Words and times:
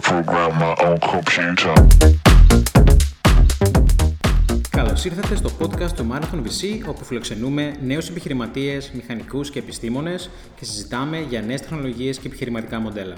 program 0.00 0.50
my 0.62 0.74
own 0.86 0.98
computer. 0.98 1.74
Καλώς 4.70 5.04
ήρθατε 5.04 5.34
στο 5.34 5.50
podcast 5.58 5.90
του 5.96 6.06
Marathon 6.12 6.36
VC, 6.36 6.88
όπου 6.88 7.04
φιλοξενούμε 7.04 7.74
νέους 7.82 8.08
επιχειρηματίες, 8.08 8.90
μηχανικούς 8.94 9.50
και 9.50 9.58
επιστήμονες 9.58 10.30
και 10.56 10.64
συζητάμε 10.64 11.20
για 11.28 11.42
νέες 11.42 11.60
τεχνολογίες 11.60 12.18
και 12.18 12.26
επιχειρηματικά 12.26 12.80
μοντέλα. 12.80 13.14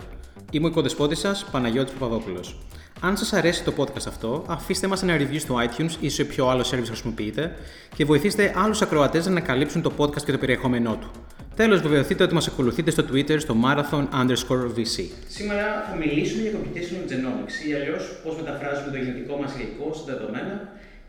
Είμαι 0.50 0.66
ο 0.66 0.68
οικοδεσπότης 0.68 1.18
σας, 1.18 1.44
Παναγιώτης 1.50 1.92
Παπαδόπουλος. 1.92 2.58
Αν 3.00 3.16
σας 3.16 3.32
αρέσει 3.32 3.64
το 3.64 3.72
podcast 3.76 4.06
αυτό, 4.08 4.44
αφήστε 4.48 4.86
μας 4.86 5.02
ένα 5.02 5.16
review 5.16 5.38
στο 5.38 5.56
iTunes 5.68 5.90
ή 6.00 6.08
σε 6.08 6.24
ποιο 6.24 6.48
άλλο 6.48 6.62
service 6.62 6.86
χρησιμοποιείτε 6.86 7.56
και 7.94 8.04
βοηθήστε 8.04 8.52
άλλους 8.56 8.82
ακροατές 8.82 9.24
να 9.24 9.30
ανακαλύψουν 9.30 9.82
το 9.82 9.92
podcast 9.96 10.22
και 10.22 10.32
το 10.32 10.38
περιεχόμενό 10.38 10.96
του. 10.96 11.10
Τέλος, 11.56 11.80
βεβαιωθείτε 11.80 12.22
ότι 12.24 12.34
μας 12.34 12.46
ακολουθείτε 12.48 12.90
στο 12.90 13.04
Twitter 13.10 13.40
στο 13.40 13.56
marathon 13.64 14.04
underscore 14.20 14.66
VC. 14.76 14.96
Σήμερα 15.28 15.66
θα 15.88 15.96
μιλήσουμε 16.02 16.42
για 16.42 16.52
computational 16.56 17.04
genomics 17.12 17.56
ή 17.68 17.74
αλλιώς 17.74 18.02
πώς 18.24 18.36
μεταφράζουμε 18.36 18.90
το 18.90 18.96
γενετικό 18.96 19.36
μας 19.36 19.50
υλικό 19.56 19.88
στα 19.94 20.12
δεδομένα 20.12 20.54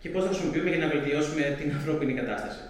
και 0.02 0.09
πώς 0.09 0.21
θα 0.23 0.29
χρησιμοποιούμε 0.29 0.69
για 0.73 0.81
να 0.85 0.88
βελτιώσουμε 0.93 1.43
την 1.59 1.69
ανθρώπινη 1.77 2.13
κατάσταση. 2.13 2.63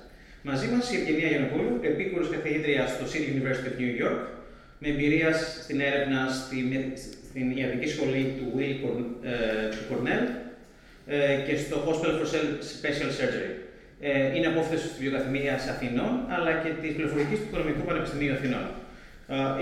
Μαζί 0.49 0.67
μας 0.71 0.83
η 0.91 0.95
Ευγενία 0.99 1.27
Γιανοπούλου, 1.33 1.73
επίκουρος 1.89 2.29
καθηγήτρια 2.35 2.83
στο 2.93 3.03
City 3.11 3.27
University 3.33 3.67
of 3.71 3.75
New 3.81 3.93
York, 4.03 4.21
με 4.81 4.87
εμπειρία 4.93 5.31
στην 5.63 5.77
έρευνα 5.89 6.19
στην, 6.39 6.67
στην 7.29 7.45
ιατρική 7.59 7.87
σχολή 7.93 8.23
του 8.37 8.45
Will 8.57 8.73
ε, 9.31 9.33
του 9.73 9.83
Cornell 9.89 10.25
ε, 11.07 11.35
και 11.45 11.55
στο 11.63 11.75
Hospital 11.87 12.15
for 12.19 12.27
Special 12.75 13.09
Surgery. 13.17 13.51
Ε, 14.05 14.35
είναι 14.35 14.47
απόφθεσης 14.47 14.89
της 14.91 14.99
βιοκαθημία 15.03 15.53
Αθηνών, 15.73 16.13
αλλά 16.35 16.51
και 16.61 16.69
της 16.81 16.91
πληροφορικής 16.97 17.37
του 17.39 17.47
Οικονομικού 17.49 17.83
Πανεπιστημίου 17.89 18.33
Αθηνών. 18.37 18.65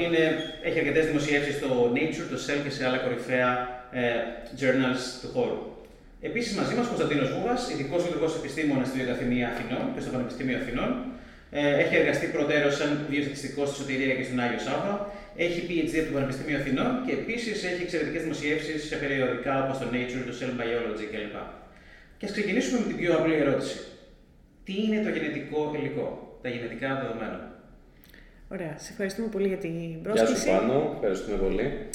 Είναι, 0.03 0.21
έχει 0.67 0.77
αρκετές 0.79 1.05
δημοσιεύσεις 1.05 1.55
στο 1.59 1.69
Nature, 1.95 2.27
το 2.33 2.37
Cell 2.45 2.59
και 2.63 2.71
σε 2.75 2.81
άλλα 2.87 2.97
κορυφαία 2.97 3.49
journals 4.59 5.03
του 5.21 5.29
χώρου. 5.33 5.61
Επίσης, 6.29 6.51
μαζί 6.59 6.73
μας 6.77 6.85
Κωνσταντίνος 6.87 7.29
Βούγα, 7.33 7.55
ειδικός 7.71 7.99
λειτουργός 8.05 8.33
επιστήμονας 8.39 8.87
στη 8.87 8.95
Βιοκαθημία 8.99 9.45
Αθηνών 9.53 9.83
και 9.93 10.01
στο 10.03 10.11
Πανεπιστήμιο 10.15 10.57
Αθηνών. 10.61 10.91
Ε, 11.51 11.61
έχει 11.81 11.95
εργαστεί 12.01 12.26
προτέρως 12.35 12.73
σαν 12.79 12.89
βιοστατιστικό 13.09 13.61
στη 13.65 13.76
Σωτηρία 13.79 14.13
και 14.17 14.23
στον 14.27 14.39
Άγιο 14.43 14.61
Σάββα. 14.67 14.93
Έχει 15.45 15.59
PhD 15.70 15.93
από 16.01 16.07
το 16.09 16.15
Πανεπιστήμιο 16.17 16.57
Αθηνών 16.61 16.91
και 17.05 17.11
επίσης 17.20 17.55
έχει 17.70 17.81
εξαιρετικές 17.85 18.21
δημοσιεύσεις 18.26 18.79
σε 18.89 18.95
περιοδικά 19.01 19.53
όπως 19.63 19.77
το 19.81 19.85
Nature, 19.95 20.23
το 20.29 20.33
Cell 20.39 20.53
Biology 20.59 21.05
κλπ. 21.11 21.35
Και 22.17 22.26
ας 22.27 22.31
ξεκινήσουμε 22.35 22.77
με 22.79 22.85
την 22.89 22.98
πιο 23.01 23.11
απλή 23.17 23.35
ερώτηση. 23.43 23.77
Τι 24.63 24.73
είναι 24.84 25.04
το 25.04 25.09
γενετικό 25.09 25.71
υλικό, 25.76 26.37
τα 26.41 26.49
γενετικά 26.49 26.95
δεδομένα; 27.01 27.51
Ωραία. 28.51 28.73
Σε 28.77 28.91
ευχαριστούμε 28.91 29.27
πολύ 29.27 29.48
για 29.48 29.57
την 29.57 30.01
πρόσκληση. 30.01 30.34
Γεια 30.34 30.54
σου 30.54 30.59
Πάνο. 30.59 30.91
Ευχαριστούμε 30.93 31.37
πολύ. 31.37 31.87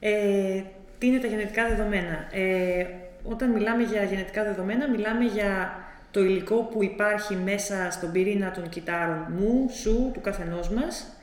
Ε, 0.00 0.62
τι 0.98 1.06
είναι 1.06 1.18
τα 1.18 1.26
γενετικά 1.26 1.68
δεδομένα; 1.68 2.28
Ε, 2.32 2.86
όταν 3.22 3.50
μιλάμε 3.50 3.82
για 3.82 4.02
γενετικά 4.02 4.44
δεδομένα, 4.44 4.88
μιλάμε 4.90 5.24
για 5.24 5.78
το 6.10 6.20
υλικό 6.20 6.56
που 6.62 6.82
υπάρχει 6.82 7.36
μέσα 7.36 7.90
στον 7.90 8.12
πυρήνα 8.12 8.50
των 8.50 8.68
κυτάρων 8.68 9.26
μου, 9.28 9.68
σου, 9.70 10.10
του 10.12 10.20
καθενός 10.20 10.68
μας 10.70 11.18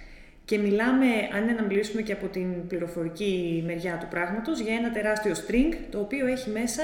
και 0.46 0.58
μιλάμε, 0.58 1.06
αν 1.36 1.44
είναι 1.44 1.52
να 1.52 1.64
μιλήσουμε 1.64 2.02
και 2.02 2.14
από 2.14 2.28
την 2.28 2.68
πληροφορική 2.68 3.64
μεριά 3.66 3.98
του 3.98 4.08
πράγματος, 4.10 4.60
για 4.60 4.74
ένα 4.74 4.92
τεράστιο 4.92 5.34
string, 5.34 5.74
το 5.92 6.00
οποίο 6.00 6.28
έχει 6.28 6.50
μέσα 6.50 6.84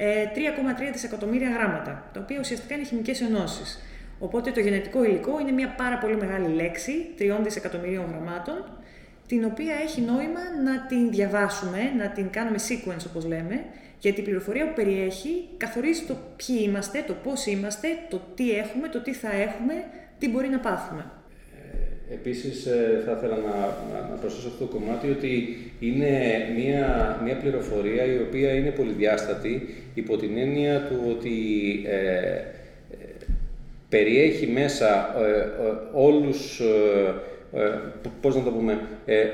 3,3 0.00 0.86
ε, 0.86 0.90
δισεκατομμύρια 0.90 1.50
γράμματα, 1.50 2.10
τα 2.12 2.20
οποία 2.20 2.38
ουσιαστικά 2.40 2.74
είναι 2.74 2.84
χημικές 2.84 3.20
ενώσεις. 3.20 3.82
Οπότε 4.18 4.50
το 4.50 4.60
γενετικό 4.60 5.04
υλικό 5.04 5.40
είναι 5.40 5.52
μια 5.52 5.74
πάρα 5.76 5.98
πολύ 5.98 6.16
μεγάλη 6.16 6.54
λέξη, 6.54 6.92
3 7.18 7.22
δισεκατομμυρίων 7.42 8.04
γραμμάτων, 8.10 8.78
την 9.26 9.44
οποία 9.44 9.74
έχει 9.74 10.00
νόημα 10.00 10.40
να 10.64 10.86
την 10.86 11.10
διαβάσουμε, 11.10 11.92
να 11.98 12.08
την 12.08 12.30
κάνουμε 12.30 12.56
sequence 12.68 13.04
όπως 13.08 13.24
λέμε, 13.24 13.64
γιατί 13.98 14.20
η 14.20 14.22
πληροφορία 14.22 14.66
που 14.68 14.74
περιέχει 14.74 15.48
καθορίζει 15.56 16.02
το 16.02 16.16
ποιοι 16.36 16.58
είμαστε, 16.62 17.04
το 17.06 17.14
πώς 17.14 17.46
είμαστε, 17.46 17.88
το 18.10 18.20
τι 18.34 18.50
έχουμε, 18.50 18.88
το 18.88 19.00
τι 19.00 19.12
θα 19.12 19.32
έχουμε, 19.32 19.74
τι 20.18 20.28
μπορεί 20.28 20.48
να 20.48 20.58
πάθουμε. 20.58 21.10
Ε, 22.10 22.14
επίσης 22.14 22.66
ε, 22.66 23.02
θα 23.06 23.12
ήθελα 23.16 23.36
να, 23.36 23.56
να, 24.10 24.16
προσθέσω 24.20 24.48
αυτό 24.48 24.64
το 24.64 24.70
κομμάτι 24.70 25.10
ότι 25.10 25.56
είναι 25.80 26.08
μια, 26.56 27.20
μια 27.24 27.36
πληροφορία 27.36 28.04
η 28.04 28.16
οποία 28.16 28.52
είναι 28.52 28.70
πολυδιάστατη 28.70 29.68
υπό 29.94 30.16
την 30.16 30.38
έννοια 30.38 30.80
του 30.80 30.96
ότι 31.10 31.30
ε, 31.86 32.42
περιέχει 33.88 34.46
μέσα 34.46 35.14
όλους 35.92 36.62
πώς 38.20 38.36
να 38.36 38.42
το 38.42 38.50
πούμε, 38.50 38.80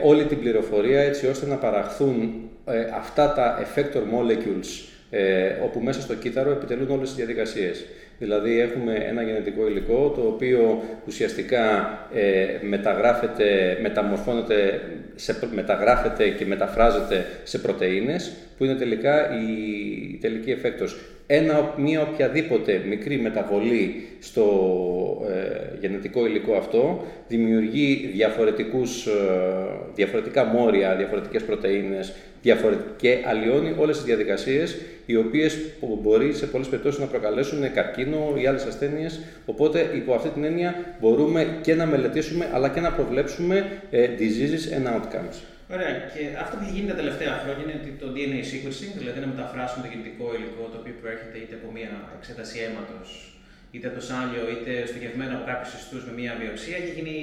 όλη 0.04 0.24
την 0.24 0.38
πληροφορία 0.38 1.00
έτσι 1.00 1.26
ώστε 1.26 1.46
να 1.46 1.54
παραχθούν 1.54 2.46
ε, 2.68 2.86
αυτά 2.94 3.32
τα 3.32 3.58
effector 3.62 3.98
molecules 3.98 4.88
ε, 5.10 5.48
όπου 5.64 5.80
μέσα 5.80 6.00
στο 6.00 6.14
κύτταρο 6.14 6.50
επιτελούν 6.50 6.90
όλες 6.90 7.08
τις 7.08 7.16
διαδικασίες. 7.16 7.84
Δηλαδή 8.18 8.60
έχουμε 8.60 8.94
ένα 8.94 9.22
γενετικό 9.22 9.68
υλικό 9.68 10.12
το 10.16 10.20
οποίο 10.26 10.82
ουσιαστικά 11.06 11.88
ε, 12.14 12.46
μεταγράφεται, 12.60 13.78
μεταμορφώνεται, 13.82 14.80
σε, 15.14 15.48
μεταγράφεται 15.54 16.28
και 16.28 16.46
μεταφράζεται 16.46 17.26
σε 17.42 17.58
πρωτεΐνες 17.58 18.32
που 18.58 18.64
είναι 18.64 18.74
τελικά 18.74 19.28
η, 19.40 20.18
τελική 20.20 20.50
εφέκτος. 20.50 20.96
Ένα, 21.26 21.74
μία 21.76 22.02
οποιαδήποτε 22.02 22.82
μικρή 22.88 23.18
μεταβολή 23.18 24.06
στο 24.20 24.46
ε, 25.30 25.78
γενετικό 25.80 26.26
υλικό 26.26 26.54
αυτό 26.54 27.04
δημιουργεί 27.28 28.10
διαφορετικούς, 28.14 29.06
ε, 29.06 29.10
διαφορετικά 29.94 30.44
μόρια, 30.44 30.94
διαφορετικές 30.96 31.42
πρωτεΐνες 31.42 32.12
και 32.96 33.18
αλλοιώνει 33.26 33.74
όλες 33.78 33.96
τις 33.96 34.06
διαδικασίες 34.06 34.76
οι 35.06 35.16
οποίες 35.16 35.58
μπορεί 36.02 36.32
σε 36.32 36.46
πολλές 36.46 36.68
περιπτώσεις 36.68 37.00
να 37.00 37.06
προκαλέσουν 37.06 37.72
καρκίνο 37.72 38.34
ή 38.42 38.46
άλλες 38.46 38.64
ασθένειες. 38.64 39.20
Οπότε 39.46 39.90
υπό 39.94 40.14
αυτή 40.14 40.28
την 40.28 40.44
έννοια 40.44 40.74
μπορούμε 41.00 41.58
και 41.62 41.74
να 41.74 41.86
μελετήσουμε 41.86 42.50
αλλά 42.52 42.68
και 42.68 42.80
να 42.80 42.92
προβλέψουμε 42.92 43.66
ε, 43.90 44.08
diseases 44.18 44.78
and 44.78 44.86
outcomes. 44.86 45.55
Ωραία. 45.74 45.92
Και 46.14 46.22
αυτό 46.42 46.52
που 46.56 46.62
έχει 46.64 46.74
γίνει 46.76 46.88
τα 46.92 46.98
τελευταία 47.00 47.34
χρόνια 47.42 47.62
είναι 47.64 47.78
το 48.02 48.08
DNA 48.14 48.40
sequencing, 48.50 48.92
δηλαδή 49.02 49.18
να 49.24 49.28
μεταφράσουμε 49.32 49.80
το 49.84 49.88
γενετικό 49.92 50.26
υλικό 50.36 50.64
το 50.72 50.76
οποίο 50.80 50.94
προέρχεται 51.00 51.36
είτε 51.42 51.54
από 51.60 51.68
μια 51.76 51.90
εξέταση 52.16 52.56
αίματος, 52.64 53.08
είτε 53.72 53.86
από 53.88 53.96
το 53.98 54.04
σάλιο, 54.10 54.42
είτε 54.52 54.72
στοχευμένο 54.90 55.32
από 55.38 55.44
κάποιους 55.50 55.72
ιστούς 55.80 56.02
με 56.08 56.12
μια 56.20 56.32
βιοψία. 56.40 56.76
Έχει 56.80 56.92
γίνει 56.98 57.16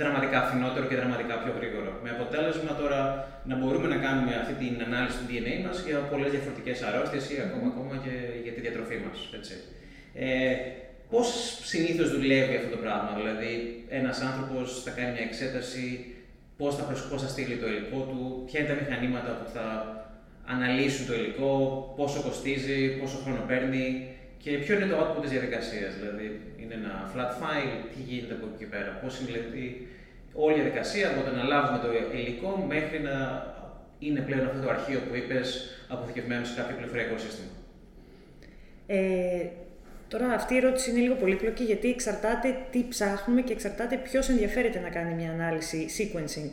δραματικά 0.00 0.38
φθηνότερο 0.46 0.84
και 0.88 0.96
δραματικά 1.00 1.34
πιο 1.42 1.52
γρήγορο. 1.58 1.90
Με 2.04 2.10
αποτέλεσμα 2.16 2.72
τώρα 2.82 2.98
να 3.50 3.54
μπορούμε 3.58 3.88
να 3.94 3.98
κάνουμε 4.06 4.32
αυτή 4.42 4.54
την 4.62 4.74
ανάλυση 4.86 5.16
του 5.18 5.26
DNA 5.30 5.54
μας 5.66 5.76
για 5.86 5.98
πολλές 6.10 6.30
διαφορετικές 6.34 6.76
αρρώστιες 6.88 7.24
ή 7.32 7.36
ακόμα, 7.46 7.66
ακόμα 7.72 7.94
και 8.04 8.14
για 8.44 8.52
τη 8.54 8.60
διατροφή 8.66 8.96
μας. 9.04 9.16
Ε, 10.14 10.28
Πώς 11.10 11.58
συνήθως 11.64 12.10
δουλεύει 12.10 12.56
αυτό 12.56 12.70
το 12.76 12.76
πράγμα, 12.76 13.10
Δηλαδή, 13.20 13.84
ένας 13.88 14.20
άνθρωπος 14.20 14.82
θα 14.84 14.90
κάνει 14.90 15.12
μια 15.12 15.22
εξέταση 15.22 16.09
πώς 16.60 16.72
θα, 16.76 16.82
πώς 17.10 17.22
θα 17.22 17.28
στείλει 17.28 17.56
το 17.62 17.66
υλικό 17.72 18.00
του, 18.08 18.42
ποια 18.46 18.60
είναι 18.60 18.68
τα 18.72 18.78
μηχανήματα 18.80 19.30
που 19.38 19.46
θα 19.54 19.64
αναλύσουν 20.52 21.06
το 21.06 21.14
υλικό, 21.14 21.52
πόσο 21.96 22.18
κοστίζει, 22.26 22.78
πόσο 23.00 23.16
χρόνο 23.24 23.40
παίρνει 23.50 23.84
και 24.42 24.50
ποιο 24.62 24.74
είναι 24.74 24.88
το 24.92 24.96
output 25.00 25.20
της 25.22 25.30
διαδικασίας. 25.30 25.90
Δηλαδή, 25.98 26.26
είναι 26.60 26.74
ένα 26.80 26.94
flat 27.12 27.32
file, 27.40 27.78
τι 27.92 28.00
γίνεται 28.08 28.34
από 28.34 28.46
εκεί 28.48 28.58
και 28.62 28.70
πέρα, 28.74 28.90
πώς 29.02 29.12
είναι 29.18 29.30
δηλαδή, 29.30 29.88
όλη 30.44 30.54
η 30.54 30.60
διαδικασία 30.60 31.06
από 31.10 31.20
το 31.26 31.30
να 31.36 31.42
λάβουμε 31.52 31.78
το 31.84 31.88
υλικό 32.18 32.50
μέχρι 32.72 32.98
να 33.08 33.16
είναι 33.98 34.20
πλέον 34.20 34.46
αυτό 34.46 34.60
το 34.64 34.70
αρχείο 34.76 35.00
που 35.06 35.14
είπες 35.20 35.46
αποθηκευμένο 35.88 36.44
σε 36.44 36.54
κάποιο 36.58 36.74
πληροφοριακό 36.76 37.18
σύστημα. 37.18 37.52
Ε, 38.86 39.46
Τώρα 40.10 40.32
αυτή 40.32 40.54
η 40.54 40.56
ερώτηση 40.56 40.90
είναι 40.90 41.00
λίγο 41.00 41.14
πολύπλοκη 41.14 41.64
γιατί 41.64 41.88
εξαρτάται 41.90 42.56
τι 42.70 42.84
ψάχνουμε 42.88 43.40
και 43.40 43.52
εξαρτάται 43.52 43.96
ποιος 43.96 44.28
ενδιαφέρεται 44.28 44.80
να 44.80 44.88
κάνει 44.88 45.14
μια 45.14 45.30
ανάλυση 45.30 45.86
sequencing. 45.98 46.50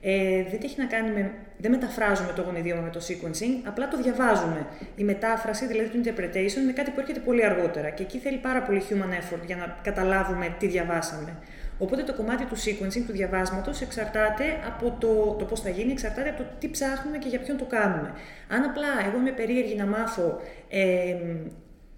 Ε, 0.00 0.42
δεν 0.50 0.60
έχει 0.62 0.74
να 0.78 0.86
κάνει 0.86 1.10
με. 1.10 1.30
Δεν 1.58 1.70
μεταφράζουμε 1.70 2.32
το 2.36 2.42
γονιδίωμα 2.42 2.80
με 2.80 2.90
το 2.90 3.00
sequencing, 3.08 3.66
απλά 3.66 3.88
το 3.88 3.96
διαβάζουμε. 4.02 4.66
Η 4.96 5.04
μετάφραση, 5.04 5.66
δηλαδή 5.66 5.88
το 5.88 5.98
interpretation, 6.04 6.60
είναι 6.62 6.72
κάτι 6.72 6.90
που 6.90 7.00
έρχεται 7.00 7.20
πολύ 7.20 7.44
αργότερα 7.44 7.90
και 7.90 8.02
εκεί 8.02 8.18
θέλει 8.18 8.36
πάρα 8.36 8.62
πολύ 8.62 8.82
human 8.88 9.12
effort 9.20 9.46
για 9.46 9.56
να 9.56 9.78
καταλάβουμε 9.82 10.54
τι 10.58 10.66
διαβάσαμε. 10.66 11.36
Οπότε 11.78 12.02
το 12.02 12.14
κομμάτι 12.14 12.44
του 12.44 12.56
sequencing, 12.56 13.02
του 13.06 13.12
διαβάσματος, 13.12 13.80
εξαρτάται 13.80 14.44
από 14.66 14.96
το, 15.00 15.36
το 15.38 15.44
πώς 15.44 15.60
θα 15.60 15.68
γίνει, 15.68 15.92
εξαρτάται 15.92 16.28
από 16.28 16.42
το 16.42 16.48
τι 16.58 16.70
ψάχνουμε 16.70 17.18
και 17.18 17.28
για 17.28 17.38
ποιον 17.38 17.56
το 17.56 17.64
κάνουμε. 17.64 18.12
Αν 18.48 18.64
απλά 18.64 18.88
εγώ 19.06 19.18
είμαι 19.18 19.30
περίεργη 19.30 19.74
να 19.74 19.86
μάθω 19.86 20.40
ε, 20.68 21.14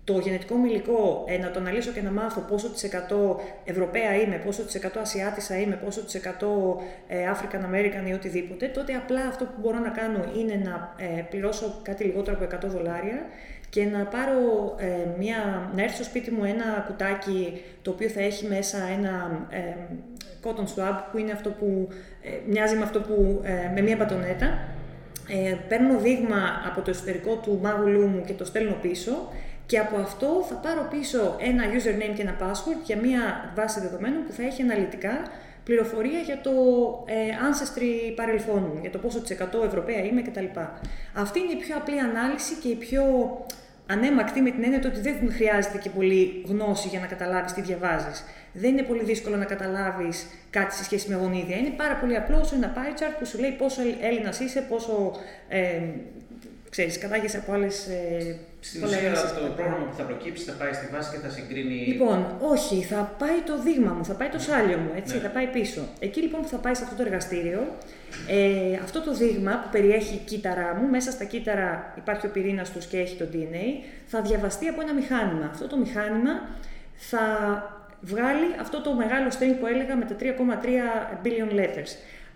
το 0.04 0.18
γενετικό 0.18 0.54
μου 0.54 0.64
υλικό, 0.64 1.24
ε, 1.28 1.38
να 1.38 1.50
το 1.50 1.58
αναλύσω 1.58 1.90
και 1.92 2.02
να 2.02 2.10
μάθω 2.10 2.40
πόσο 2.40 2.68
της 2.68 2.82
εκατό 2.82 3.40
Ευρωπαία 3.64 4.14
είμαι, 4.14 4.36
πόσο 4.44 4.62
της 4.62 4.74
εκατό 4.74 5.00
Ασιάτισα 5.00 5.60
είμαι, 5.60 5.76
πόσο 5.84 6.04
της 6.04 6.14
εκατό 6.14 6.80
ε, 7.08 7.16
African 7.32 7.74
American 7.74 8.08
ή 8.08 8.12
οτιδήποτε, 8.12 8.66
τότε 8.66 8.94
απλά 8.94 9.20
αυτό 9.20 9.44
που 9.44 9.60
μπορώ 9.60 9.78
να 9.78 9.88
κάνω 9.88 10.24
είναι 10.38 10.60
να 10.64 10.94
ε, 11.04 11.20
πληρώσω 11.30 11.80
κάτι 11.82 12.04
λιγότερο 12.04 12.38
από 12.40 12.66
100 12.66 12.70
δολάρια 12.70 13.26
και 13.70 13.84
να 13.84 14.04
πάρω 14.04 14.38
ε, 14.78 15.18
μια, 15.18 15.70
να 15.74 15.82
έρθει 15.82 15.94
στο 15.94 16.04
σπίτι 16.04 16.30
μου 16.30 16.44
ένα 16.44 16.84
κουτάκι 16.86 17.60
το 17.82 17.90
οποίο 17.90 18.08
θα 18.08 18.20
έχει 18.20 18.46
μέσα 18.46 18.78
ένα 18.98 19.46
ε, 19.50 19.74
cotton 20.42 20.64
swab 20.74 20.98
που 21.10 21.18
είναι 21.18 21.32
αυτό 21.32 21.50
που 21.50 21.88
μοιάζει 22.46 22.76
με 22.76 22.82
αυτό 22.82 23.00
που, 23.00 23.40
με 23.74 23.80
μια 23.80 23.96
μπατονέτα. 23.96 24.58
Ε, 25.32 25.56
παίρνω 25.68 25.98
δείγμα 25.98 26.62
από 26.66 26.80
το 26.80 26.90
εσωτερικό 26.90 27.34
του 27.34 27.58
μάγουλού 27.62 28.06
μου 28.06 28.22
και 28.26 28.32
το 28.32 28.44
στέλνω 28.44 28.76
πίσω 28.82 29.12
και 29.70 29.78
από 29.78 29.96
αυτό 29.96 30.44
θα 30.48 30.54
πάρω 30.54 30.86
πίσω 30.90 31.36
ένα 31.40 31.64
username 31.64 32.14
και 32.16 32.22
ένα 32.22 32.36
password 32.40 32.80
για 32.84 32.96
μια 32.96 33.52
βάση 33.54 33.80
δεδομένων 33.80 34.24
που 34.26 34.32
θα 34.32 34.42
έχει 34.42 34.62
αναλυτικά 34.62 35.22
πληροφορία 35.64 36.18
για 36.18 36.40
το 36.40 36.50
ε, 37.06 37.14
ancestry 37.48 38.12
παρελθόν 38.16 38.62
μου, 38.68 38.78
για 38.80 38.90
το 38.90 38.98
πόσο 38.98 39.20
της 39.20 39.36
100 39.40 39.64
Ευρωπαία 39.66 40.04
είμαι 40.04 40.22
κτλ. 40.22 40.44
Αυτή 41.14 41.38
είναι 41.38 41.52
η 41.52 41.56
πιο 41.56 41.76
απλή 41.76 42.00
ανάλυση 42.00 42.54
και 42.54 42.68
η 42.68 42.74
πιο 42.74 43.02
ανέμακτη 43.86 44.40
με 44.40 44.50
την 44.50 44.64
έννοια 44.64 44.80
ότι 44.84 45.00
δεν 45.00 45.32
χρειάζεται 45.32 45.78
και 45.78 45.90
πολύ 45.90 46.44
γνώση 46.48 46.88
για 46.88 47.00
να 47.00 47.06
καταλάβεις 47.06 47.52
τι 47.52 47.60
διαβάζεις. 47.60 48.24
Δεν 48.52 48.70
είναι 48.70 48.82
πολύ 48.82 49.04
δύσκολο 49.04 49.36
να 49.36 49.44
καταλάβεις 49.44 50.26
κάτι 50.50 50.74
σε 50.74 50.84
σχέση 50.84 51.08
με 51.08 51.16
γονίδια. 51.16 51.56
Είναι 51.56 51.74
πάρα 51.76 51.94
πολύ 51.94 52.16
απλό 52.16 52.40
όσο 52.40 52.54
ένα 52.54 52.72
pie 52.76 53.00
chart 53.00 53.14
που 53.18 53.26
σου 53.26 53.38
λέει 53.38 53.50
πόσο 53.50 53.82
Έλληνας 54.00 54.40
είσαι, 54.40 54.60
πόσο 54.68 55.12
ε, 55.48 55.80
ξέρεις, 56.70 56.98
κατάγεσαι 56.98 57.36
από 57.36 57.52
άλλες. 57.52 57.86
Ε, 57.86 58.36
Στην 58.60 58.84
ουσία, 58.84 59.12
το 59.46 59.52
πρόγραμμα 59.56 59.84
που 59.86 59.94
θα 59.96 60.02
προκύψει 60.02 60.44
θα 60.44 60.52
πάει 60.52 60.72
στη 60.72 60.86
βάση 60.92 61.10
και 61.10 61.16
θα 61.26 61.28
συγκρίνει. 61.28 61.74
Λοιπόν, 61.74 62.36
όχι, 62.40 62.82
θα 62.82 63.14
πάει 63.18 63.38
το 63.46 63.62
δείγμα 63.62 63.92
μου, 63.92 64.04
θα 64.04 64.14
πάει 64.14 64.28
το 64.28 64.36
Ναι. 64.36 64.42
σάλιο 64.42 64.76
μου, 64.78 64.90
έτσι, 64.96 65.14
Ναι. 65.14 65.20
θα 65.20 65.28
πάει 65.28 65.46
πίσω. 65.46 65.80
Εκεί 65.98 66.20
λοιπόν 66.20 66.40
που 66.40 66.48
θα 66.48 66.56
πάει 66.56 66.74
σε 66.74 66.82
αυτό 66.84 66.94
το 66.96 67.02
εργαστήριο, 67.02 67.60
ε, 68.28 68.74
αυτό 68.82 69.00
το 69.02 69.14
δείγμα 69.14 69.52
που 69.62 69.68
περιέχει 69.70 70.16
κύτταρά 70.24 70.74
μου, 70.74 70.88
μέσα 70.88 71.10
στα 71.10 71.24
κύτταρα 71.24 71.94
υπάρχει 71.96 72.26
ο 72.26 72.30
πυρήνας 72.30 72.70
τους 72.72 72.86
και 72.86 72.98
έχει 72.98 73.16
το 73.16 73.26
DNA, 73.32 73.84
θα 74.06 74.20
διαβαστεί 74.22 74.66
από 74.68 74.80
ένα 74.80 74.92
μηχάνημα. 74.94 75.46
Αυτό 75.50 75.66
το 75.66 75.76
μηχάνημα 75.76 76.32
θα 76.96 77.20
βγάλει 78.00 78.46
αυτό 78.60 78.80
το 78.82 78.92
μεγάλο 78.94 79.28
string 79.28 79.54
που 79.60 79.66
έλεγα 79.66 79.96
με 79.96 80.04
τα 80.04 80.14
3,3 80.14 81.18
billion 81.24 81.50
letters. 81.60 81.90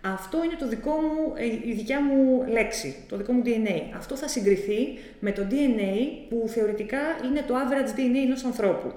Αυτό 0.07 0.45
είναι 0.45 0.55
το 0.59 0.69
δικό 0.69 0.91
μου, 0.91 1.33
ε, 1.37 1.45
η 1.71 1.73
δικιά 1.75 2.01
μου 2.03 2.45
λέξη, 2.49 2.97
το 3.09 3.17
δικό 3.17 3.33
μου 3.33 3.43
DNA. 3.45 3.97
Αυτό 3.97 4.17
θα 4.17 4.29
συγκριθεί 4.29 4.99
με 5.21 5.33
το 5.33 5.47
DNA 5.51 5.93
που 6.29 6.49
θεωρητικά 6.49 6.99
είναι 7.25 7.43
το 7.47 7.55
average 7.55 7.99
DNA 7.99 8.25
ενός 8.25 8.45
ανθρώπου. 8.45 8.93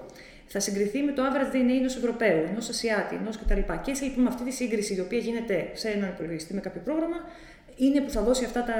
Θα 0.47 0.59
συγκριθεί 0.59 1.01
με 1.01 1.11
το 1.11 1.23
average 1.23 1.55
DNA 1.55 1.77
ενός 1.79 1.95
Ευρωπαίου, 1.95 2.45
ενός 2.49 2.69
Ασιάτη, 2.69 3.15
ενός 3.15 3.37
κτλ. 3.37 3.59
Και 3.83 3.91
έτσι 3.91 4.03
λοιπόν 4.03 4.23
με 4.23 4.29
αυτή 4.29 4.43
τη 4.43 4.51
σύγκριση 4.51 4.95
η 4.95 4.99
οποία 4.99 5.17
γίνεται 5.17 5.69
σε 5.73 5.89
έναν 5.89 6.09
υπολογιστή 6.09 6.53
με 6.53 6.59
κάποιο 6.59 6.81
πρόγραμμα, 6.83 7.17
είναι 7.75 8.01
που 8.01 8.09
θα 8.09 8.21
δώσει 8.21 8.45
αυτά 8.45 8.63
τα, 8.63 8.75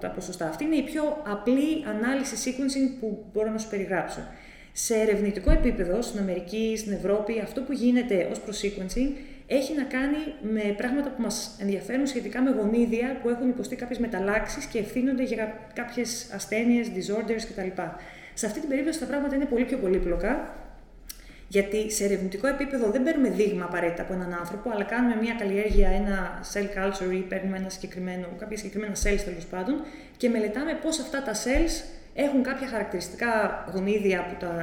τα 0.00 0.08
ποσοστά. 0.08 0.48
Αυτή 0.48 0.64
είναι 0.64 0.76
η 0.76 0.82
πιο 0.82 1.22
απλή 1.26 1.84
ανάλυση 1.88 2.34
sequencing 2.44 2.96
που 3.00 3.24
μπορώ 3.32 3.50
να 3.50 3.58
σου 3.58 3.68
περιγράψω. 3.68 4.20
Σε 4.72 4.94
ερευνητικό 4.94 5.50
επίπεδο, 5.50 6.02
στην 6.02 6.20
Αμερική, 6.20 6.74
στην 6.76 6.92
Ευρώπη, 6.92 7.40
αυτό 7.40 7.60
που 7.60 7.72
γίνεται 7.72 8.28
ως 8.30 8.40
προς 8.40 8.62
sequencing 8.62 9.10
έχει 9.58 9.74
να 9.74 9.82
κάνει 9.82 10.16
με 10.40 10.74
πράγματα 10.76 11.08
που 11.08 11.22
μας 11.22 11.56
ενδιαφέρουν 11.60 12.06
σχετικά 12.06 12.42
με 12.42 12.50
γονίδια 12.50 13.18
που 13.22 13.28
έχουν 13.28 13.48
υποστεί 13.48 13.76
κάποιες 13.76 13.98
μεταλλάξεις 13.98 14.64
και 14.64 14.78
ευθύνονται 14.78 15.22
για 15.22 15.58
κάποιες 15.74 16.30
ασθένειες, 16.32 16.86
disorders 16.96 17.44
κτλ. 17.50 17.82
Σε 18.34 18.46
αυτή 18.46 18.60
την 18.60 18.68
περίπτωση 18.68 18.98
τα 18.98 19.06
πράγματα 19.06 19.34
είναι 19.34 19.44
πολύ 19.44 19.64
πιο 19.64 19.78
πολύπλοκα, 19.78 20.54
γιατί 21.48 21.90
σε 21.90 22.04
ερευνητικό 22.04 22.46
επίπεδο 22.46 22.90
δεν 22.90 23.02
παίρνουμε 23.02 23.28
δείγμα 23.28 23.64
απαραίτητα 23.64 24.02
από 24.02 24.12
έναν 24.12 24.32
άνθρωπο, 24.34 24.70
αλλά 24.70 24.84
κάνουμε 24.84 25.16
μια 25.22 25.34
καλλιέργεια, 25.38 25.88
ένα 25.88 26.40
cell 26.52 26.68
culture 26.78 27.12
ή 27.12 27.20
παίρνουμε 27.20 27.56
ένα 27.56 27.68
συγκεκριμένο, 27.68 28.26
κάποια 28.38 28.56
συγκεκριμένα 28.56 28.94
cells 28.94 29.22
τέλος 29.24 29.46
πάντων 29.50 29.82
και 30.16 30.28
μελετάμε 30.28 30.78
πώς 30.82 30.98
αυτά 31.00 31.22
τα 31.22 31.32
cells 31.32 31.84
έχουν 32.14 32.42
κάποια 32.42 32.66
χαρακτηριστικά 32.66 33.64
γονίδια 33.72 34.26
που 34.26 34.36
τα, 34.38 34.54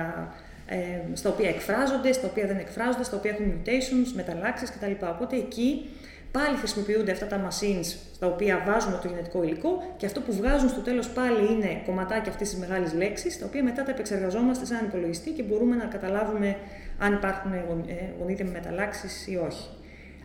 ε, 0.69 0.77
στα 1.13 1.29
οποία 1.29 1.49
εκφράζονται, 1.49 2.11
στα 2.11 2.27
οποία 2.27 2.47
δεν 2.47 2.57
εκφράζονται, 2.57 3.03
στα 3.03 3.17
οποία 3.17 3.31
έχουν 3.31 3.45
mutations, 3.53 4.11
μεταλλάξεις 4.15 4.69
κτλ. 4.71 5.05
Οπότε 5.05 5.35
εκεί 5.35 5.89
πάλι 6.31 6.57
χρησιμοποιούνται 6.57 7.11
αυτά 7.11 7.25
τα 7.27 7.47
machines 7.47 7.95
στα 8.13 8.27
οποία 8.27 8.63
βάζουμε 8.67 8.99
το 9.01 9.07
γενετικό 9.07 9.43
υλικό 9.43 9.93
και 9.97 10.05
αυτό 10.05 10.19
που 10.21 10.33
βγάζουν 10.33 10.69
στο 10.69 10.79
τέλος 10.81 11.09
πάλι 11.09 11.51
είναι 11.53 11.81
κομματάκια 11.85 12.31
αυτής 12.31 12.49
της 12.49 12.59
μεγάλης 12.59 12.93
λέξης, 12.93 13.39
τα 13.39 13.45
οποία 13.45 13.63
μετά 13.63 13.83
τα 13.83 13.91
επεξεργαζόμαστε 13.91 14.65
σε 14.65 14.73
έναν 14.73 14.85
υπολογιστή 14.85 15.29
και 15.31 15.43
μπορούμε 15.43 15.75
να 15.75 15.85
καταλάβουμε 15.85 16.55
αν 16.99 17.13
υπάρχουν 17.13 17.51
γον- 17.67 17.89
ε, 17.89 17.93
γονίδια 18.19 18.45
με 18.45 18.51
μεταλλάξεις 18.51 19.27
ή 19.27 19.35
όχι. 19.35 19.69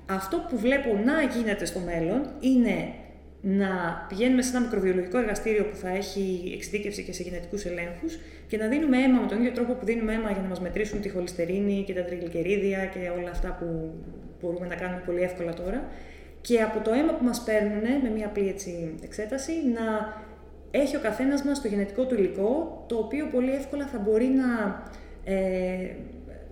Αυτό 0.06 0.37
που 0.49 0.59
βλέπω 0.59 0.88
να 1.05 1.23
γίνεται 1.23 1.65
στο 1.65 1.79
μέλλον 1.79 2.21
είναι 2.41 2.93
να 3.43 3.69
πηγαίνουμε 4.09 4.43
σε 4.43 4.56
ένα 4.56 4.61
μικροβιολογικό 4.61 5.19
εργαστήριο 5.19 5.65
που 5.65 5.77
θα 5.77 5.89
έχει 5.89 6.53
εξειδίκευση 6.55 7.03
και 7.03 7.12
σε 7.12 7.23
γενετικούς 7.23 7.65
ελέγχους 7.65 8.19
και 8.47 8.56
να 8.56 8.67
δίνουμε 8.67 8.97
αίμα 8.99 9.21
με 9.21 9.27
τον 9.27 9.39
ίδιο 9.39 9.53
τρόπο 9.53 9.73
που 9.73 9.85
δίνουμε 9.85 10.12
αίμα 10.12 10.31
για 10.31 10.43
να 10.43 10.49
μας 10.49 10.61
μετρήσουν 10.61 11.00
τη 11.00 11.09
χολυστερίνη 11.09 11.85
και 11.87 11.94
τα 11.94 12.05
τριγλικερίδια 12.05 12.85
και 12.85 12.99
όλα 13.19 13.31
αυτά 13.31 13.56
που 13.59 13.94
μπορούμε 14.41 14.67
να 14.67 14.75
κάνουμε 14.75 15.03
πολύ 15.06 15.21
εύκολα 15.21 15.55
τώρα. 15.55 15.89
Και 16.41 16.61
από 16.61 16.81
το 16.85 16.93
αίμα 16.93 17.12
που 17.12 17.25
μας 17.25 17.43
παίρνουν 17.44 18.03
με 18.03 18.11
μια 18.15 18.27
απλή 18.27 18.49
έτσι, 18.49 18.94
εξέταση 19.03 19.53
να 19.75 20.17
έχει 20.71 20.97
ο 20.97 21.00
καθένας 21.00 21.43
μας 21.43 21.62
το 21.62 21.69
γενετικό 21.69 22.05
του 22.05 22.15
υλικό, 22.15 22.85
το 22.88 22.97
οποίο 22.97 23.27
πολύ 23.27 23.53
εύκολα 23.53 23.87
θα 23.87 23.99
μπορεί 23.99 24.27
να 24.27 24.83
ε, 25.25 25.95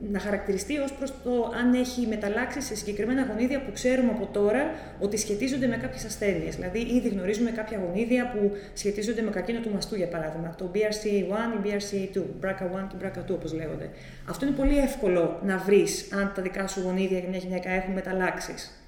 να 0.09 0.19
χαρακτηριστεί 0.19 0.79
ως 0.79 0.93
προς 0.93 1.13
το 1.25 1.53
αν 1.61 1.75
έχει 1.75 2.07
μεταλλάξει 2.07 2.61
σε 2.61 2.75
συγκεκριμένα 2.77 3.23
γονίδια 3.23 3.61
που 3.61 3.73
ξέρουμε 3.73 4.11
από 4.11 4.27
τώρα 4.33 4.71
ότι 5.01 5.17
σχετίζονται 5.17 5.67
με 5.67 5.77
κάποιες 5.77 6.05
ασθένειες. 6.05 6.55
Δηλαδή, 6.55 6.79
ήδη 6.79 7.09
γνωρίζουμε 7.09 7.51
κάποια 7.51 7.79
γονίδια 7.87 8.31
που 8.31 8.53
σχετίζονται 8.75 9.23
με 9.23 9.31
καρκίνο 9.31 9.61
του 9.61 9.71
μαστού, 9.75 9.97
για 9.97 10.09
παράδειγμα. 10.09 10.55
Το 10.59 10.71
BRCA1 10.75 11.67
ή 11.67 11.69
BRCA2, 11.69 12.19
BRCA1 12.19 12.87
και 12.89 12.97
BRCA2 13.01 13.31
όπως 13.31 13.53
λέγονται. 13.53 13.91
Αυτό 14.29 14.47
είναι 14.47 14.55
πολύ 14.55 14.79
εύκολο 14.79 15.41
να 15.45 15.59
βρεις 15.59 16.13
αν 16.13 16.33
τα 16.35 16.43
δικά 16.43 16.67
σου 16.67 16.81
γονίδια 16.81 17.19
για 17.19 17.29
μια 17.29 17.39
γυναίκα 17.39 17.71
έχουν 17.71 17.93
μεταλλάξεις. 17.93 18.81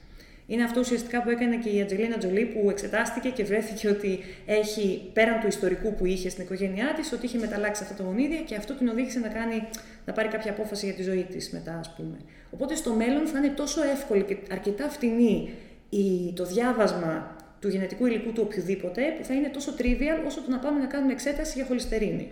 Είναι 0.46 0.64
αυτό 0.64 0.80
ουσιαστικά 0.80 1.22
που 1.22 1.30
έκανε 1.30 1.56
και 1.56 1.68
η 1.68 1.80
Ατζελίνα 1.80 2.18
Τζολί 2.18 2.44
που 2.44 2.70
εξετάστηκε 2.70 3.28
και 3.28 3.44
βρέθηκε 3.44 3.88
ότι 3.88 4.20
έχει 4.46 5.10
πέραν 5.12 5.40
του 5.40 5.46
ιστορικού 5.46 5.94
που 5.94 6.06
είχε 6.06 6.28
στην 6.28 6.44
οικογένειά 6.44 6.92
της, 6.96 7.12
ότι 7.12 7.26
είχε 7.26 7.38
μεταλλάξει 7.38 7.82
αυτά 7.82 7.94
τα 7.94 8.02
γονίδια 8.02 8.40
και 8.40 8.54
αυτό 8.54 8.74
την 8.74 8.88
οδήγησε 8.88 9.18
να, 9.18 9.28
κάνει, 9.28 9.68
να 10.04 10.12
πάρει 10.12 10.28
κάποια 10.28 10.50
απόφαση 10.50 10.84
για 10.86 10.94
τη 10.94 11.02
ζωή 11.02 11.26
της 11.30 11.50
μετά, 11.50 11.74
ας 11.78 11.94
πούμε. 11.96 12.16
Οπότε 12.50 12.74
στο 12.74 12.92
μέλλον 12.92 13.26
θα 13.26 13.38
είναι 13.38 13.48
τόσο 13.48 13.80
εύκολη 13.82 14.22
και 14.22 14.36
αρκετά 14.50 14.88
φτηνή 14.88 15.50
η, 15.88 16.32
το 16.36 16.44
διάβασμα 16.44 17.36
του 17.60 17.68
γενετικού 17.68 18.06
υλικού 18.06 18.32
του 18.32 18.42
οποιοδήποτε, 18.46 19.02
που 19.16 19.24
θα 19.24 19.34
είναι 19.34 19.48
τόσο 19.48 19.70
trivial 19.78 20.18
όσο 20.26 20.38
το 20.44 20.50
να 20.50 20.58
πάμε 20.64 20.78
να 20.80 20.86
κάνουμε 20.86 21.12
εξέταση 21.12 21.52
για 21.58 21.66
χολυστερίνη. 21.68 22.24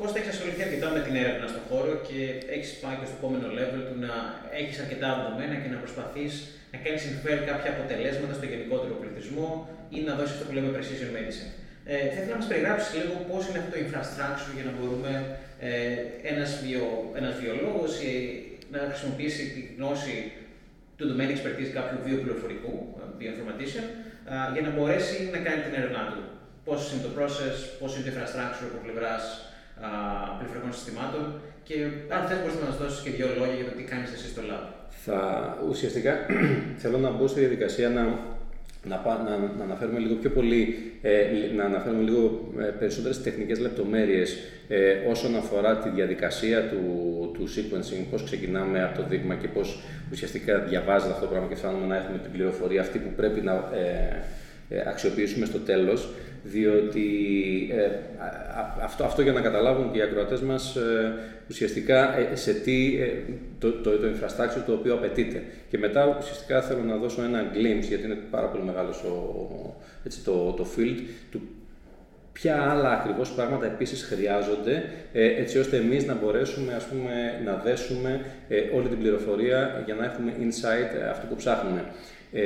Κώστα, 0.00 0.16
έχεις 0.18 0.32
ασχοληθεί 0.34 0.62
αρκετά 0.66 0.88
με 0.96 1.00
την 1.06 1.14
έρευνα 1.22 1.46
στον 1.52 1.64
χώρο 1.68 1.92
και 2.08 2.20
έχεις 2.56 2.70
πάει 2.82 2.96
και 3.00 3.06
στο 3.08 3.16
επόμενο 3.20 3.46
level 3.58 3.80
του 3.88 3.96
να 4.06 4.12
έχεις 4.60 4.76
αρκετά 4.84 5.08
δεδομένα 5.18 5.54
και 5.62 5.68
να 5.74 5.78
προσπαθείς 5.84 6.32
να 6.72 6.76
κάνεις 6.82 7.00
συμφέρει 7.06 7.42
κάποια 7.50 7.70
αποτελέσματα 7.74 8.32
στο 8.38 8.46
γενικότερο 8.52 8.94
πληθυσμό 9.00 9.48
ή 9.96 9.98
να 10.06 10.12
δώσεις 10.18 10.34
αυτό 10.34 10.44
που 10.46 10.54
λέμε 10.56 10.68
precision 10.76 11.10
medicine. 11.16 11.52
Ε, 11.92 11.96
θα 12.12 12.18
ήθελα 12.20 12.34
να 12.36 12.40
μας 12.42 12.48
περιγράψεις 12.50 12.90
λίγο 12.98 13.14
πώς 13.28 13.42
είναι 13.46 13.58
αυτό 13.60 13.70
το 13.74 13.78
infrastructure 13.84 14.52
για 14.56 14.66
να 14.68 14.72
μπορούμε 14.76 15.10
ε, 15.68 15.72
ένας 16.32 16.50
βιο, 16.64 16.86
ένας 17.20 17.34
βιολόγος 17.40 17.92
να 18.72 18.78
χρησιμοποιήσει 18.90 19.42
τη 19.54 19.60
γνώση 19.74 20.16
του 20.96 21.04
domain 21.10 21.30
expertise 21.34 21.70
κάποιου 21.78 21.98
βιοπληροφορικού, 22.06 22.74
ε, 23.00 23.04
bioinformatician, 23.18 23.86
ε, 24.32 24.36
για 24.54 24.62
να 24.66 24.70
μπορέσει 24.74 25.16
να 25.34 25.38
κάνει 25.46 25.60
την 25.66 25.74
έρευνά 25.80 26.02
του. 26.10 26.22
Πώς 26.66 26.80
είναι 26.88 27.02
το 27.06 27.12
process, 27.18 27.56
πώς 27.80 27.90
είναι 27.92 28.04
το 28.06 28.10
infrastructure 28.12 28.68
από 28.70 28.80
πλευράς 28.86 29.22
πληροφορικών 30.36 30.72
συστημάτων 30.76 31.24
και 31.68 31.76
αν 32.16 32.20
θες 32.28 32.38
μπορείς 32.40 32.56
να 32.60 32.66
μας 32.68 32.76
δώσεις 32.80 33.00
και 33.04 33.10
δύο 33.16 33.28
λόγια 33.38 33.56
για 33.60 33.68
το 33.70 33.74
τι 33.78 33.84
κάνεις 33.92 34.10
εσύ 34.16 34.28
στο 34.32 34.42
lab. 34.50 34.64
Θα, 35.04 35.18
ουσιαστικά 35.70 36.12
θέλω 36.82 36.98
να 37.06 37.10
μπω 37.10 37.26
στη 37.26 37.40
διαδικασία 37.40 37.88
να, 37.96 38.02
να, 38.88 38.96
πά- 38.96 39.22
να, 39.24 39.36
να 39.58 39.64
αναφέρουμε 39.64 39.98
λίγο 39.98 40.14
πιο 40.14 40.30
πολύ, 40.30 40.92
ε, 41.02 41.24
να 41.56 41.64
αναφέρουμε 41.64 42.02
λίγο 42.02 42.52
ε, 42.60 42.64
περισσότερες 42.64 43.22
τεχνικές 43.22 43.58
λεπτομέρειες 43.58 44.36
ε, 44.68 44.92
όσον 45.10 45.36
αφορά 45.36 45.76
τη 45.78 45.88
διαδικασία 45.88 46.68
του, 46.68 46.80
του 47.34 47.48
sequencing, 47.48 48.04
πώς 48.10 48.24
ξεκινάμε 48.24 48.82
από 48.84 48.96
το 49.02 49.06
δείγμα 49.08 49.34
και 49.34 49.48
πώς 49.48 49.82
ουσιαστικά 50.12 50.58
διαβάζεται 50.58 51.12
αυτό 51.12 51.24
το 51.24 51.30
πράγμα 51.30 51.48
και 51.48 51.54
φτάνουμε 51.54 51.86
να 51.86 51.96
έχουμε 51.96 52.18
την 52.18 52.32
πληροφορία 52.32 52.80
αυτή 52.80 52.98
που 52.98 53.10
πρέπει 53.16 53.40
να 53.40 53.52
ε, 53.52 54.22
ε, 54.68 54.82
αξιοποιήσουμε 54.88 55.46
στο 55.46 55.58
τέλος, 55.58 56.08
διότι 56.42 57.06
ε, 57.72 57.84
α- 58.24 58.60
α- 58.60 58.76
αυτό, 58.82 59.04
αυτό 59.04 59.22
για 59.22 59.32
να 59.32 59.40
καταλάβουν 59.40 59.92
και 59.92 59.98
οι 59.98 60.02
ακροατές 60.02 60.40
μας 60.40 60.76
ε, 60.76 61.12
ουσιαστικά 61.52 62.18
ε, 62.18 62.36
σε 62.36 62.52
τι 62.52 62.98
ε, 63.00 63.12
το, 63.58 63.72
το, 63.72 63.90
το 63.90 64.06
infrastructure 64.06 64.62
το 64.66 64.72
οποίο 64.72 64.94
απαιτείται. 64.94 65.42
Και 65.68 65.78
μετά 65.78 66.16
ουσιαστικά 66.20 66.62
θέλω 66.62 66.82
να 66.82 66.96
δώσω 66.96 67.22
ένα 67.22 67.50
glimpse, 67.54 67.88
γιατί 67.88 68.04
είναι 68.04 68.18
πάρα 68.30 68.46
πολύ 68.46 68.64
μεγάλος 68.64 69.02
ο, 69.02 69.74
έτσι, 70.04 70.20
το, 70.24 70.52
το 70.52 70.66
field, 70.76 71.00
του 71.30 71.40
ποια 72.32 72.70
άλλα 72.70 72.90
ακριβώς 72.90 73.30
πράγματα 73.30 73.66
επίσης 73.66 74.02
χρειάζονται, 74.02 74.84
ε, 75.12 75.40
έτσι 75.40 75.58
ώστε 75.58 75.76
εμείς 75.76 76.06
να 76.06 76.14
μπορέσουμε 76.14 76.74
ας 76.74 76.84
πούμε, 76.84 77.40
να 77.44 77.54
δέσουμε 77.64 78.24
ε, 78.48 78.60
όλη 78.74 78.88
την 78.88 78.98
πληροφορία 78.98 79.82
για 79.84 79.94
να 79.94 80.04
έχουμε 80.04 80.32
insight 80.40 81.00
ε, 81.00 81.08
αυτό 81.08 81.26
που 81.26 81.36
ψάχνουμε. 81.36 81.84
Ε, 82.32 82.42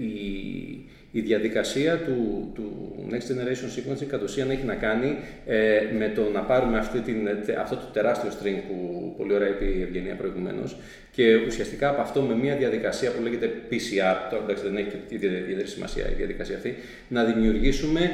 η, 0.00 0.88
Η 1.16 1.20
διαδικασία 1.20 1.96
του, 1.96 2.50
του 2.54 2.94
Next 3.10 3.14
Generation 3.14 3.78
Sequencing 3.78 4.06
κατ' 4.06 4.22
ουσίαν 4.22 4.50
έχει 4.50 4.64
να 4.64 4.74
κάνει 4.74 5.16
ε, 5.46 5.80
με 5.98 6.12
το 6.14 6.30
να 6.32 6.40
πάρουμε 6.40 6.78
αυτή 6.78 7.00
την, 7.00 7.28
αυτό 7.60 7.76
το 7.76 7.84
τεράστιο 7.92 8.30
string 8.30 8.58
που 8.68 9.14
πολύ 9.16 9.34
ωραία 9.34 9.48
είπε 9.48 9.64
η 9.64 9.82
Ευγενία 9.82 10.14
προηγουμένως 10.14 10.76
και 11.10 11.34
ουσιαστικά 11.34 11.88
από 11.88 12.00
αυτό 12.00 12.20
με 12.20 12.34
μια 12.34 12.56
διαδικασία 12.56 13.10
που 13.10 13.22
λέγεται 13.22 13.50
PCR, 13.70 14.16
τώρα 14.30 14.42
εντάξει 14.44 14.62
δεν 14.64 14.76
έχει 14.76 14.88
ιδιαίτερη 15.08 15.68
σημασία 15.68 16.10
η 16.10 16.14
διαδικασία 16.14 16.56
αυτή, 16.56 16.74
να 17.08 17.24
δημιουργήσουμε 17.24 18.10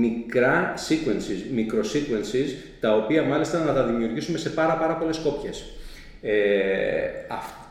μικρά 0.00 0.74
sequences, 0.88 1.56
μικροsequences, 1.56 2.54
τα 2.80 2.96
οποία 2.96 3.22
μάλιστα 3.22 3.64
να 3.64 3.74
τα 3.74 3.84
δημιουργήσουμε 3.84 4.38
σε 4.38 4.50
πάρα, 4.50 4.74
πάρα 4.74 4.94
πολλές 4.96 5.18
κόπιες. 5.18 5.64
Ε, 6.22 6.34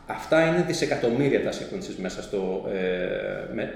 αυτά 0.06 0.46
είναι 0.46 0.64
δισεκατομμύρια 0.66 1.42
τα 1.42 1.50
sequences 1.50 1.94
μέσα 1.96 2.22
στο, 2.22 2.68
ε, 2.72 3.54
με, 3.54 3.72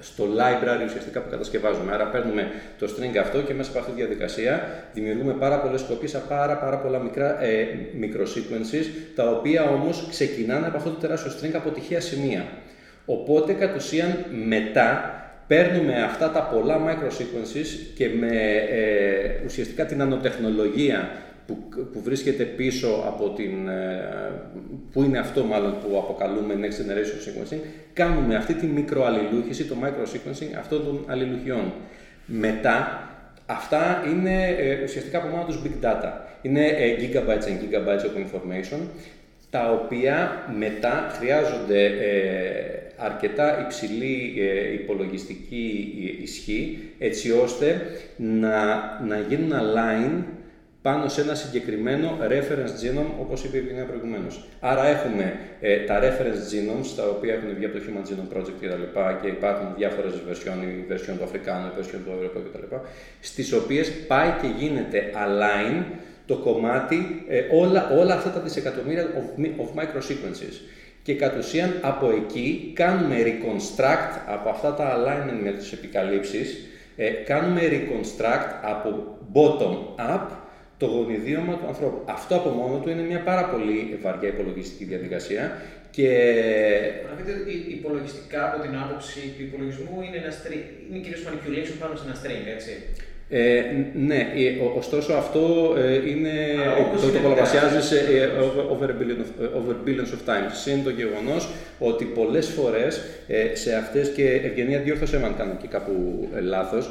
στο 0.00 0.24
library 0.24 0.84
ουσιαστικά 0.86 1.20
που 1.20 1.30
κατασκευάζουμε. 1.30 1.92
Άρα 1.92 2.06
παίρνουμε 2.06 2.50
το 2.78 2.86
string 2.86 3.16
αυτό 3.16 3.42
και 3.42 3.54
μέσα 3.54 3.70
από 3.70 3.78
αυτή 3.78 3.90
τη 3.90 3.96
διαδικασία 3.96 4.68
δημιουργούμε 4.94 5.32
πάρα 5.32 5.60
πολλές 5.60 5.82
κοπίες 5.82 6.14
από 6.14 6.28
πάρα, 6.28 6.56
πάρα 6.56 6.78
πολλά 6.78 6.98
μικρά 6.98 7.42
ε, 7.42 7.66
μικροsequences, 8.00 8.84
τα 9.14 9.30
οποία 9.30 9.62
όμως 9.70 10.06
ξεκινάνε 10.10 10.66
από 10.66 10.76
αυτό 10.76 10.90
το 10.90 10.96
τεράστιο 10.96 11.32
string 11.32 11.52
από 11.54 11.70
τυχαία 11.70 12.00
σημεία. 12.00 12.44
Οπότε 13.04 13.52
κατ' 13.52 13.76
ουσίαν 13.76 14.24
μετά 14.46 15.12
παίρνουμε 15.46 16.02
αυτά 16.02 16.30
τα 16.30 16.42
πολλά 16.42 16.80
microsequences 16.86 17.66
και 17.94 18.08
με 18.08 18.36
ε, 18.70 19.44
ουσιαστικά 19.44 19.84
την 19.86 20.02
ανοτεχνολογία 20.02 21.10
που, 21.48 21.68
που 21.92 22.00
βρίσκεται 22.02 22.44
πίσω 22.44 23.04
από 23.06 23.28
την, 23.28 23.68
ε, 23.68 24.32
που 24.92 25.02
είναι 25.02 25.18
αυτό 25.18 25.44
μάλλον 25.44 25.72
που 25.72 25.98
αποκαλούμε 25.98 26.54
Next 26.60 26.80
Generation 26.80 27.28
Sequencing, 27.28 27.60
κάνουμε 27.92 28.36
αυτή 28.36 28.54
τη 28.54 28.66
μικροαλληλούχηση, 28.66 29.64
το 29.64 29.76
microsequencing 29.82 30.56
αυτών 30.58 30.84
των 30.84 31.04
αλληλουχιών. 31.06 31.72
Μετά, 32.26 33.08
αυτά 33.46 34.04
είναι 34.10 34.46
ε, 34.58 34.82
ουσιαστικά 34.82 35.18
από 35.18 35.28
μόνο 35.28 35.44
τους 35.44 35.62
big 35.64 35.84
data. 35.84 36.10
Είναι 36.42 36.66
ε, 36.66 36.96
gigabytes 37.00 37.46
and 37.46 37.58
gigabytes 37.62 38.04
of 38.04 38.16
information, 38.26 38.78
τα 39.50 39.72
οποία 39.72 40.44
μετά 40.58 41.14
χρειάζονται 41.18 41.84
ε, 41.84 42.78
αρκετά 42.96 43.60
υψηλή 43.64 44.34
ε, 44.38 44.72
υπολογιστική 44.72 45.94
ισχύ, 46.22 46.78
έτσι 46.98 47.30
ώστε 47.32 47.80
να, 48.16 48.66
να 49.06 49.18
γίνουν 49.28 49.52
align 49.52 50.22
πάνω 50.88 51.08
σε 51.08 51.20
ένα 51.20 51.34
συγκεκριμένο 51.34 52.18
reference 52.34 52.74
genome, 52.82 53.12
όπως 53.20 53.44
είπε 53.44 53.56
η 53.56 53.60
Ευγενία 53.60 53.84
προηγουμένως. 53.84 54.34
Άρα 54.60 54.86
έχουμε 54.86 55.38
ε, 55.60 55.76
τα 55.88 56.00
reference 56.04 56.42
genomes, 56.52 56.88
τα 56.96 57.04
οποία 57.14 57.32
έχουν 57.34 57.54
βγει 57.56 57.64
από 57.64 57.74
το 57.78 57.82
Human 57.86 58.04
Genome 58.08 58.36
Project 58.36 58.56
κτλ. 58.60 58.66
Και, 58.66 59.00
και 59.22 59.28
υπάρχουν 59.28 59.66
διάφορες 59.76 60.12
version, 60.28 60.58
η 60.70 60.92
version 60.92 61.14
του 61.18 61.24
Αφρικάνου, 61.24 61.66
η 61.66 61.70
version 61.78 62.00
του 62.04 62.12
Ευρωπαίου 62.16 62.42
κτλ. 62.52 62.74
Στις 63.20 63.52
οποίες 63.52 63.90
πάει 64.06 64.30
και 64.40 64.48
γίνεται 64.58 64.98
align 65.24 65.82
το 66.26 66.36
κομμάτι, 66.36 67.24
ε, 67.28 67.42
όλα, 67.52 67.90
όλα 68.00 68.14
αυτά 68.14 68.30
τα 68.30 68.40
δισεκατομμύρια 68.40 69.04
of, 69.18 69.42
of 69.62 69.70
microsequences. 69.80 70.54
Και 71.02 71.14
κατ' 71.14 71.38
ουσίαν 71.38 71.70
από 71.80 72.10
εκεί 72.10 72.72
κάνουμε 72.74 73.16
reconstruct 73.26 74.12
από 74.26 74.48
αυτά 74.48 74.74
τα 74.74 74.96
alignment 74.96 75.40
με 75.42 75.50
τις 75.50 75.72
επικαλύψεις, 75.72 76.68
ε, 76.96 77.08
κάνουμε 77.10 77.60
reconstruct 77.70 78.50
από 78.62 79.18
bottom 79.34 79.76
up 80.14 80.26
το 80.78 80.86
γονιδίωμα 80.86 81.54
του 81.58 81.66
ανθρώπου. 81.66 82.02
Αυτό 82.04 82.34
από 82.34 82.48
μόνο 82.48 82.78
του 82.78 82.88
είναι 82.90 83.02
μια 83.02 83.20
πάρα 83.20 83.44
πολύ 83.44 83.98
βαριά 84.02 84.28
υπολογιστική 84.28 84.84
διαδικασία 84.84 85.62
και... 85.90 86.08
Να 87.08 87.14
δείτε, 87.16 87.32
υπολογιστικά 87.78 88.40
από 88.48 88.62
την 88.62 88.76
άποψη 88.76 89.20
του 89.36 89.42
υπολογισμού 89.42 89.96
είναι, 90.06 90.16
ένα 90.16 90.32
string, 90.38 90.66
είναι 90.88 90.98
κυρίως 91.04 91.22
manipulation 91.26 91.76
πάνω 91.80 91.96
σε 91.96 92.04
ένα 92.06 92.16
string, 92.22 92.44
έτσι. 92.56 92.72
Ε, 93.30 93.62
ναι, 93.94 94.26
ωστόσο 94.76 95.12
αυτό 95.12 95.74
ε, 95.78 96.10
είναι, 96.10 96.34
το, 97.00 97.10
το 97.10 97.18
πολλαπλασιάζεις 97.18 97.84
σε 97.84 97.98
ε, 97.98 98.26
over, 98.70 98.90
over 99.56 99.74
billions 99.86 100.12
of 100.16 100.30
times. 100.30 100.52
Συν 100.62 100.84
το 100.84 100.90
γεγονός 100.90 101.48
ότι 101.78 102.04
πολλές 102.04 102.46
φορές 102.46 103.04
ε, 103.26 103.54
σε 103.54 103.74
αυτές 103.74 104.08
και 104.08 104.40
ευγενία 104.44 104.78
διόρθωσε 104.78 105.18
με 105.18 105.26
αν 105.26 105.36
κάνω 105.36 105.56
και 105.60 105.66
κάπου 105.66 106.28
λάθος, 106.42 106.90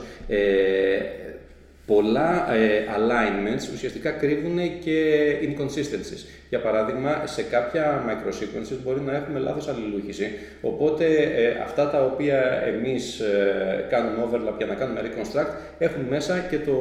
πολλά 1.87 2.53
ε, 2.53 2.85
alignments 2.97 3.73
ουσιαστικά 3.73 4.11
κρύβουν 4.11 4.57
και 4.83 5.25
inconsistencies. 5.41 6.25
Για 6.49 6.59
παράδειγμα, 6.61 7.23
σε 7.25 7.43
κάποια 7.43 8.03
microsequences 8.07 8.77
μπορεί 8.83 9.01
να 9.01 9.15
έχουμε 9.15 9.39
λάθος 9.39 9.67
αλληλούχηση, 9.67 10.31
οπότε 10.61 11.05
ε, 11.05 11.47
αυτά 11.63 11.89
τα 11.89 12.03
οποία 12.03 12.63
εμείς 12.65 13.19
ε, 13.19 13.85
κάνουμε 13.89 14.23
overlap 14.25 14.57
για 14.57 14.65
να 14.65 14.73
κάνουμε 14.73 15.01
reconstruct 15.03 15.51
έχουν 15.77 16.01
μέσα 16.09 16.39
και 16.49 16.59
το 16.59 16.73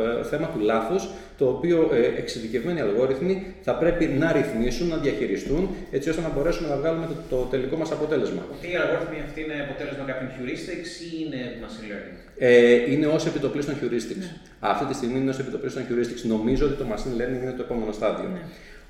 ε, 0.00 0.24
θέμα 0.24 0.46
του 0.46 0.60
λάθους, 0.60 1.08
το 1.38 1.44
οποίο 1.48 1.90
ε, 1.92 2.18
εξειδικευμένοι 2.20 2.80
αλγόριθμοι 2.80 3.54
θα 3.62 3.74
πρέπει 3.74 4.04
να 4.06 4.32
ρυθμίσουν, 4.32 4.88
να 4.88 4.96
διαχειριστούν, 4.96 5.68
έτσι 5.90 6.08
ώστε 6.08 6.22
να 6.22 6.28
μπορέσουμε 6.28 6.68
να 6.68 6.76
βγάλουμε 6.76 7.06
το, 7.06 7.36
το 7.36 7.42
τελικό 7.42 7.76
μας 7.76 7.90
αποτέλεσμα. 7.92 8.42
Αυτή 8.52 8.66
η 8.72 8.76
αλγόριθμοι 8.76 9.18
αυτή 9.26 9.40
είναι 9.44 9.56
αποτέλεσμα 9.66 10.04
κάποιων 10.10 10.28
heuristics 10.34 10.90
ή 11.06 11.10
είναι 11.22 11.40
machine 11.62 11.86
learning? 11.90 12.16
Ε, 12.38 12.92
είναι 12.92 13.06
ως 13.06 13.26
επιτοπλίστων 13.26 13.74
heuristics. 13.80 14.18
Ναι. 14.18 14.30
Αυτή 14.60 14.84
τη 14.84 14.94
στιγμή 14.94 15.18
είναι 15.18 15.30
ως 15.30 15.38
επιτοπλίστων 15.38 15.82
heuristics. 15.88 16.22
Νομίζω 16.34 16.66
ότι 16.66 16.74
το 16.74 16.86
machine 16.92 17.14
learning 17.20 17.42
είναι 17.42 17.54
το 17.56 17.62
επόμενο 17.62 17.92
στάδιο. 17.92 18.28
Ναι. 18.32 18.40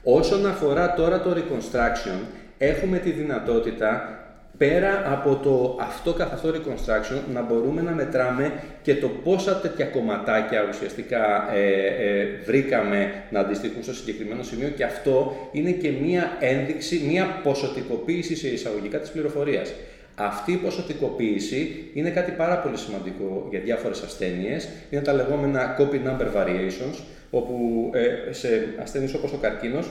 Όσον 0.03 0.47
αφορά 0.47 0.95
τώρα 0.95 1.23
το 1.23 1.31
reconstruction, 1.39 2.19
έχουμε 2.59 2.99
τη 2.99 3.11
δυνατότητα 3.11 4.21
πέρα 4.59 5.13
από 5.13 5.37
το 5.37 5.79
αυτό 5.81 6.13
καθ' 6.13 6.33
αυτό 6.33 6.49
reconstruction 6.49 7.21
να 7.33 7.43
μπορούμε 7.43 7.83
να 7.83 7.91
μετράμε 7.91 8.53
και 8.83 8.95
το 8.95 9.09
πόσα 9.09 9.57
τέτοια 9.57 9.85
κομματάκια 9.85 10.67
ουσιαστικά 10.69 11.53
ε, 11.55 11.87
ε, 11.87 12.27
βρήκαμε 12.45 13.13
να 13.31 13.41
αντιστοιχούν 13.41 13.83
στο 13.83 13.95
συγκεκριμένο 13.95 14.43
σημείο 14.43 14.69
και 14.69 14.85
αυτό 14.85 15.37
είναι 15.53 15.71
και 15.71 15.91
μία 15.91 16.37
ένδειξη, 16.41 17.05
μία 17.09 17.41
ποσοτικοποίηση 17.43 18.37
σε 18.37 18.49
εισαγωγικά 18.49 18.99
της 18.99 19.11
πληροφορίας. 19.11 19.73
Αυτή 20.19 20.53
η 20.53 20.57
ποσοτικοποίηση 20.57 21.91
είναι 21.95 22.11
κάτι 22.11 22.31
πάρα 22.31 22.59
πολύ 22.59 22.77
σημαντικό 22.77 23.47
για 23.51 23.61
διάφορες 23.61 24.03
ασθένειες. 24.03 24.69
Είναι 24.91 25.03
τα 25.03 25.13
λεγόμενα 25.13 25.77
copy 25.79 25.95
number 25.95 26.27
variations, 26.37 27.03
όπου 27.31 27.91
ε, 27.95 28.33
σε 28.33 28.69
ασθένειες 28.83 29.15
όπως 29.15 29.33
ο 29.33 29.37
καρκίνος 29.37 29.89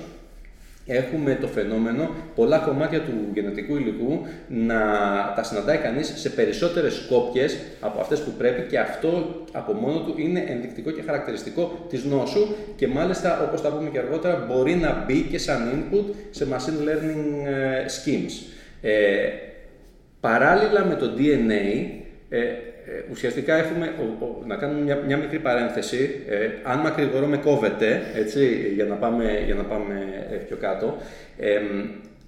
έχουμε 0.86 1.38
το 1.42 1.48
φαινόμενο 1.48 2.10
πολλά 2.36 2.58
κομμάτια 2.58 3.01
του 3.01 3.12
γενετικού 3.34 3.75
υλικού 3.75 4.22
να 4.48 4.80
τα 5.36 5.44
συναντάει 5.44 5.77
κανείς 5.77 6.13
σε 6.15 6.30
περισσότερες 6.30 7.06
κόπιες 7.10 7.58
από 7.80 8.00
αυτές 8.00 8.20
που 8.20 8.32
πρέπει 8.38 8.68
και 8.70 8.80
αυτό 8.80 9.44
από 9.51 9.74
μόνο 9.74 10.00
του 10.00 10.13
είναι 10.18 10.44
ενδεικτικό 10.48 10.92
και 10.92 11.01
χαρακτηριστικό 11.01 11.86
της 11.89 12.04
νόσου 12.04 12.48
και 12.75 12.88
μάλιστα 12.88 13.44
όπως 13.48 13.62
θα 13.62 13.70
πούμε 13.70 13.89
και 13.89 13.98
αργότερα 13.98 14.46
μπορεί 14.48 14.75
να 14.75 15.04
μπει 15.06 15.22
και 15.22 15.38
σαν 15.38 15.60
input 15.74 16.13
σε 16.30 16.48
machine 16.51 16.88
learning 16.88 17.48
ε, 17.48 17.86
schemes. 17.86 18.54
Ε, 18.82 19.30
παράλληλα 20.20 20.86
με 20.86 20.96
το 20.96 21.12
DNA, 21.18 21.86
ε, 22.30 22.39
ε, 22.39 22.56
ουσιαστικά 23.12 23.56
έχουμε, 23.56 23.94
να 24.46 24.56
κάνουμε 24.56 24.82
μια, 24.82 24.96
μια 25.06 25.18
μικρή 25.18 25.39
παρένθεση, 25.39 26.24
ε, 26.30 26.50
αν 26.63 26.80
μακρηγορώ 26.80 27.25
με 27.25 27.38
κόβεται, 27.38 28.01
έτσι, 28.15 28.72
για 28.75 28.86
να 28.86 28.96
πάμε, 28.96 29.42
για 29.46 29.56
να 29.56 29.63
πάμε 29.63 29.94
ε, 30.32 30.36
πιο 30.36 30.56
κάτω, 30.56 30.98
ε, 31.38 31.62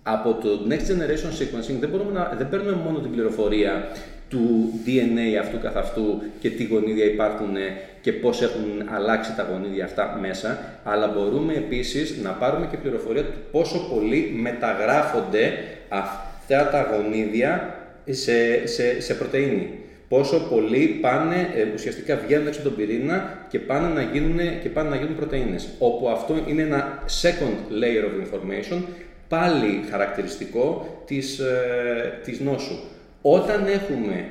από 0.04 0.34
το 0.34 0.50
Next 0.70 0.74
Generation 0.74 1.32
Sequencing 1.40 1.80
δεν, 1.80 1.90
μπορούμε 1.90 2.12
να, 2.12 2.34
δεν 2.38 2.50
παίρνουμε 2.50 2.82
μόνο 2.84 3.00
την 3.00 3.12
πληροφορία 3.12 3.88
του 4.30 4.70
DNA 4.86 5.40
αυτού 5.42 5.60
καθ' 5.60 5.78
αυτού 5.78 6.22
και 6.40 6.50
τι 6.50 6.64
γονίδια 6.64 7.06
υπάρχουν 7.06 7.56
και 8.02 8.14
πώς 8.14 8.42
έχουν 8.42 8.90
αλλάξει 8.96 9.36
τα 9.36 9.48
γονίδια 9.52 9.86
αυτά 9.86 10.18
μέσα, 10.22 10.60
αλλά 10.84 11.08
μπορούμε 11.08 11.54
επίσης 11.54 12.18
να 12.24 12.30
πάρουμε 12.30 12.68
και 12.72 12.78
πληροφορία 12.78 13.24
του 13.24 13.38
πόσο 13.52 13.80
πολύ 13.94 14.34
μεταγράφονται 14.42 15.54
αυτά 15.90 16.70
τα 16.70 16.88
γονίδια 16.92 17.76
σε, 18.10 18.68
σε, 18.68 19.02
σε 19.02 19.14
πρωτεΐνη 19.14 19.70
πόσο 20.08 20.40
πολλοί 20.40 20.98
πάνε, 21.02 21.36
ε, 21.56 21.74
ουσιαστικά 21.74 22.16
βγαίνουν 22.26 22.48
έξω 22.48 22.60
από 22.60 22.70
τον 22.70 22.78
πυρήνα 22.78 23.46
και 23.50 23.60
πάνε 23.60 23.88
να 23.88 24.02
γίνουν, 24.02 24.38
και 24.62 24.70
πάνε 24.70 24.90
να 24.90 24.96
γίνουν 24.96 25.16
πρωτεΐνες. 25.16 25.70
Όπου 25.80 26.10
αυτό 26.10 26.36
είναι 26.48 26.62
ένα 26.62 27.04
second 27.22 27.82
layer 27.82 28.04
of 28.04 28.26
information, 28.26 28.82
πάλι 29.28 29.84
χαρακτηριστικό 29.90 30.88
της, 31.06 31.40
ε, 31.40 32.20
της 32.24 32.40
νόσου. 32.40 32.76
Όταν 33.22 33.68
έχουμε 33.68 34.26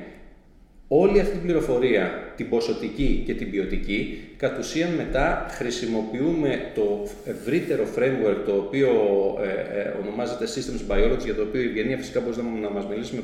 Όλη 0.87 1.19
αυτή 1.19 1.31
την 1.31 1.41
πληροφορία, 1.41 2.33
την 2.35 2.49
ποσοτική 2.49 3.23
και 3.25 3.33
την 3.33 3.51
ποιοτική, 3.51 4.19
κατ' 4.37 4.59
ουσίαν 4.59 4.89
μετά 4.89 5.45
χρησιμοποιούμε 5.49 6.71
το 6.75 7.07
ευρύτερο 7.25 7.83
framework 7.95 8.37
το 8.45 8.53
οποίο 8.53 8.89
ε, 9.41 9.79
ε, 9.79 9.93
ονομάζεται 10.01 10.45
Systems 10.45 10.91
Biology, 10.91 11.23
για 11.23 11.35
το 11.35 11.41
οποίο 11.41 11.61
η 11.61 11.65
Ευγενία 11.65 11.97
φυσικά 11.97 12.19
μπορεί 12.19 12.35
να, 12.37 12.67
να 12.67 12.69
μας 12.69 12.85
μιλήσει 12.87 13.15
με, 13.15 13.23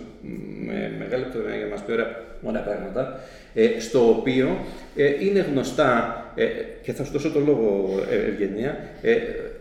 με 0.65 0.91
μεγάλη 0.99 1.23
λεπτομέρεια 1.23 1.55
για 1.55 1.65
να 1.65 1.71
μας 1.71 1.83
πει 1.83 1.91
ωραία, 1.91 2.23
ωραία 2.41 2.61
πράγματα, 2.61 3.19
ε, 3.53 3.79
στο 3.79 4.09
οποίο 4.09 4.57
ε, 4.95 5.25
είναι 5.25 5.39
γνωστά, 5.51 6.17
ε, 6.35 6.45
και 6.81 6.93
θα 6.93 7.03
σου 7.03 7.11
δώσω 7.11 7.31
το 7.31 7.39
λόγο 7.39 7.89
Ευγενία, 8.27 8.77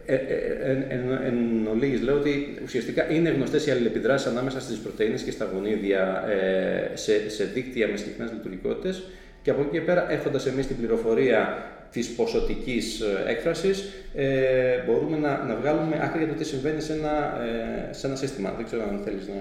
ε, 0.07 0.15
ε, 0.15 0.21
εν, 0.63 0.85
εν, 0.89 1.19
εν 1.25 1.67
ολίγης, 1.71 2.01
λέω 2.01 2.17
ότι 2.17 2.59
ουσιαστικά 2.65 3.13
είναι 3.13 3.31
γνωστές 3.31 3.67
οι 3.67 3.71
αλληλεπιδράσεις 3.71 4.27
ανάμεσα 4.27 4.61
στις 4.61 4.79
πρωτενε 4.79 5.15
και 5.25 5.31
στα 5.31 5.49
γονίδια 5.53 6.25
ε, 6.29 6.97
σε, 6.97 7.31
σε 7.31 7.45
δίκτυα 7.45 7.89
με 7.89 7.97
συγκεκριμένες 7.97 8.35
λειτουργικότητες. 8.35 9.03
Και 9.43 9.51
από 9.51 9.61
εκεί 9.61 9.71
και 9.71 9.81
πέρα, 9.81 10.11
έχοντας 10.11 10.47
εμείς 10.47 10.67
την 10.67 10.77
πληροφορία 10.77 11.67
της 11.93 12.15
ποσοτικής 12.15 13.03
έκφρασης, 13.27 13.85
ε, 14.15 14.83
μπορούμε 14.87 15.19
να, 15.19 15.45
να 15.45 15.55
βγάλουμε 15.55 15.99
άκρη 16.03 16.19
για 16.19 16.33
το 16.33 16.39
τι 16.39 16.45
συμβαίνει 16.45 16.81
σε 16.81 16.93
ένα, 16.93 17.43
ε, 17.91 17.93
σε 17.93 18.07
ένα 18.07 18.17
σύστημα. 18.17 18.53
Δεν 18.57 18.65
ξέρω 18.65 18.83
αν 18.83 19.01
θέλεις 19.05 19.29
να. 19.29 19.35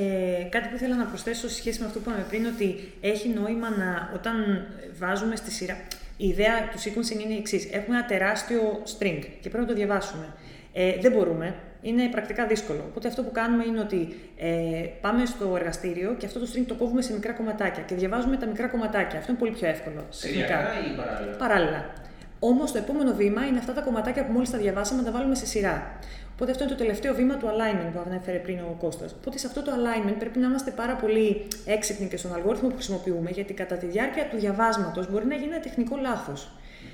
Ε, 0.00 0.48
κάτι 0.50 0.68
που 0.68 0.74
ήθελα 0.74 0.96
να 0.96 1.04
προσθέσω 1.04 1.48
σε 1.48 1.54
σχέση 1.54 1.80
με 1.80 1.86
αυτό 1.86 1.98
που 1.98 2.08
είπαμε 2.08 2.26
πριν, 2.28 2.46
ότι 2.46 2.92
έχει 3.00 3.28
νόημα 3.28 3.70
να, 3.70 4.10
όταν 4.14 4.66
βάζουμε 4.98 5.36
στη 5.36 5.50
σειρά. 5.50 5.76
Η 6.16 6.28
ιδέα 6.28 6.68
του 6.70 6.78
sequencing 6.78 7.24
είναι 7.24 7.32
η 7.32 7.36
εξής. 7.36 7.68
Έχουμε 7.72 7.96
ένα 7.96 8.06
τεράστιο 8.06 8.82
string 8.84 9.20
και 9.40 9.48
πρέπει 9.48 9.58
να 9.58 9.66
το 9.66 9.74
διαβάσουμε. 9.74 10.34
Ε, 10.72 10.92
δεν 11.00 11.12
μπορούμε. 11.12 11.54
Είναι 11.82 12.08
πρακτικά 12.08 12.46
δύσκολο. 12.46 12.84
Οπότε 12.90 13.08
αυτό 13.08 13.22
που 13.22 13.32
κάνουμε 13.32 13.64
είναι 13.64 13.80
ότι 13.80 14.14
ε, 14.36 14.86
πάμε 15.00 15.26
στο 15.26 15.56
εργαστήριο 15.56 16.14
και 16.18 16.26
αυτό 16.26 16.38
το 16.38 16.46
string 16.54 16.64
το 16.66 16.74
κόβουμε 16.74 17.02
σε 17.02 17.12
μικρά 17.12 17.32
κομματάκια 17.32 17.82
και 17.82 17.94
διαβάζουμε 17.94 18.36
τα 18.36 18.46
μικρά 18.46 18.68
κομματάκια. 18.68 19.18
Αυτό 19.18 19.30
είναι 19.30 19.40
πολύ 19.40 19.52
πιο 19.52 19.68
εύκολο. 19.68 20.06
Σειριακά 20.08 20.58
ή 20.58 20.96
παράλληλα; 20.96 21.36
Παράλληλα. 21.36 21.92
Όμως 22.38 22.72
το 22.72 22.78
επόμενο 22.78 23.14
βήμα 23.14 23.46
είναι 23.46 23.58
αυτά 23.58 23.72
τα 23.72 23.80
κομματάκια 23.80 24.26
που 24.26 24.32
μόλις 24.32 24.50
τα 24.50 24.58
διαβάσαμε 24.58 25.02
να 25.02 25.10
τα 25.10 25.18
βάλουμε 25.18 25.34
σε 25.34 25.46
σειρά. 25.46 25.98
Οπότε 26.34 26.50
αυτό 26.50 26.62
είναι 26.64 26.72
το 26.72 26.78
τελευταίο 26.78 27.14
βήμα 27.14 27.36
του 27.36 27.46
alignment 27.46 27.90
που 27.92 28.02
ανέφερε 28.06 28.38
πριν 28.38 28.58
ο 28.58 28.76
Κώστας. 28.78 29.12
Οπότε 29.12 29.38
σε 29.38 29.46
αυτό 29.46 29.62
το 29.62 29.72
alignment 29.72 30.16
πρέπει 30.18 30.38
να 30.38 30.46
είμαστε 30.46 30.70
πάρα 30.70 30.94
πολύ 30.94 31.46
έξυπνοι 31.64 32.06
και 32.08 32.16
στον 32.16 32.34
αλγόριθμο 32.34 32.68
που 32.68 32.74
χρησιμοποιούμε, 32.74 33.30
γιατί 33.30 33.52
κατά 33.52 33.76
τη 33.76 33.86
διάρκεια 33.86 34.28
του 34.28 34.38
διαβάσματος 34.38 35.10
μπορεί 35.10 35.26
να 35.26 35.34
γίνει 35.34 35.52
ένα 35.52 35.60
τεχνικό 35.60 35.96
λάθος. 35.96 36.50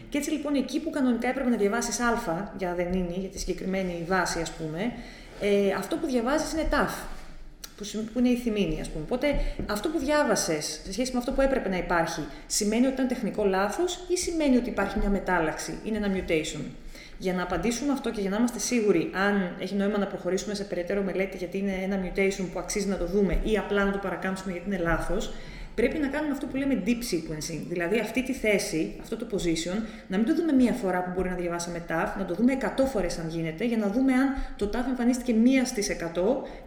Και 0.09 0.19
έτσι 0.19 0.31
λοιπόν 0.31 0.55
εκεί 0.55 0.81
που 0.81 0.91
κανονικά 0.91 1.29
έπρεπε 1.29 1.51
να 1.51 1.57
διαβάσεις 1.57 2.01
Α 2.01 2.53
για 2.59 2.75
δεν 2.75 2.93
είναι, 2.93 3.15
για 3.17 3.29
τη 3.29 3.39
συγκεκριμένη 3.39 4.05
βάση, 4.09 4.41
ας 4.41 4.51
πούμε, 4.51 4.93
ε, 5.41 5.73
αυτό 5.73 5.97
που 5.97 6.07
διαβάζεις 6.07 6.53
είναι 6.53 6.67
ταφ 6.71 6.93
που 8.13 8.19
είναι 8.19 8.29
η 8.29 8.37
θυμήνη, 8.37 8.81
ας 8.81 8.89
πούμε. 8.89 9.05
Οπότε 9.05 9.35
αυτό 9.67 9.89
που 9.89 9.99
διάβασες 9.99 10.81
σε 10.85 10.93
σχέση 10.93 11.13
με 11.13 11.19
αυτό 11.19 11.33
που 11.33 11.41
έπρεπε 11.41 11.69
να 11.69 11.77
υπάρχει, 11.77 12.21
σημαίνει 12.47 12.85
ότι 12.85 12.95
ήταν 12.95 13.09
τεχνικό 13.09 13.45
λάθος 13.45 14.05
ή 14.09 14.17
σημαίνει 14.17 14.57
ότι 14.57 14.69
υπάρχει 14.69 14.99
μια 14.99 15.09
μετάλλαξη, 15.09 15.79
είναι 15.85 15.97
ένα 15.97 16.11
mutation; 16.15 16.61
Για 17.19 17.33
να 17.33 17.43
απαντήσουμε 17.43 17.93
αυτό 17.93 18.11
και 18.11 18.21
για 18.21 18.31
να 18.31 18.37
είμαστε 18.37 18.59
σίγουροι 18.59 19.11
αν 19.15 19.57
έχει 19.61 19.75
νόημα 19.75 19.99
να 19.99 20.07
προχωρήσουμε 20.07 20.55
σε 20.55 20.65
περαιτέρω 20.65 21.03
μελέτη 21.03 21.37
γιατί 21.37 21.59
είναι 21.59 21.75
ένα 21.83 22.01
mutation 22.03 22.45
που 22.53 22.59
αξίζει 22.59 22.87
να 22.87 22.97
το 22.97 23.07
δούμε 23.07 23.39
ή 23.45 23.59
απλά 23.59 23.85
να 23.85 23.93
το 23.93 23.99
παρακάμψουμε 23.99 24.53
γιατί 24.53 24.67
είναι 24.67 24.79
λάθος, 24.79 25.33
πρέπει 25.75 25.99
να 25.99 26.09
κάνουμε 26.09 26.33
αυτό 26.33 26.47
που 26.47 26.57
λέμε 26.57 26.83
deep 26.87 27.03
sequencing. 27.13 27.61
Δηλαδή 27.69 27.99
αυτή 27.99 28.23
τη 28.23 28.33
θέση, 28.33 28.95
αυτό 29.01 29.17
το 29.17 29.27
position, 29.33 29.83
να 30.09 30.17
μην 30.17 30.27
το 30.27 30.35
δούμε 30.35 30.53
μία 30.53 30.73
φορά 30.73 31.03
που 31.03 31.11
μπορεί 31.17 31.29
να 31.29 31.35
διαβάσαμε 31.35 31.85
TAF, 31.89 32.19
να 32.19 32.25
το 32.25 32.35
δούμε 32.35 32.59
100 32.61 32.67
φορές 32.93 33.19
αν 33.19 33.29
γίνεται, 33.29 33.65
για 33.65 33.77
να 33.77 33.89
δούμε 33.89 34.13
αν 34.13 34.29
το 34.57 34.71
TAF 34.73 34.89
εμφανίστηκε 34.89 35.33
μία 35.33 35.65
στις 35.65 35.89
100 35.89 35.95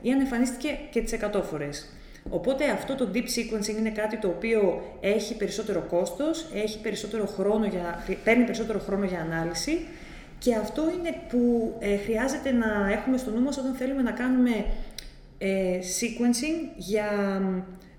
ή 0.02 0.12
αν 0.12 0.20
εμφανίστηκε 0.20 0.78
και 0.92 1.02
τις 1.02 1.14
100 1.34 1.42
φορές. 1.44 1.90
Οπότε 2.30 2.70
αυτό 2.70 2.96
το 2.96 3.10
deep 3.14 3.18
sequencing 3.18 3.78
είναι 3.80 3.90
κάτι 3.90 4.18
το 4.18 4.28
οποίο 4.28 4.84
έχει 5.02 5.36
περισσότερο 5.36 5.80
κόστος, 5.80 6.46
έχει 6.54 6.82
περισσότερο 6.82 7.26
χρόνο 7.26 7.66
για, 7.66 8.04
παίρνει 8.24 8.44
περισσότερο 8.44 8.80
χρόνο 8.80 9.06
για 9.06 9.20
ανάλυση 9.20 9.88
και 10.44 10.56
αυτό 10.56 10.82
είναι 10.82 11.16
που 11.30 11.74
ε, 11.80 11.98
χρειάζεται 11.98 12.52
να 12.52 12.92
έχουμε 12.92 13.18
στο 13.18 13.32
νου 13.32 13.42
μας 13.42 13.58
όταν 13.58 13.74
θέλουμε 13.74 14.02
να 14.02 14.12
κάνουμε 14.12 14.66
ε, 15.38 15.80
sequencing 16.00 16.70
για 16.76 17.10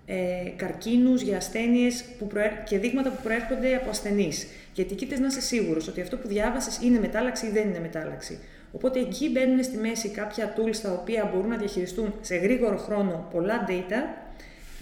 ε, 0.06 0.48
καρκίνους, 0.56 1.22
για 1.22 1.36
ασθένειες 1.36 2.04
που 2.18 2.28
και 2.68 2.78
δείγματα 2.78 3.10
που 3.10 3.22
προέρχονται 3.22 3.76
από 3.76 3.88
ασθενείς. 3.88 4.46
Γιατί 4.74 4.92
εκεί 4.92 5.20
να 5.20 5.26
είσαι 5.26 5.40
σίγουρος 5.40 5.88
ότι 5.88 6.00
αυτό 6.00 6.16
που 6.16 6.28
διάβασες 6.28 6.78
είναι 6.82 6.98
μετάλλαξη 6.98 7.46
ή 7.46 7.50
δεν 7.50 7.68
είναι 7.68 7.80
μετάλλαξη. 7.80 8.38
Οπότε 8.72 9.00
εκεί 9.00 9.30
μπαίνουν 9.30 9.62
στη 9.62 9.76
μέση 9.76 10.08
κάποια 10.08 10.54
tools 10.56 10.76
τα 10.82 10.92
οποία 10.92 11.30
μπορούν 11.34 11.48
να 11.48 11.56
διαχειριστούν 11.56 12.14
σε 12.20 12.36
γρήγορο 12.36 12.76
χρόνο 12.76 13.28
πολλά 13.32 13.66
data 13.68 14.00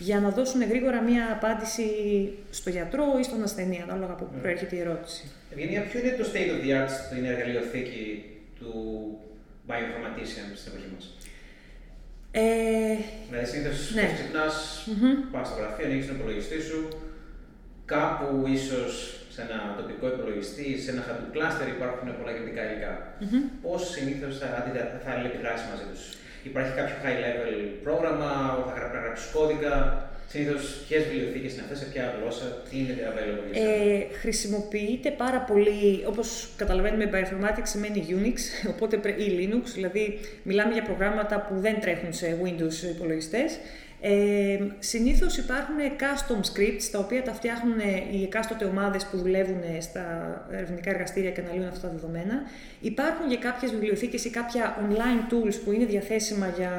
για 0.09 0.21
να 0.21 0.29
δώσουν 0.31 0.61
γρήγορα 0.63 1.01
μία 1.03 1.25
απάντηση 1.33 1.87
στο 2.51 2.71
γιατρό 2.71 3.05
ή 3.21 3.23
στον 3.23 3.43
ασθενή, 3.43 3.79
ανάλογα 3.87 4.13
από 4.13 4.25
πού 4.25 4.35
ναι. 4.35 4.41
προέρχεται 4.41 4.77
η 4.77 4.81
ερώτηση. 4.81 5.23
Ευγενία, 5.53 5.83
ποιο 5.89 6.01
είναι 6.01 6.15
το 6.21 6.25
state 6.33 6.51
of 6.55 6.59
the 6.65 6.71
art 6.79 6.91
στην 7.07 7.25
εργαλειοθήκη 7.25 8.25
του 8.59 8.73
bioinformatician 9.69 10.49
στην 10.61 10.73
εποχή 10.73 10.89
μας. 10.95 11.05
Ε, 12.31 12.43
δηλαδή, 13.29 13.47
συνήθω 13.51 13.73
ναι. 13.95 14.07
ξυπνά, 14.17 14.47
mm-hmm. 14.51 15.15
πα 15.33 15.41
στο 15.49 15.55
γραφείο, 15.61 15.85
ανοίξει 15.87 16.09
τον 16.09 16.17
υπολογιστή 16.19 16.61
σου, 16.69 16.81
κάπου 17.95 18.27
ίσω 18.57 18.81
σε 19.35 19.41
ένα 19.47 19.59
τοπικό 19.79 20.07
υπολογιστή, 20.15 20.67
σε 20.83 20.91
ένα 20.93 21.03
χαρτί 21.07 21.27
κλάστερ 21.35 21.67
υπάρχουν 21.77 22.07
πολλά 22.19 22.33
γενικά 22.37 22.63
υλικά. 22.67 22.93
Mm-hmm. 23.21 23.43
Πώ 23.65 23.75
συνήθω 23.95 24.27
θα, 24.41 24.47
θα 25.05 25.11
αλληλεπιδράσει 25.13 25.65
μαζί 25.71 25.87
του, 25.91 26.01
Υπάρχει 26.43 26.73
κάποιο 26.79 26.95
high 27.05 27.19
level 27.25 27.69
πρόγραμμα, 27.83 28.31
θα 28.75 29.01
γράψεις 29.03 29.31
κώδικα, 29.33 30.05
Συνήθως, 30.33 30.85
ποιες 30.89 31.05
βιβλιοθήκες 31.05 31.53
είναι 31.53 31.63
αυτές, 31.63 31.79
σε 31.79 31.85
ποια 31.85 32.15
γλώσσα, 32.21 32.63
τι 32.71 32.79
είναι 32.79 32.95
available 33.11 33.57
ε, 33.57 34.15
Χρησιμοποιείται 34.21 35.11
πάρα 35.11 35.41
πολύ, 35.41 36.05
όπως 36.07 36.49
καταλαβαίνουμε, 36.57 37.11
bioinformatics 37.13 37.63
σημαίνει 37.63 38.07
Unix 38.09 38.39
οπότε, 38.73 38.97
ή 38.97 39.27
Linux, 39.39 39.63
δηλαδή 39.75 40.19
μιλάμε 40.43 40.73
για 40.73 40.83
προγράμματα 40.83 41.41
που 41.41 41.61
δεν 41.61 41.81
τρέχουν 41.81 42.13
σε 42.13 42.39
Windows 42.45 42.95
υπολογιστές. 42.95 43.59
Ε, 44.03 44.59
Συνήθως 44.79 45.37
υπάρχουν 45.37 45.77
custom 45.99 46.41
scripts 46.41 46.83
τα 46.93 46.99
οποία 46.99 47.23
τα 47.23 47.33
φτιάχνουν 47.33 47.79
οι 48.13 48.23
εκάστοτε 48.23 48.65
ομάδες 48.65 49.05
που 49.05 49.17
δουλεύουν 49.17 49.63
στα 49.81 50.05
ερευνητικά 50.51 50.91
εργαστήρια 50.91 51.31
και 51.31 51.41
αναλύουν 51.41 51.67
αυτά 51.67 51.89
τα 51.89 51.95
δεδομένα. 51.95 52.43
Υπάρχουν 52.81 53.29
και 53.29 53.37
κάποιες 53.37 53.71
βιβλιοθήκες 53.71 54.25
ή 54.25 54.31
κάποια 54.31 54.77
online 54.81 55.33
tools 55.33 55.55
που 55.65 55.73
είναι 55.73 55.85
διαθέσιμα 55.85 56.49
για 56.57 56.73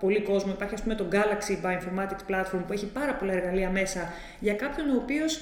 πολύ 0.00 0.20
κόσμο. 0.22 0.52
Υπάρχει, 0.52 0.74
ας 0.74 0.82
πούμε, 0.82 0.94
το 0.94 1.06
Galaxy 1.12 1.66
Bioinformatics 1.66 2.30
Platform 2.30 2.62
που 2.66 2.72
έχει 2.72 2.86
πάρα 2.86 3.14
πολλά 3.14 3.32
εργαλεία 3.32 3.70
μέσα 3.70 4.12
για 4.40 4.54
κάποιον 4.54 4.90
ο 4.90 4.96
οποίος 4.96 5.40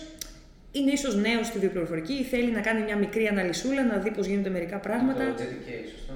είναι 0.72 0.90
ίσως 0.90 1.16
νέος 1.16 1.46
στη 1.46 1.58
βιοπληροφορική 1.58 2.12
ή 2.12 2.22
θέλει 2.22 2.50
να 2.50 2.60
κάνει 2.60 2.82
μια 2.82 2.96
μικρή 2.96 3.26
αναλυσούλα, 3.26 3.84
να 3.84 3.96
δει 3.96 4.10
πώς 4.10 4.26
γίνονται 4.26 4.50
μερικά 4.50 4.76
πράγματα. 4.78 5.24
Το 5.24 5.42
JDK, 5.42 5.88
σωστό. 5.90 6.12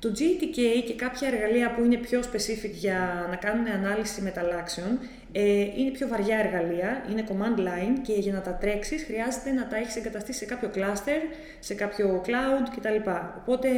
Το 0.00 0.12
GTK 0.18 0.58
και 0.86 0.94
κάποια 0.96 1.28
εργαλεία 1.28 1.74
που 1.74 1.84
είναι 1.84 1.96
πιο 1.96 2.20
specific 2.20 2.70
για 2.72 3.26
να 3.30 3.36
κάνουν 3.36 3.66
ανάλυση 3.66 4.20
μεταλλάξεων 4.22 4.98
ε, 5.32 5.42
είναι 5.76 5.90
πιο 5.90 6.08
βαριά 6.08 6.38
εργαλεία, 6.38 7.04
είναι 7.10 7.24
command 7.28 7.58
line 7.58 7.98
και 8.02 8.12
για 8.12 8.32
να 8.32 8.40
τα 8.40 8.54
τρέξεις 8.54 9.04
χρειάζεται 9.04 9.50
να 9.50 9.66
τα 9.66 9.76
έχεις 9.76 9.96
εγκαταστήσει 9.96 10.38
σε 10.38 10.44
κάποιο 10.44 10.70
cluster, 10.74 11.34
σε 11.58 11.74
κάποιο 11.74 12.22
cloud 12.26 12.76
κτλ. 12.76 13.10
Οπότε 13.38 13.68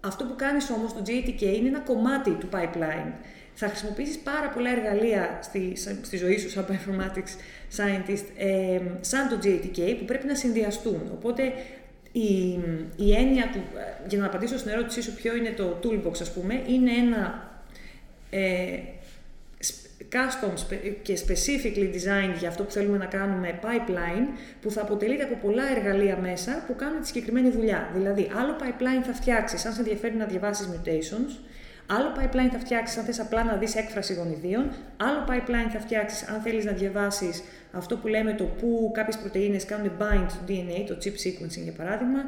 αυτό 0.00 0.24
που 0.24 0.34
κάνεις 0.36 0.70
όμως 0.70 0.92
το 0.92 1.02
GTK 1.06 1.42
είναι 1.42 1.68
ένα 1.68 1.80
κομμάτι 1.80 2.30
του 2.30 2.48
pipeline. 2.52 3.12
Θα 3.54 3.66
χρησιμοποιήσεις 3.68 4.18
πάρα 4.18 4.48
πολλά 4.48 4.70
εργαλεία 4.70 5.38
στη, 5.42 5.72
στη 6.02 6.16
ζωή 6.16 6.38
σου 6.38 6.50
σαν 6.50 6.66
bioinformatics 6.68 7.34
scientist, 7.76 8.24
ε, 8.36 8.80
σαν 9.00 9.28
το 9.28 9.38
GTK 9.42 9.96
που 9.98 10.04
πρέπει 10.04 10.26
να 10.26 10.34
συνδυαστούν. 10.34 11.10
Οπότε 11.12 11.52
η, 12.12 12.58
η 12.96 13.14
έννοια 13.14 13.50
του, 13.52 13.62
για 14.08 14.18
να 14.18 14.26
απαντήσω 14.26 14.58
στην 14.58 14.70
ερώτησή 14.70 15.02
σου 15.02 15.14
ποιο 15.14 15.36
είναι 15.36 15.50
το 15.50 15.80
toolbox 15.82 16.20
ας 16.20 16.32
πούμε, 16.32 16.62
είναι 16.66 16.90
ένα 16.90 17.50
ε, 18.30 18.78
custom 20.12 20.76
και 21.02 21.18
specifically 21.26 21.94
designed 21.94 22.38
για 22.38 22.48
αυτό 22.48 22.62
που 22.62 22.70
θέλουμε 22.70 22.96
να 22.96 23.04
κάνουμε 23.04 23.58
pipeline 23.62 24.38
που 24.60 24.70
θα 24.70 24.82
αποτελείται 24.82 25.22
από 25.22 25.34
πολλά 25.34 25.62
εργαλεία 25.76 26.16
μέσα 26.16 26.64
που 26.66 26.74
κάνουν 26.76 27.00
τη 27.00 27.06
συγκεκριμένη 27.06 27.50
δουλειά. 27.50 27.90
Δηλαδή, 27.94 28.30
άλλο 28.34 28.56
pipeline 28.60 29.04
θα 29.06 29.14
φτιάξεις 29.14 29.64
αν 29.64 29.72
σε 29.72 29.80
ενδιαφέρει 29.80 30.14
να 30.14 30.24
διαβάσεις 30.24 30.68
mutations, 30.68 31.49
άλλο 31.96 32.12
pipeline 32.18 32.50
θα 32.52 32.58
φτιάξεις 32.58 32.98
αν 32.98 33.04
θες 33.04 33.20
απλά 33.20 33.44
να 33.44 33.56
δεις 33.56 33.74
έκφραση 33.74 34.14
γονιδίων, 34.14 34.70
άλλο 34.96 35.24
pipeline 35.28 35.70
θα 35.72 35.80
φτιάξεις 35.80 36.28
αν 36.28 36.40
θέλεις 36.40 36.64
να 36.64 36.72
διαβάσεις 36.72 37.42
αυτό 37.72 37.96
που 37.96 38.06
λέμε 38.06 38.32
το 38.32 38.44
που 38.44 38.90
κάποιες 38.94 39.18
πρωτενε 39.18 39.56
κάνουν 39.66 39.92
bind 39.98 40.26
to 40.26 40.50
DNA, 40.50 40.84
το 40.86 40.96
chip 41.02 41.16
sequencing 41.26 41.62
για 41.62 41.72
παράδειγμα, 41.72 42.20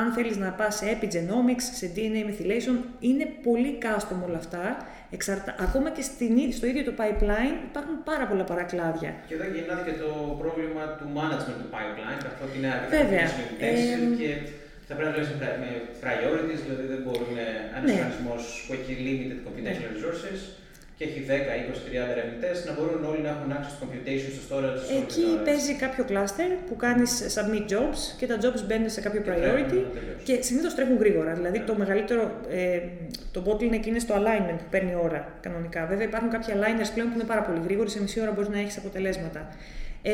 αν 0.00 0.12
θέλεις 0.12 0.36
να 0.36 0.50
πας 0.50 0.76
σε 0.76 0.86
epigenomics, 0.94 1.64
σε 1.78 1.90
DNA 1.94 2.22
methylation, 2.28 2.76
είναι 2.98 3.26
πολύ 3.42 3.78
custom 3.82 4.18
όλα 4.28 4.36
αυτά. 4.36 4.86
Εξαρτα... 5.10 5.54
Ακόμα 5.60 5.90
και 5.90 6.02
στην... 6.02 6.52
στο 6.52 6.66
ίδιο 6.66 6.84
το 6.84 6.92
pipeline 6.98 7.56
υπάρχουν 7.70 8.02
πάρα 8.04 8.26
πολλά 8.26 8.44
παρακλάδια. 8.44 9.14
Και 9.28 9.34
εδώ 9.34 9.44
γεννάται 9.54 9.90
και 9.90 9.96
το 9.98 10.10
πρόβλημα 10.40 10.82
του 10.98 11.06
management 11.18 11.58
του 11.62 11.68
pipeline, 11.74 12.20
καθότι 12.26 12.58
είναι 12.58 12.70
αρκετά 12.76 12.96
ε, 13.66 14.16
και 14.18 14.28
θα 14.88 14.94
πρέπει 14.94 15.08
να 15.10 15.14
δουλέψει 15.14 15.34
με 15.62 15.70
priorities, 16.02 16.60
δηλαδή 16.66 16.84
δεν 16.92 17.00
μπορούμε 17.04 17.42
ένα 17.76 17.86
ναι. 17.86 17.92
οργανισμό 17.92 18.34
που 18.64 18.70
έχει 18.76 18.92
limited 19.06 19.38
computational 19.46 19.92
ναι. 19.92 19.98
resources 19.98 20.40
και 20.98 21.04
έχει 21.08 21.20
10, 21.28 21.30
20, 21.30 22.06
30 22.06 22.14
ερευνητές 22.14 22.56
να 22.68 22.72
μπορούν 22.74 23.00
όλοι 23.10 23.22
να 23.26 23.30
έχουν 23.34 23.48
access 23.58 23.74
to 23.78 23.84
computation, 23.84 24.30
στο 24.34 24.42
storage. 24.48 24.80
Εκεί 25.02 25.26
παίζει 25.44 25.72
κάποιο 25.84 26.04
cluster 26.10 26.50
που 26.68 26.76
κάνει 26.84 27.04
submit 27.36 27.64
jobs 27.72 28.00
και 28.18 28.26
τα 28.26 28.36
jobs 28.42 28.60
μπαίνουν 28.66 28.90
σε 28.90 29.00
κάποιο 29.00 29.22
priority 29.28 29.78
και, 30.24 30.32
και 30.32 30.42
συνήθως 30.42 30.74
τρέχουν 30.74 30.96
γρήγορα. 30.98 31.32
Δηλαδή 31.34 31.60
το 31.60 31.74
μεγαλύτερο, 31.74 32.22
ε, 32.48 32.80
το 33.32 33.40
bottleneck 33.46 33.86
είναι 33.86 33.98
στο 33.98 34.14
alignment 34.18 34.58
που 34.58 34.68
παίρνει 34.70 34.94
ώρα 35.02 35.20
κανονικά. 35.40 35.86
Βέβαια 35.86 36.06
υπάρχουν 36.06 36.30
κάποια 36.30 36.54
aligners 36.56 36.90
πλέον 36.94 37.08
που 37.08 37.14
είναι 37.18 37.28
πάρα 37.32 37.42
πολύ 37.42 37.60
γρήγοροι, 37.64 37.90
σε 37.90 38.00
μισή 38.00 38.20
ώρα 38.20 38.30
μπορείς 38.30 38.48
να 38.48 38.58
έχεις 38.58 38.76
αποτελέσματα. 38.76 39.48
Ε, 40.02 40.12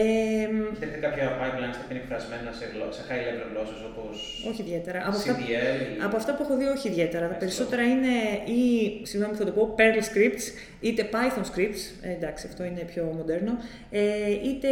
Έχετε 0.81 0.99
κάποια 1.07 1.27
pipelines 1.40 1.77
που 1.81 1.87
είναι 1.90 2.01
εκφρασμένα 2.03 2.51
σε, 2.59 2.64
γλω... 2.73 2.87
σε 2.97 3.03
high 3.09 3.23
level 3.27 3.47
γλώσσες 3.53 3.81
όπως 3.90 4.14
όχι 4.51 4.61
ιδιαίτερα. 4.66 4.99
Από 5.09 5.16
αυτά, 5.16 5.33
CDL 5.38 5.81
ή... 5.99 6.03
από 6.07 6.16
αυτά 6.20 6.35
που 6.35 6.42
έχω 6.44 6.55
δει, 6.57 6.66
όχι 6.77 6.88
ιδιαίτερα. 6.88 7.27
Τα 7.27 7.35
Έτσι, 7.35 7.44
περισσότερα 7.44 7.83
είναι 7.92 8.14
ή, 8.59 8.62
συγγνώμη 9.11 9.33
που 9.35 9.40
θα 9.42 9.47
το 9.51 9.55
πω, 9.59 9.75
Perl 9.79 9.99
scripts, 10.11 10.44
είτε 10.87 11.03
Python 11.14 11.44
scripts, 11.51 11.83
ε, 12.03 12.11
εντάξει, 12.18 12.47
αυτό 12.51 12.62
είναι 12.64 12.83
πιο 12.92 13.03
μοντέρνο, 13.18 13.53
ε, 13.90 14.31
είτε 14.49 14.68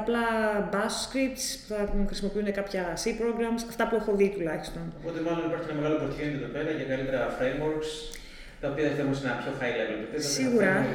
απλά 0.00 0.24
Bash 0.72 0.96
scripts 1.06 1.44
που 1.60 1.68
θα 1.74 1.80
χρησιμοποιούν 2.06 2.52
κάποια 2.52 2.82
C 3.02 3.04
programs, 3.20 3.62
αυτά 3.72 3.88
που 3.88 3.96
έχω 4.00 4.12
δει 4.20 4.28
τουλάχιστον. 4.36 4.82
Οπότε 5.00 5.20
μάλλον 5.26 5.42
υπάρχει 5.50 5.66
ένα 5.70 5.78
μεγάλο 5.80 5.96
opportunity 6.02 6.36
εδώ 6.40 6.50
πέρα 6.56 6.70
για 6.78 6.86
καλύτερα 6.92 7.22
frameworks 7.38 7.90
τα 8.60 8.68
οποία 8.70 8.88
θέλουμε 8.96 9.14
σε 9.14 9.26
ένα 9.26 9.36
πιο 9.42 9.52
high 9.60 9.74
level 9.78 9.96
επίπεδο. 9.98 10.28
Σίγουρα. 10.28 10.86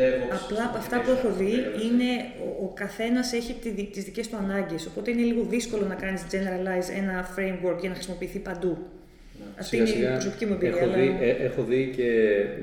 DevOps, 0.00 0.38
Απλά 0.42 0.64
από 0.64 0.78
αυτά 0.78 1.00
που 1.00 1.10
έχω 1.10 1.30
δει 1.40 1.52
είναι 1.86 2.10
ο, 2.44 2.64
ο 2.64 2.72
καθένας 2.74 3.32
έχει 3.32 3.52
τη, 3.52 3.84
τις 3.84 4.04
δικές 4.04 4.28
του 4.28 4.36
ανάγκες. 4.36 4.86
Οπότε 4.86 5.10
είναι 5.10 5.22
λίγο 5.22 5.42
δύσκολο 5.42 5.84
να 5.86 5.94
κάνεις 5.94 6.22
generalize 6.32 6.90
ένα 6.96 7.28
framework 7.36 7.78
για 7.80 7.88
να 7.88 7.94
χρησιμοποιηθεί 7.94 8.38
παντού. 8.38 8.78
Ναι. 9.38 9.44
Αυτή 9.58 9.76
είναι 9.76 9.88
η 9.88 10.12
προσωπική 10.12 10.46
μου 10.46 10.52
εμπειρία. 10.52 10.76
Έχω, 10.76 10.84
αλλά... 10.84 10.96
δει, 10.96 11.16
ε, 11.20 11.30
έχω 11.30 11.62
δει 11.62 11.92
και 11.96 12.08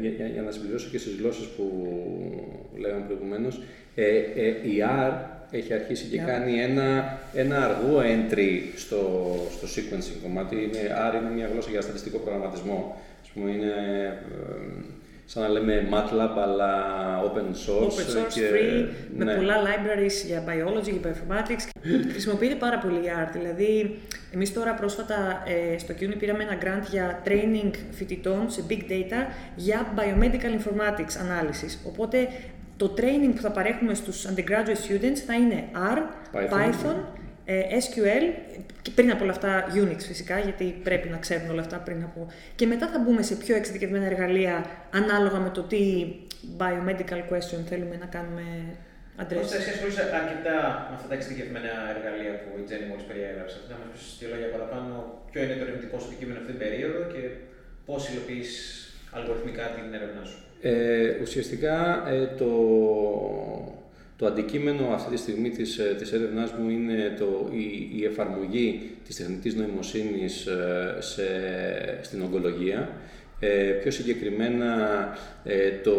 για, 0.01 0.09
για, 0.09 0.27
για 0.27 0.41
να 0.41 0.51
συμπληρώσω 0.51 0.89
και 0.91 0.97
στις 0.97 1.15
γλώσσες 1.19 1.45
που 1.45 1.65
λέγαμε 2.77 3.03
προηγουμένως, 3.05 3.61
ε, 3.95 4.05
ε, 4.35 4.47
η 4.47 4.83
R 5.07 5.13
έχει 5.51 5.73
αρχίσει 5.73 6.05
και 6.05 6.19
Yeah. 6.21 6.27
κάνει 6.27 6.59
ένα, 6.59 7.19
ένα 7.33 7.65
αργό 7.65 7.99
entry 7.99 8.61
στο, 8.75 9.01
στο 9.51 9.67
sequencing 9.75 10.19
κομμάτι. 10.23 10.55
Είναι, 10.55 10.81
R 11.11 11.13
είναι 11.21 11.31
μια 11.35 11.49
γλώσσα 11.51 11.69
για 11.69 11.81
στατιστικό 11.81 12.17
προγραμματισμό 12.17 13.01
πούμε, 13.35 13.51
είναι 13.51 13.65
ε, 13.67 14.93
σαν 15.25 15.43
να 15.43 15.49
λέμε 15.49 15.87
MATLAB 15.91 16.37
αλλά 16.43 16.73
open 17.23 17.39
source. 17.39 17.93
Source, 17.93 18.37
free, 18.53 18.87
με 19.15 19.25
ναι. 19.25 19.35
πολλά 19.35 19.55
libraries 19.55 20.25
για 20.25 20.43
biology, 20.47 20.99
για 20.99 21.13
informatics. 21.13 21.69
Χρησιμοποιείται 22.11 22.55
πάρα 22.55 22.77
πολύ 22.77 22.95
η 22.95 23.11
R. 23.25 23.29
Δηλαδή, 23.33 23.99
εμείς 24.33 24.53
τώρα 24.53 24.73
πρόσφατα 24.73 25.43
ε, 25.73 25.77
στο 25.77 25.93
CUNY 25.99 26.15
πήραμε 26.19 26.43
ένα 26.43 26.57
grant 26.61 26.89
για 26.89 27.21
training 27.25 27.71
φοιτητών 27.91 28.49
σε 28.49 28.63
big 28.69 28.91
data 28.91 29.31
για 29.55 29.93
biomedical 29.95 30.61
informatics 30.61 31.15
ανάλυση. 31.21 31.79
Οπότε, 31.87 32.27
το 32.77 32.93
training 32.97 33.35
που 33.35 33.41
θα 33.41 33.51
παρέχουμε 33.51 33.93
στους 33.93 34.27
undergraduate 34.27 34.91
students 34.91 35.17
θα 35.25 35.33
είναι 35.33 35.63
R, 35.73 35.97
Python 36.35 36.95
SQL 37.47 38.23
και 38.81 38.91
πριν 38.95 39.11
από 39.11 39.23
όλα 39.23 39.31
αυτά 39.31 39.65
Unix 39.73 39.99
φυσικά, 39.99 40.39
γιατί 40.39 40.75
πρέπει 40.83 41.07
να 41.09 41.17
ξέρουν 41.17 41.49
όλα 41.49 41.61
αυτά 41.61 41.77
πριν 41.77 42.03
από... 42.03 42.27
Και 42.55 42.65
μετά 42.65 42.87
θα 42.87 42.99
μπούμε 42.99 43.21
σε 43.21 43.35
πιο 43.35 43.55
εξειδικευμένα 43.55 44.05
εργαλεία 44.05 44.65
ανάλογα 44.91 45.39
με 45.39 45.49
το 45.49 45.61
τι 45.61 46.05
biomedical 46.57 47.21
question 47.31 47.61
θέλουμε 47.69 47.95
να 47.99 48.05
κάνουμε 48.05 48.43
address. 49.21 49.39
Κώστα, 49.41 49.57
εσύ 49.57 49.69
ασχολείσαι 49.69 50.01
αρκετά 50.21 50.57
με 50.89 50.93
αυτά 50.97 51.07
τα 51.07 51.15
εξειδικευμένα 51.19 51.73
εργαλεία 51.95 52.33
που 52.41 52.49
η 52.61 52.63
Τζέννη 52.67 52.85
μόλις 52.91 53.05
περιέγραψε. 53.09 53.57
Να 53.69 53.75
μας 53.79 53.87
πεις 53.91 54.03
δύο 54.19 54.29
λόγια 54.33 54.49
παραπάνω, 54.55 54.91
ποιο 55.31 55.39
είναι 55.43 55.55
το 55.59 55.63
ερευνητικό 55.65 55.95
σου 55.99 56.07
αντικείμενο 56.09 56.37
αυτή 56.41 56.51
την 56.53 56.61
περίοδο 56.63 56.99
και 57.13 57.21
πώς 57.87 58.01
υλοποιείς 58.09 58.51
αλγοριθμικά 59.17 59.63
την 59.75 59.93
έρευνά 59.97 60.23
σου. 60.29 60.37
Ε, 60.61 61.21
ουσιαστικά 61.23 61.77
ε, 62.13 62.25
το, 62.39 62.49
το 64.17 64.25
αντικείμενο 64.25 64.87
αυτή 64.93 65.11
τη 65.11 65.17
στιγμή 65.17 65.49
της, 65.49 65.77
ε, 65.77 65.95
της 65.97 66.11
έρευνάς 66.11 66.51
μου 66.51 66.69
είναι 66.69 67.15
το, 67.19 67.49
η, 67.53 67.91
η 67.99 68.05
εφαρμογή 68.05 68.91
της 69.05 69.15
τεχνητής 69.15 69.55
νοημοσύνης 69.55 70.45
ε, 70.45 70.97
σε, 70.99 71.23
στην 72.01 72.21
ογκολογία. 72.21 72.89
Ε, 73.39 73.47
πιο 73.81 73.91
συγκεκριμένα 73.91 74.73
ε, 75.43 75.71
το, 75.83 75.95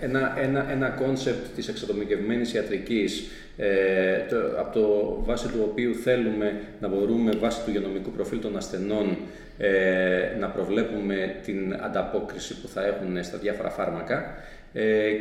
ένα, 0.00 0.38
ένα, 0.40 0.70
ένα 0.70 0.88
concept 0.88 1.54
της 1.54 1.68
εξατομικευμένης 1.68 2.52
ιατρικής 2.52 3.24
ε, 3.56 4.18
το, 4.28 4.36
από 4.60 4.78
το 4.78 5.16
βάση 5.24 5.48
του 5.48 5.68
οποίου 5.70 5.94
θέλουμε 5.94 6.60
να 6.80 6.88
μπορούμε 6.88 7.30
βάσει 7.32 7.64
του 7.64 7.70
γενομικού 7.70 8.10
προφίλ 8.10 8.40
των 8.40 8.56
ασθενών 8.56 9.16
ε, 9.58 10.36
να 10.40 10.48
προβλέπουμε 10.48 11.36
την 11.44 11.76
ανταπόκριση 11.80 12.60
που 12.60 12.68
θα 12.68 12.86
έχουν 12.86 13.24
στα 13.24 13.38
διάφορα 13.38 13.70
φάρμακα 13.70 14.14
ε, 14.16 14.63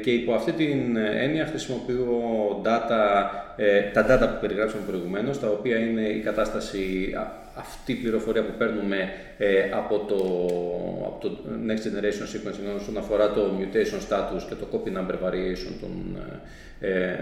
και 0.01 0.11
υπό 0.11 0.33
αυτή 0.33 0.51
την 0.51 0.95
έννοια 0.97 1.45
χρησιμοποιώ 1.45 2.07
data, 2.65 3.23
ε, 3.55 3.81
τα 3.81 4.05
data 4.09 4.27
που 4.33 4.37
περιγράψαμε 4.41 4.83
προηγουμένως, 4.87 5.39
τα 5.39 5.47
οποία 5.47 5.77
είναι 5.77 6.01
η 6.01 6.19
κατάσταση, 6.19 7.13
α- 7.17 7.41
αυτή 7.55 7.91
η 7.91 7.95
πληροφορία 7.95 8.43
που 8.43 8.53
παίρνουμε 8.57 9.09
ε, 9.37 9.69
από, 9.71 9.97
το, 9.97 10.15
από 11.05 11.17
το 11.21 11.37
Next 11.67 11.85
Generation 11.85 12.25
Sequencing 12.35 12.79
όσον 12.79 12.97
αφορά 12.97 13.31
το 13.31 13.51
mutation 13.59 14.09
status 14.09 14.41
και 14.49 14.55
το 14.55 14.67
copy 14.71 14.97
number 14.97 15.27
variation 15.27 15.73
των, 15.81 16.17
ε, 16.79 17.15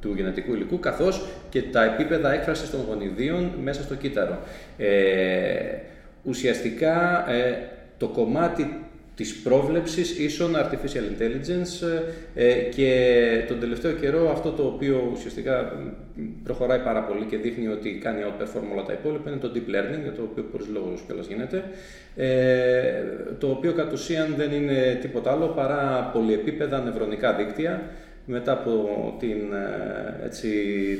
του 0.00 0.12
γενετικού 0.16 0.54
υλικού, 0.54 0.78
καθώς 0.78 1.26
και 1.48 1.62
τα 1.62 1.84
επίπεδα 1.84 2.32
έκφρασης 2.32 2.70
των 2.70 2.80
γονιδίων 2.88 3.52
μέσα 3.62 3.82
στο 3.82 3.94
κύτταρο. 3.94 4.38
Ε, 4.78 4.88
ουσιαστικά, 6.22 7.24
ε, 7.30 7.58
το 7.98 8.08
κομμάτι 8.08 8.85
της 9.16 9.36
πρόβλεψης 9.36 10.18
ίσον 10.18 10.56
artificial 10.56 11.20
intelligence 11.20 12.02
ε, 12.34 12.52
και 12.52 13.44
τον 13.48 13.60
τελευταίο 13.60 13.92
καιρό 13.92 14.30
αυτό 14.30 14.50
το 14.50 14.62
οποίο 14.62 15.10
ουσιαστικά 15.12 15.72
μ, 16.14 16.22
προχωράει 16.44 16.78
πάρα 16.78 17.02
πολύ 17.02 17.24
και 17.24 17.36
δείχνει 17.36 17.68
ότι 17.68 17.98
κάνει 18.02 18.20
outperform 18.26 18.72
όλα 18.72 18.82
τα 18.82 18.92
υπόλοιπα 18.92 19.30
είναι 19.30 19.38
το 19.38 19.50
deep 19.54 19.68
learning, 19.70 20.02
για 20.02 20.12
το 20.12 20.22
οποίο 20.22 20.42
πολλούς 20.42 20.68
λόγους 20.68 21.00
κιόλας 21.06 21.26
γίνεται, 21.26 21.64
ε, 22.16 23.02
το 23.38 23.50
οποίο 23.50 23.72
κατ' 23.72 23.92
ουσίαν 23.92 24.34
δεν 24.36 24.52
είναι 24.52 24.98
τίποτα 25.00 25.32
άλλο 25.32 25.46
παρά 25.46 26.10
πολυεπίπεδα 26.12 26.80
νευρονικά 26.80 27.32
δίκτυα 27.32 27.90
μετά 28.26 28.52
από 28.52 28.72
την, 29.18 29.52
ε, 29.52 30.24
έτσι, 30.24 30.48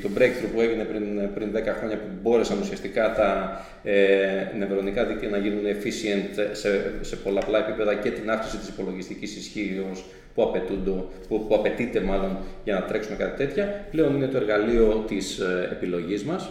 το 0.01 0.09
breakthrough 0.17 0.51
που 0.53 0.61
έγινε 0.61 0.83
πριν, 0.83 1.33
πριν 1.33 1.51
10 1.53 1.75
χρόνια 1.77 1.97
που 1.97 2.07
μπόρεσαν 2.21 2.57
ουσιαστικά 2.61 3.13
τα 3.13 3.61
ε, 3.83 4.57
νευρονικά 4.57 5.05
δίκτυα 5.05 5.29
να 5.29 5.37
γίνουν 5.37 5.63
efficient 5.65 6.49
σε, 6.51 6.69
σε 7.01 7.15
πολλαπλά 7.15 7.59
επίπεδα 7.67 7.95
και 7.95 8.11
την 8.11 8.31
αύξηση 8.31 8.57
της 8.57 8.67
υπολογιστικής 8.67 9.35
ισχύως 9.35 10.05
που, 10.33 10.43
απαιτούνται, 10.43 10.91
που, 11.27 11.45
που 11.47 11.55
απαιτείται 11.55 11.99
μάλλον 11.99 12.37
για 12.63 12.73
να 12.73 12.81
τρέξουμε 12.81 13.15
κάτι 13.15 13.45
τέτοια, 13.45 13.85
πλέον 13.91 14.15
είναι 14.15 14.27
το 14.27 14.37
εργαλείο 14.37 15.03
της 15.07 15.39
ε, 15.39 15.69
επιλογής 15.71 16.23
μας. 16.23 16.49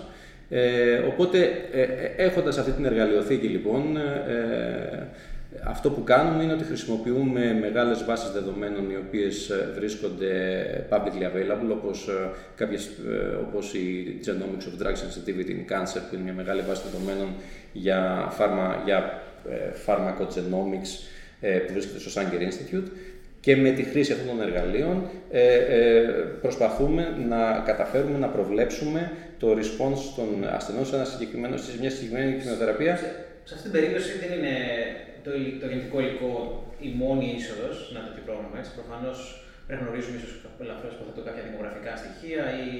Ε, 0.48 0.96
οπότε, 0.96 1.38
ε, 1.72 1.80
ε, 1.82 2.12
έχοντας 2.16 2.58
αυτή 2.58 2.70
την 2.70 2.84
εργαλειοθήκη 2.84 3.46
λοιπόν, 3.46 3.96
ε, 3.96 5.08
αυτό 5.64 5.90
που 5.90 6.04
κάνουμε 6.04 6.42
είναι 6.42 6.52
ότι 6.52 6.64
χρησιμοποιούμε 6.64 7.58
μεγάλες 7.60 8.04
βάσεις 8.04 8.30
δεδομένων 8.30 8.90
οι 8.90 8.96
οποίες 8.96 9.50
ε, 9.50 9.72
βρίσκονται 9.74 10.30
publicly 10.90 11.22
available 11.22 11.70
όπως, 11.70 12.08
ε, 12.08 12.30
κάποιες, 12.56 12.86
ε, 12.86 13.34
όπως 13.48 13.74
η 13.74 14.18
Genomics 14.24 14.62
of 14.62 14.86
Drug 14.86 14.92
Sensitivity 14.92 15.50
in 15.50 15.72
Cancer 15.72 16.00
που 16.08 16.14
είναι 16.14 16.22
μια 16.22 16.32
μεγάλη 16.32 16.62
βάση 16.68 16.82
δεδομένων 16.90 17.34
για, 17.72 18.28
φάρμα, 18.30 18.82
για 18.84 19.22
ε, 19.50 19.54
pharmacogenomics 19.86 20.90
ε, 21.40 21.58
που 21.58 21.72
βρίσκεται 21.72 21.98
στο 21.98 22.20
Sanger 22.20 22.40
Institute 22.40 22.88
και 23.46 23.56
με 23.56 23.70
τη 23.70 23.82
χρήση 23.82 24.12
αυτών 24.12 24.26
των 24.26 24.40
εργαλείων 24.40 25.10
ε, 25.30 25.54
ε, 25.54 26.00
προσπαθούμε 26.40 27.16
να 27.28 27.62
καταφέρουμε 27.66 28.18
να 28.18 28.26
προβλέψουμε 28.26 29.12
το 29.38 29.52
response 29.52 30.12
των 30.16 30.48
ασθενών 30.54 30.86
σε, 30.86 30.94
ένα 30.94 31.04
συγκεκριμένο, 31.04 31.56
σε 31.56 31.70
μια 31.80 31.90
συγκεκριμένη 31.90 32.38
κοιμειοθεραπεία. 32.40 32.98
Σε, 33.48 33.48
σε 33.48 33.52
αυτή 33.56 33.64
την 33.68 33.74
περίπτωση 33.76 34.10
δεν 34.22 34.30
είναι 34.36 34.54
το, 35.24 35.30
υλ- 35.40 35.56
το 35.60 35.66
γενετικό 35.70 35.96
υλικό 36.04 36.32
η 36.86 36.88
μόνη 37.02 37.26
είσοδος 37.38 37.74
σε 37.84 37.90
ένα 37.94 38.02
τέτοιο 38.06 38.22
πρόγραμμα. 38.28 38.56
Έτσι. 38.60 38.72
Προφανώς 38.78 39.18
πρέπει 39.66 39.80
να 39.80 39.86
γνωρίζουμε 39.86 40.16
ίσως 40.20 40.32
ελαφρώ 40.64 40.88
υποθέτω 40.96 41.20
κάποια 41.28 41.44
δημογραφικά 41.48 41.92
στοιχεία 42.02 42.42
ή 42.66 42.70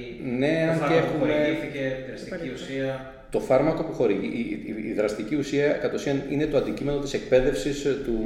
Ναι, 0.43 0.57
το 0.67 0.71
αν 0.73 0.77
και 0.79 0.83
φάρμακο 0.83 1.07
που 1.07 1.25
έχουμε- 1.25 1.35
χορηγήθηκε, 1.35 1.83
τη 1.97 2.03
δραστική 2.11 2.31
Παραδείγματος. 2.33 2.63
ουσία. 2.65 2.91
Το 3.31 3.41
φάρμακο 3.41 3.83
που 3.83 3.93
χορηγεί, 3.93 4.27
η, 4.27 4.73
η- 4.73 4.89
η 4.89 4.93
δραστική 4.93 5.35
ουσία 5.37 5.67
κατ' 5.73 5.95
ουσίαν 5.95 6.23
είναι 6.31 6.47
το 6.47 6.57
αντικείμενο 6.57 6.99
της 6.99 7.13
εκπαίδευσης 7.15 7.85
ε, 7.85 7.91
του, 8.05 8.19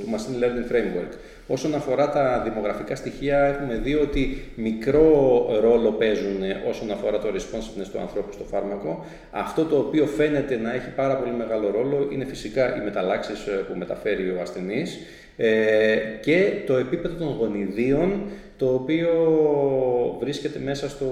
του 0.00 0.08
Machine 0.14 0.44
Learning 0.44 0.72
Framework. 0.72 1.12
Όσον 1.46 1.74
αφορά 1.74 2.10
τα 2.10 2.40
δημογραφικά 2.44 2.94
στοιχεία, 2.94 3.38
έχουμε 3.44 3.80
δει 3.84 3.94
ότι 3.94 4.38
μικρό 4.56 5.10
ρόλο 5.60 5.90
παίζουν 5.90 6.42
ε, 6.42 6.62
όσον 6.68 6.90
αφορά 6.90 7.18
το 7.18 7.28
responsiveness 7.34 7.86
του 7.92 7.98
ανθρώπου 8.00 8.32
στο 8.32 8.44
φάρμακο. 8.44 9.04
Αυτό 9.30 9.64
το 9.64 9.76
οποίο 9.76 10.06
φαίνεται 10.06 10.56
να 10.56 10.74
έχει 10.74 10.90
πάρα 10.96 11.16
πολύ 11.16 11.32
μεγάλο 11.34 11.70
ρόλο 11.70 12.08
είναι 12.12 12.24
φυσικά 12.24 12.76
οι 12.76 12.84
μεταλλάξεις 12.84 13.46
ε, 13.46 13.50
που 13.50 13.78
μεταφέρει 13.78 14.30
ο 14.30 14.40
ασθενής 14.40 14.98
ε, 15.36 15.96
και 16.20 16.52
το 16.66 16.76
επίπεδο 16.76 17.14
των 17.24 17.36
γονιδίων 17.38 18.22
το 18.56 18.74
οποίο 18.74 19.08
βρίσκεται 20.20 20.58
μέσα 20.64 20.88
στο, 20.88 21.06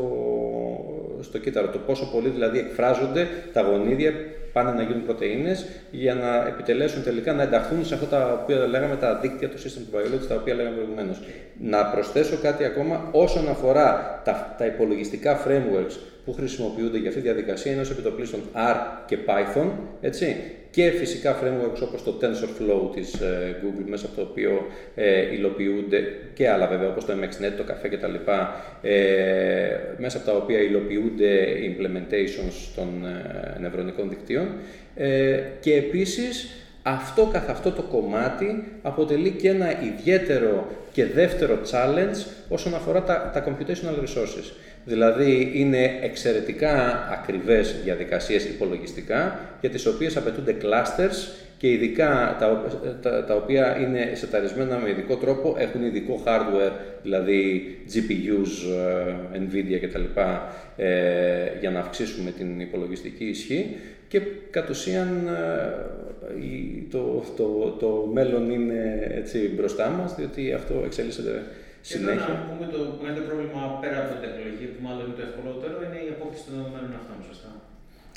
στο 1.24 1.38
κύτταρο. 1.38 1.68
Το 1.68 1.78
πόσο 1.78 2.10
πολύ 2.12 2.28
δηλαδή 2.28 2.58
εκφράζονται 2.58 3.26
τα 3.52 3.60
γονίδια 3.60 4.12
πάνε 4.54 4.72
να 4.72 4.82
γίνουν 4.82 5.04
πρωτεΐνες 5.04 5.66
για 5.90 6.14
να 6.14 6.46
επιτελέσουν 6.46 7.02
τελικά 7.02 7.32
να 7.32 7.42
ενταχθούν 7.42 7.84
σε 7.84 7.94
αυτά 7.94 8.06
τα 8.06 8.40
οποία 8.42 8.66
λέγαμε 8.66 8.96
τα 8.96 9.18
δίκτυα 9.18 9.48
του 9.48 9.58
System 9.58 9.96
Biology, 9.96 10.26
τα 10.28 10.34
οποία 10.34 10.54
λέγαμε 10.54 10.76
προηγουμένως. 10.76 11.20
Να 11.60 11.84
προσθέσω 11.84 12.37
κάτι 12.42 12.64
ακόμα 12.64 13.08
όσον 13.12 13.48
αφορά 13.48 14.20
τα, 14.24 14.54
τα 14.58 14.66
υπολογιστικά 14.66 15.46
frameworks 15.46 15.96
που 16.24 16.32
χρησιμοποιούνται 16.32 16.98
για 16.98 17.08
αυτή 17.08 17.20
τη 17.20 17.26
διαδικασία 17.26 17.72
είναι 17.72 17.80
ως 17.80 17.90
επιτοπλίστων 17.90 18.40
R 18.54 18.76
και 19.06 19.18
Python, 19.26 19.70
έτσι, 20.00 20.37
και 20.74 20.90
φυσικά 20.90 21.38
frameworks 21.42 21.80
όπως 21.82 22.02
το 22.02 22.18
TensorFlow 22.20 22.94
της 22.94 23.14
ε, 23.14 23.56
Google, 23.62 23.84
μέσα 23.87 24.06
από 24.06 24.16
το 24.16 24.22
οποίο 24.22 24.66
ε, 24.94 25.34
υλοποιούνται 25.34 26.04
και 26.34 26.48
άλλα 26.48 26.66
βέβαια, 26.66 26.88
όπως 26.88 27.04
το 27.04 27.12
MXNet, 27.12 27.52
το 27.56 27.64
Café 27.68 27.88
κτλ., 27.90 28.14
ε, 28.82 29.68
μέσα 29.98 30.16
από 30.16 30.26
τα 30.26 30.37
οποία 30.37 30.60
υλοποιούνται 30.60 31.46
implementations 31.62 32.72
των 32.76 33.06
ε, 33.06 33.58
νευρονικών 33.60 34.08
δικτύων. 34.08 34.46
Ε, 34.94 35.40
και 35.60 35.74
επίσης, 35.74 36.48
αυτό 36.82 37.30
καθ' 37.32 37.50
αυτό 37.50 37.70
το 37.70 37.82
κομμάτι 37.82 38.64
αποτελεί 38.82 39.30
και 39.30 39.48
ένα 39.48 39.82
ιδιαίτερο 39.82 40.66
και 40.92 41.06
δεύτερο 41.06 41.58
challenge 41.70 42.26
όσον 42.48 42.74
αφορά 42.74 43.02
τα, 43.02 43.30
τα 43.34 43.44
computational 43.46 44.02
resources. 44.02 44.52
Δηλαδή 44.85 45.53
είναι 45.55 45.99
εξαιρετικά 46.03 47.09
ακριβές 47.12 47.75
διαδικασίες 47.85 48.44
υπολογιστικά 48.44 49.38
για 49.61 49.70
τις 49.70 49.87
οποίες 49.87 50.16
απαιτούνται 50.16 50.57
clusters 50.62 51.44
και 51.59 51.70
ειδικά 51.70 52.37
τα, 52.38 52.64
τα, 53.03 53.25
τα 53.25 53.35
οποία 53.35 53.79
είναι 53.81 54.11
σεταρισμένα 54.14 54.79
με 54.79 54.90
ειδικό 54.90 55.16
τρόπο, 55.16 55.57
έχουν 55.59 55.85
ειδικό 55.85 56.23
hardware, 56.27 56.73
δηλαδή 57.03 57.64
GPUs, 57.94 58.75
ε, 59.33 59.38
Nvidia 59.38 59.79
κτλ. 59.83 60.20
Ε, 60.77 61.59
για 61.61 61.70
να 61.70 61.79
αυξήσουμε 61.79 62.31
την 62.31 62.61
υπολογιστική 62.61 63.25
ισχύ 63.25 63.77
και 64.09 64.20
κατ' 64.51 64.70
ουσίαν 64.70 65.27
ε, 65.27 65.94
το, 66.90 67.25
το, 67.37 67.77
το 67.81 68.11
μέλλον 68.12 68.51
είναι 68.51 69.11
έτσι 69.14 69.51
μπροστά 69.57 69.88
μας, 69.88 70.14
διότι 70.14 70.53
αυτό 70.53 70.83
εξέλισσεται 70.85 71.42
συνέχεια. 71.90 72.27
Και 72.27 72.33
να 72.33 72.44
πούμε 72.49 72.66
το 72.75 72.81
μεγαλύτερο 73.01 73.27
πρόβλημα 73.31 73.62
πέρα 73.83 73.97
από 74.03 74.11
την 74.14 74.20
τεχνολογία, 74.25 74.68
που 74.75 74.81
μάλλον 74.87 75.05
είναι 75.07 75.18
το 75.20 75.25
ευκολότερο, 75.29 75.75
είναι 75.87 76.01
η 76.07 76.11
απόκτηση 76.16 76.42
των 76.47 76.53
δεδομένων 76.59 76.92
αυτών, 77.01 77.18
σωστά. 77.31 77.51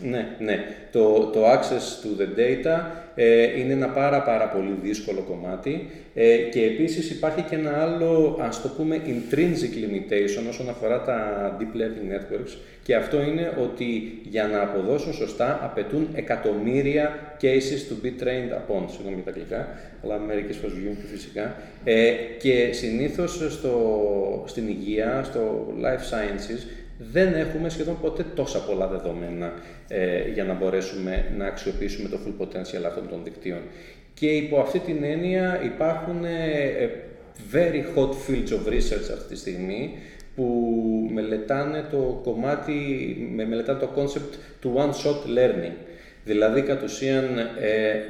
Ναι, 0.04 0.28
ναι. 0.40 0.66
Το, 0.92 1.26
το 1.34 1.52
access 1.52 2.04
to 2.04 2.22
the 2.22 2.40
data 2.40 2.80
ε, 3.16 3.60
είναι 3.60 3.74
ένα 3.74 3.90
πάρα 3.90 4.22
πάρα 4.22 4.48
πολύ 4.48 4.78
δύσκολο 4.82 5.22
κομμάτι 5.22 5.90
ε, 6.14 6.38
και 6.38 6.64
επίσης 6.64 7.10
υπάρχει 7.10 7.42
και 7.42 7.56
ένα 7.56 7.82
άλλο, 7.82 8.38
ας 8.42 8.62
το 8.62 8.68
πούμε, 8.68 9.02
intrinsic 9.06 9.74
limitation 9.84 10.50
όσον 10.50 10.70
αφορά 10.70 11.02
τα 11.02 11.58
deep 11.60 11.78
learning 11.78 12.14
networks 12.14 12.58
και 12.84 12.96
αυτό 12.96 13.22
είναι 13.22 13.54
ότι 13.64 14.20
για 14.24 14.48
να 14.48 14.62
αποδώσουν 14.62 15.14
σωστά 15.14 15.60
απαιτούν 15.64 16.08
εκατομμύρια 16.16 17.36
cases 17.42 17.82
to 17.90 18.06
be 18.06 18.24
trained 18.24 18.54
upon, 18.54 18.84
συγγνώμη 18.88 19.16
για 19.16 19.24
τα 19.24 19.30
αγγλικά, 19.30 19.68
αλλά 20.04 20.18
μερικές 20.18 20.58
φορές 20.58 20.76
βγαίνουν 20.76 20.96
και 20.96 21.08
φυσικά. 21.12 21.56
Ε, 21.84 22.12
και 22.40 22.70
συνήθως 22.72 23.46
στο, 23.50 24.44
στην 24.48 24.68
υγεία, 24.68 25.22
στο 25.24 25.74
life 25.82 26.14
sciences, 26.14 26.62
δεν 26.98 27.34
έχουμε 27.34 27.70
σχεδόν 27.70 28.00
ποτέ 28.02 28.26
τόσα 28.36 28.60
πολλά 28.60 28.88
δεδομένα 28.88 29.54
ε, 29.88 30.30
για 30.30 30.44
να 30.44 30.54
μπορέσουμε 30.54 31.34
να 31.38 31.46
αξιοποιήσουμε 31.46 32.10
το 32.10 32.20
full 32.26 32.42
potential 32.42 32.84
αυτών 32.88 33.10
των 33.10 33.24
δικτύων. 33.24 33.60
Και 34.14 34.28
υπό 34.28 34.60
αυτή 34.60 34.80
την 34.80 35.04
έννοια 35.04 35.62
υπάρχουν 35.64 36.26
ε, 36.26 36.90
very 37.54 37.98
hot 37.98 38.10
fields 38.10 38.52
of 38.52 38.74
research 38.74 39.12
αυτή 39.14 39.28
τη 39.28 39.36
στιγμή 39.36 39.98
που 40.36 40.80
μελετάνε 41.14 41.88
το 41.92 42.22
κομμάτι, 42.24 42.74
μελετάνε 43.36 43.80
το 43.80 43.90
concept 43.96 44.38
του 44.60 44.74
one-shot 44.78 45.38
learning. 45.38 45.76
Δηλαδή, 46.24 46.62
κατ' 46.62 46.84
ουσίαν, 46.84 47.38
ε, 47.38 48.02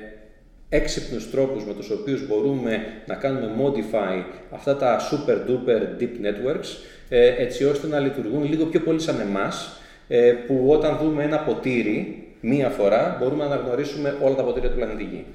έξυπνους 0.69 1.31
τρόπους 1.31 1.65
με 1.65 1.73
τους 1.73 1.89
οποίους 1.89 2.27
μπορούμε 2.27 2.83
να 3.05 3.15
κάνουμε 3.15 3.49
modify 3.61 4.23
αυτά 4.49 4.75
τα 4.77 4.99
super 4.99 5.49
duper 5.49 6.01
deep 6.01 6.25
networks 6.25 6.65
ε, 6.65 6.96
έτσι 7.15 7.63
ώστε 7.63 7.87
να 7.87 7.99
λειτουργούν 7.99 8.43
λίγο 8.43 8.65
πιο 8.65 8.79
πολύ 8.79 8.99
σαν 8.99 9.19
εμάς 9.19 9.81
ε, 10.07 10.31
που 10.47 10.65
όταν 10.69 10.97
δούμε 10.97 11.23
ένα 11.23 11.39
ποτήρι 11.39 12.27
μία 12.41 12.69
φορά 12.69 13.17
μπορούμε 13.19 13.45
να 13.45 13.53
αναγνωρίσουμε 13.53 14.17
όλα 14.21 14.35
τα 14.35 14.43
ποτήρια 14.43 14.69
του 14.69 14.75
πλανήτη 14.75 15.03
Γη. 15.03 15.25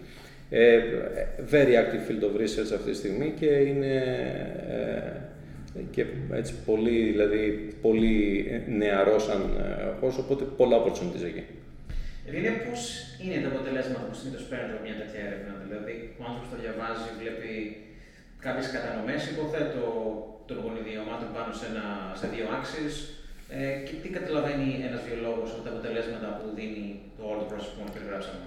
Ε, 0.51 0.79
very 1.51 1.75
active 1.83 2.05
field 2.09 2.25
of 2.25 2.41
research 2.41 2.73
αυτή 2.75 2.91
τη 2.91 2.97
στιγμή 2.97 3.35
και 3.39 3.47
είναι 3.47 4.03
και 5.91 6.05
έτσι 6.33 6.55
πολύ, 6.67 6.99
δηλαδή, 7.11 7.69
πολύ 7.83 8.17
νεαρό 8.69 9.19
σαν 9.19 9.43
χώρος, 10.01 10.19
οπότε 10.19 10.45
πολλά 10.45 10.77
opportunities 10.83 11.25
εκεί. 11.31 11.45
Δηλαδή, 12.27 12.49
πώς 12.69 12.81
είναι 13.23 13.37
τα 13.45 13.49
αποτελέσματα 13.55 14.05
που 14.09 14.15
συνήθως 14.21 14.45
παίρνετε 14.49 14.73
από 14.75 14.83
μια 14.87 14.97
τέτοια 15.01 15.21
έρευνα. 15.27 15.53
Δηλαδή, 15.65 15.95
ο 16.21 16.23
άνθρωπος 16.29 16.49
το 16.53 16.57
διαβάζει, 16.63 17.09
βλέπει 17.21 17.53
κάποιες 18.47 18.69
κατανομές, 18.77 19.21
υποθέτω 19.33 19.83
των 20.49 20.57
γονιδιωμάτων 20.65 21.29
πάνω 21.37 21.51
σε, 21.61 21.67
ένα, 21.71 21.87
σε 22.21 22.27
δύο 22.33 22.47
άξει. 22.57 22.85
Ε, 23.59 23.73
και 23.87 23.95
τι 24.03 24.09
καταλαβαίνει 24.09 24.69
ένας 24.89 25.01
βιολόγος 25.09 25.51
από 25.55 25.63
τα 25.67 25.71
αποτελέσματα 25.75 26.29
που 26.39 26.47
δίνει 26.59 27.01
το 27.19 27.23
όλο 27.33 27.43
πρόσωπο 27.51 27.79
που 27.85 27.93
περιγράψαμε; 27.95 28.45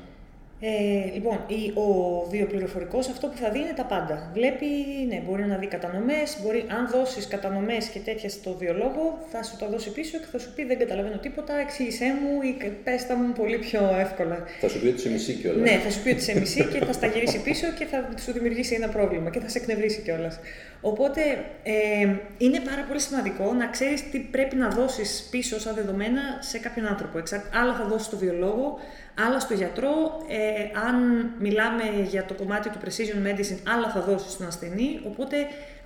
Ε, 0.59 0.71
λοιπόν, 1.15 1.37
ο 1.85 1.87
βιοπληροφορικός 2.33 3.07
αυτό 3.13 3.25
που 3.27 3.37
θα 3.37 3.49
δει 3.53 3.59
είναι 3.59 3.75
τα 3.81 3.85
πάντα. 3.93 4.15
Βλέπει, 4.33 4.69
ναι, 5.09 5.17
μπορεί 5.25 5.45
να 5.45 5.57
δει 5.57 5.67
κατανομές, 5.67 6.27
μπορεί, 6.41 6.65
αν 6.77 6.83
δώσεις 6.93 7.27
κατανομές 7.27 7.83
και 7.93 7.99
τέτοια 7.99 8.29
στο 8.29 8.51
βιολόγο, 8.61 9.05
θα 9.31 9.43
σου 9.43 9.55
τα 9.61 9.67
δώσει 9.67 9.89
πίσω 9.91 10.17
και 10.17 10.29
θα 10.31 10.39
σου 10.39 10.49
πει: 10.55 10.63
Δεν 10.71 10.77
καταλαβαίνω 10.83 11.17
τίποτα, 11.17 11.53
εξήγησέ 11.65 12.07
μου 12.21 12.31
ή 12.41 12.51
πες 12.83 13.05
τα 13.07 13.15
μου 13.15 13.33
πολύ 13.41 13.57
πιο 13.57 13.81
εύκολα. 14.05 14.37
Θα 14.61 14.69
σου 14.69 14.79
πει 14.81 14.87
ότι 14.87 14.99
σε 14.99 15.09
μισή 15.09 15.33
κιόλας. 15.33 15.61
Ναι, 15.69 15.75
θα 15.85 15.89
σου 15.89 16.01
πει 16.03 16.09
ότι 16.09 16.21
σε 16.21 16.39
μισή 16.39 16.61
και 16.71 16.79
θα 16.85 16.93
στα 16.93 17.07
γυρίσει 17.07 17.41
πίσω 17.47 17.67
και 17.77 17.85
θα 17.85 18.09
σου 18.23 18.31
δημιουργήσει 18.31 18.73
ένα 18.75 18.89
πρόβλημα 18.89 19.29
και 19.29 19.39
θα 19.39 19.49
σε 19.49 19.57
εκνευρίσει 19.57 20.01
κιόλας. 20.01 20.39
Οπότε 20.85 21.21
ε, 21.63 22.15
είναι 22.37 22.59
πάρα 22.59 22.81
πολύ 22.87 22.99
σημαντικό 22.99 23.53
να 23.53 23.67
ξέρεις 23.67 24.09
τι 24.09 24.19
πρέπει 24.19 24.55
να 24.55 24.69
δώσεις 24.69 25.27
πίσω 25.31 25.59
σαν 25.59 25.75
δεδομένα 25.75 26.21
σε 26.39 26.59
κάποιον 26.59 26.85
άνθρωπο. 26.85 27.17
Άλλα 27.53 27.73
θα 27.73 27.85
δώσεις 27.85 28.07
στο 28.07 28.17
βιολόγο, 28.17 28.79
άλλα 29.27 29.39
στο 29.39 29.53
γιατρό. 29.53 29.91
Ε, 30.27 30.79
αν 30.87 30.95
μιλάμε 31.39 31.83
για 32.09 32.25
το 32.25 32.33
κομμάτι 32.33 32.69
του 32.69 32.77
precision 32.83 33.27
medicine, 33.27 33.59
άλλα 33.75 33.89
θα 33.89 34.01
δώσεις 34.01 34.31
στον 34.31 34.47
ασθενή. 34.47 34.99
Οπότε 35.05 35.35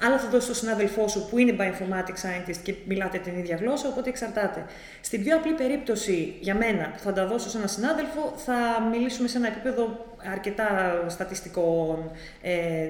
άλλα 0.01 0.19
θα 0.19 0.27
δώσει 0.29 0.43
στον 0.43 0.55
συνάδελφό 0.55 1.07
σου 1.07 1.27
που 1.29 1.38
είναι 1.38 1.55
bioinformatics 1.59 2.21
scientist 2.25 2.57
και 2.63 2.73
μιλάτε 2.88 3.17
την 3.17 3.38
ίδια 3.38 3.55
γλώσσα. 3.55 3.88
Οπότε 3.88 4.09
εξαρτάται. 4.09 4.65
Στην 5.01 5.23
πιο 5.23 5.35
απλή 5.35 5.53
περίπτωση 5.53 6.35
για 6.39 6.55
μένα 6.55 6.89
που 6.89 6.99
θα 6.99 7.13
τα 7.13 7.27
δώσω 7.27 7.49
σε 7.49 7.57
έναν 7.57 7.69
συνάδελφο, 7.69 8.33
θα 8.38 8.53
μιλήσουμε 8.91 9.27
σε 9.27 9.38
ένα 9.38 9.47
επίπεδο 9.47 10.05
αρκετά 10.31 10.67
στατιστικών, 11.07 12.12
ε, 12.41 12.89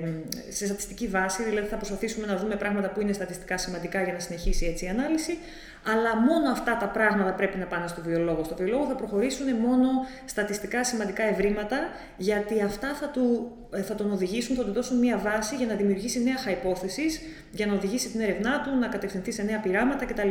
σε 0.49 0.65
στατιστική 0.65 1.07
βάση, 1.07 1.43
δηλαδή 1.43 1.67
θα 1.67 1.75
προσπαθήσουμε 1.75 2.25
να 2.27 2.35
δούμε 2.37 2.55
πράγματα 2.55 2.89
που 2.89 3.01
είναι 3.01 3.13
στατιστικά 3.13 3.57
σημαντικά 3.57 4.03
για 4.03 4.13
να 4.13 4.19
συνεχίσει 4.19 4.65
έτσι 4.65 4.85
η 4.85 4.87
ανάλυση, 4.87 5.37
αλλά 5.83 6.15
μόνο 6.15 6.49
αυτά 6.51 6.77
τα 6.77 6.87
πράγματα 6.87 7.31
πρέπει 7.33 7.57
να 7.57 7.65
πάνε 7.65 7.87
στο 7.87 8.01
βιολόγο. 8.01 8.43
Στο 8.43 8.55
βιολόγο 8.55 8.85
θα 8.85 8.95
προχωρήσουν 8.95 9.55
μόνο 9.55 9.87
στατιστικά 10.25 10.83
σημαντικά 10.83 11.23
ευρήματα, 11.23 11.77
γιατί 12.17 12.61
αυτά 12.61 12.93
θα, 12.93 13.07
του, 13.07 13.51
ε, 13.71 13.81
θα 13.81 13.95
τον 13.95 14.11
οδηγήσουν, 14.11 14.55
θα 14.55 14.63
του 14.63 14.71
δώσουν 14.71 14.97
μια 14.97 15.17
βάση 15.17 15.55
για 15.55 15.65
να 15.65 15.75
δημιουργήσει 15.75 16.23
νέα 16.23 16.35
hypothesis, 16.45 17.13
για 17.51 17.65
να 17.65 17.73
οδηγήσει 17.73 18.09
την 18.09 18.19
έρευνά 18.19 18.61
του, 18.61 18.77
να 18.79 18.87
κατευθυνθεί 18.87 19.31
σε 19.31 19.43
νέα 19.43 19.59
πειράματα 19.59 20.05
κτλ. 20.05 20.29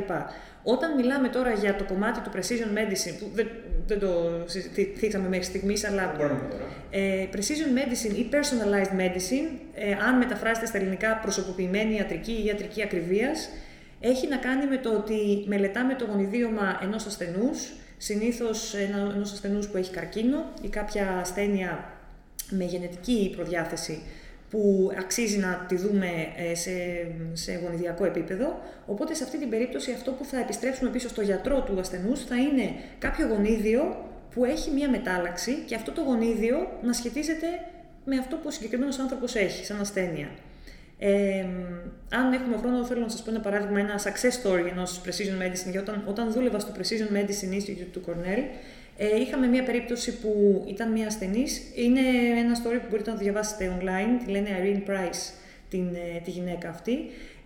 Όταν 0.62 0.94
μιλάμε 0.94 1.28
τώρα 1.28 1.52
για 1.52 1.76
το 1.76 1.84
κομμάτι 1.84 2.20
του 2.20 2.30
precision 2.34 2.78
medicine, 2.78 3.16
που 3.18 3.30
δεν, 3.34 3.48
δεν 3.86 3.98
το 3.98 4.42
συζητήσαμε 4.44 5.28
μέχρι 5.28 5.44
στιγμής, 5.44 5.84
αλλά. 5.84 6.16
Ε, 6.90 7.26
precision 7.32 7.70
medicine 7.78 8.16
ή 8.16 8.28
personalized 8.32 9.00
medicine, 9.00 9.48
ε, 9.74 9.92
αν 10.08 10.16
μεταφράσετε 10.16 10.66
στα 10.66 10.78
ελληνικά 10.78 11.18
προσωποποιημένη 11.22 11.94
ιατρική 11.94 12.32
ή 12.32 12.44
ιατρική 12.44 12.82
ακριβίας, 12.82 13.48
έχει 14.00 14.28
να 14.28 14.36
κάνει 14.36 14.66
με 14.66 14.76
το 14.76 14.92
ότι 14.92 15.44
μελετάμε 15.46 15.94
το 15.94 16.04
γονιδίωμα 16.04 16.78
ενός 16.82 17.06
ασθενούς, 17.06 17.72
συνήθως 17.96 18.74
ενός 18.74 19.32
ασθενούς 19.32 19.68
που 19.68 19.76
έχει 19.76 19.90
καρκίνο 19.90 20.44
ή 20.62 20.68
κάποια 20.68 21.18
ασθένεια 21.20 21.92
με 22.50 22.64
γενετική 22.64 23.32
προδιάθεση 23.36 24.02
που 24.50 24.90
αξίζει 24.98 25.38
να 25.38 25.64
τη 25.68 25.76
δούμε 25.76 26.08
ε, 26.36 26.54
σε, 26.54 26.70
σε 27.32 27.60
γονιδιακό 27.62 28.04
επίπεδο. 28.04 28.60
Οπότε 28.86 29.14
σε 29.14 29.24
αυτή 29.24 29.38
την 29.38 29.48
περίπτωση 29.48 29.92
αυτό 29.92 30.10
που 30.10 30.24
θα 30.24 30.38
επιστρέψουμε 30.38 30.90
πίσω 30.90 31.08
στο 31.08 31.22
γιατρό 31.22 31.60
του 31.60 31.80
ασθενούς 31.80 32.24
θα 32.24 32.36
είναι 32.36 32.74
κάποιο 32.98 33.26
γονίδιο 33.26 34.04
που 34.34 34.44
έχει 34.44 34.70
μία 34.70 34.90
μετάλλαξη 34.90 35.62
και 35.66 35.74
αυτό 35.74 35.92
το 35.92 36.02
γονίδιο 36.02 36.78
να 36.82 36.92
σχετίζεται 36.92 37.46
με 38.04 38.18
αυτό 38.18 38.36
που 38.36 38.44
ο 38.46 38.50
συγκεκριμένος 38.50 38.98
άνθρωπος 38.98 39.34
έχει 39.34 39.64
σαν 39.64 39.80
ασθένεια. 39.80 40.28
Ε, 40.98 41.46
αν 42.10 42.32
έχουμε 42.32 42.56
χρόνο, 42.56 42.84
θέλω 42.84 43.00
να 43.00 43.08
σας 43.08 43.22
πω 43.22 43.30
ένα 43.30 43.40
παράδειγμα, 43.40 43.78
ένα 43.78 43.98
success 43.98 44.46
story 44.46 44.70
ενός 44.70 45.00
Precision 45.04 45.42
Medicine. 45.42 45.70
Γιατί 45.70 45.78
όταν, 45.78 46.04
όταν 46.08 46.32
δούλευα 46.32 46.58
στο 46.58 46.72
Precision 46.78 47.16
Medicine 47.16 47.54
Institute 47.54 47.88
του 47.92 48.02
Cornell, 48.06 48.42
ε, 48.96 49.20
είχαμε 49.20 49.46
μια 49.46 49.62
περίπτωση 49.62 50.18
που 50.18 50.64
ήταν 50.68 50.92
μια 50.92 51.06
ασθενής. 51.06 51.62
Είναι 51.74 52.00
ένα 52.38 52.54
story 52.54 52.78
που 52.80 52.86
μπορείτε 52.90 53.10
να 53.10 53.16
το 53.16 53.22
διαβάσετε 53.22 53.78
online. 53.80 54.22
Τη 54.24 54.30
λένε 54.30 54.48
Irene 54.62 54.90
Price, 54.90 55.32
την, 55.68 55.94
ε, 55.94 56.20
τη 56.24 56.30
γυναίκα 56.30 56.68
αυτή. 56.68 56.98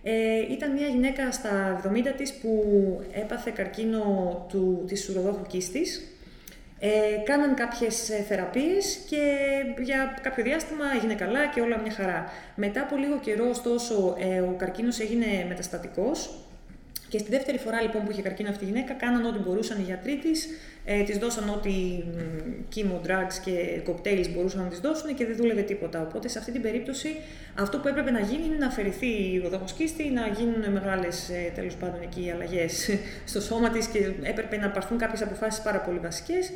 Ε, 0.03 0.39
ήταν 0.51 0.71
μια 0.71 0.87
γυναίκα 0.87 1.31
στα 1.31 1.81
70 1.83 2.13
της 2.17 2.33
που 2.33 2.63
έπαθε 3.11 3.51
καρκίνο 3.55 4.01
του, 4.49 4.83
της 4.87 5.09
ουροδόχου 5.09 5.45
κίστης 5.47 6.12
Ε, 6.85 7.21
κάναν 7.25 7.55
κάποιες 7.55 8.09
ε, 8.09 8.25
θεραπείες 8.27 8.99
και 9.09 9.35
για 9.81 10.19
κάποιο 10.21 10.43
διάστημα 10.43 10.85
έγινε 10.95 11.13
καλά 11.13 11.47
και 11.47 11.61
όλα 11.61 11.79
μια 11.79 11.91
χαρά. 11.91 12.31
Μετά 12.55 12.81
από 12.81 12.95
λίγο 12.95 13.19
καιρό, 13.19 13.49
ωστόσο, 13.49 14.15
ε, 14.19 14.39
ο 14.39 14.55
καρκίνος 14.57 14.99
έγινε 14.99 15.25
μεταστατικός 15.47 16.29
και 17.09 17.17
στη 17.17 17.29
δεύτερη 17.29 17.57
φορά 17.57 17.81
λοιπόν 17.81 18.03
που 18.03 18.11
είχε 18.11 18.21
καρκίνο 18.21 18.49
αυτή 18.49 18.63
η 18.63 18.67
γυναίκα, 18.67 18.93
κάναν 18.93 19.25
ό,τι 19.25 19.39
μπορούσαν 19.39 19.79
οι 19.79 19.83
γιατροί 19.83 20.17
της, 20.17 20.47
ε, 20.85 21.03
της 21.03 21.17
δώσαν 21.17 21.49
ό,τι 21.49 21.71
chemo 22.75 23.07
drugs 23.07 23.35
και 23.43 23.81
cocktails 23.87 24.29
μπορούσαν 24.33 24.63
να 24.63 24.67
της 24.67 24.79
δώσουν 24.79 25.15
και 25.15 25.25
δεν 25.25 25.35
δούλευε 25.35 25.61
τίποτα. 25.61 26.01
Οπότε 26.01 26.27
σε 26.27 26.39
αυτή 26.39 26.51
την 26.51 26.61
περίπτωση 26.61 27.15
αυτό 27.59 27.79
που 27.79 27.87
έπρεπε 27.87 28.11
να 28.11 28.19
γίνει 28.19 28.45
είναι 28.45 28.55
να 28.55 28.67
αφαιρεθεί 28.67 29.07
η 29.07 29.41
οδοχοσκίστη, 29.45 30.09
να 30.09 30.27
γίνουν 30.27 30.71
μεγάλες 30.71 31.29
ε, 31.29 31.51
τέλος 31.55 31.75
πάντων 31.75 32.01
εκεί 32.01 32.31
αλλαγές 32.31 32.89
στο 33.31 33.41
σώμα 33.41 33.69
της 33.69 33.87
και 33.87 34.11
έπρεπε 34.21 34.57
να 34.57 34.69
πάρθουν 34.69 34.97
κάποιες 34.97 35.21
αποφάσεις 35.21 35.63
πάρα 35.63 35.79
πολύ 35.79 35.99
βασικές. 35.99 36.51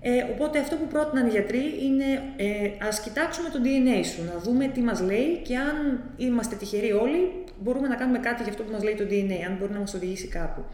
Ε, 0.00 0.10
οπότε 0.32 0.58
αυτό 0.58 0.76
που 0.76 0.86
πρότειναν 0.86 1.26
οι 1.26 1.30
γιατροί 1.30 1.62
είναι 1.84 2.04
ε, 2.36 2.86
ας 2.86 3.00
κοιτάξουμε 3.00 3.48
το 3.48 3.58
DNA 3.64 4.04
σου, 4.04 4.24
να 4.24 4.40
δούμε 4.40 4.68
τι 4.68 4.80
μας 4.80 5.00
λέει 5.00 5.40
και 5.42 5.56
αν 5.56 6.00
είμαστε 6.16 6.56
τυχεροί 6.56 6.92
όλοι 6.92 7.30
μπορούμε 7.60 7.88
να 7.88 7.94
κάνουμε 7.94 8.18
κάτι 8.18 8.42
για 8.42 8.52
αυτό 8.52 8.62
που 8.62 8.72
μας 8.72 8.82
λέει 8.82 8.94
το 8.94 9.04
DNA, 9.10 9.44
αν 9.46 9.56
μπορεί 9.58 9.72
να 9.72 9.78
μας 9.78 9.94
οδηγήσει 9.94 10.28
κάπου. 10.28 10.64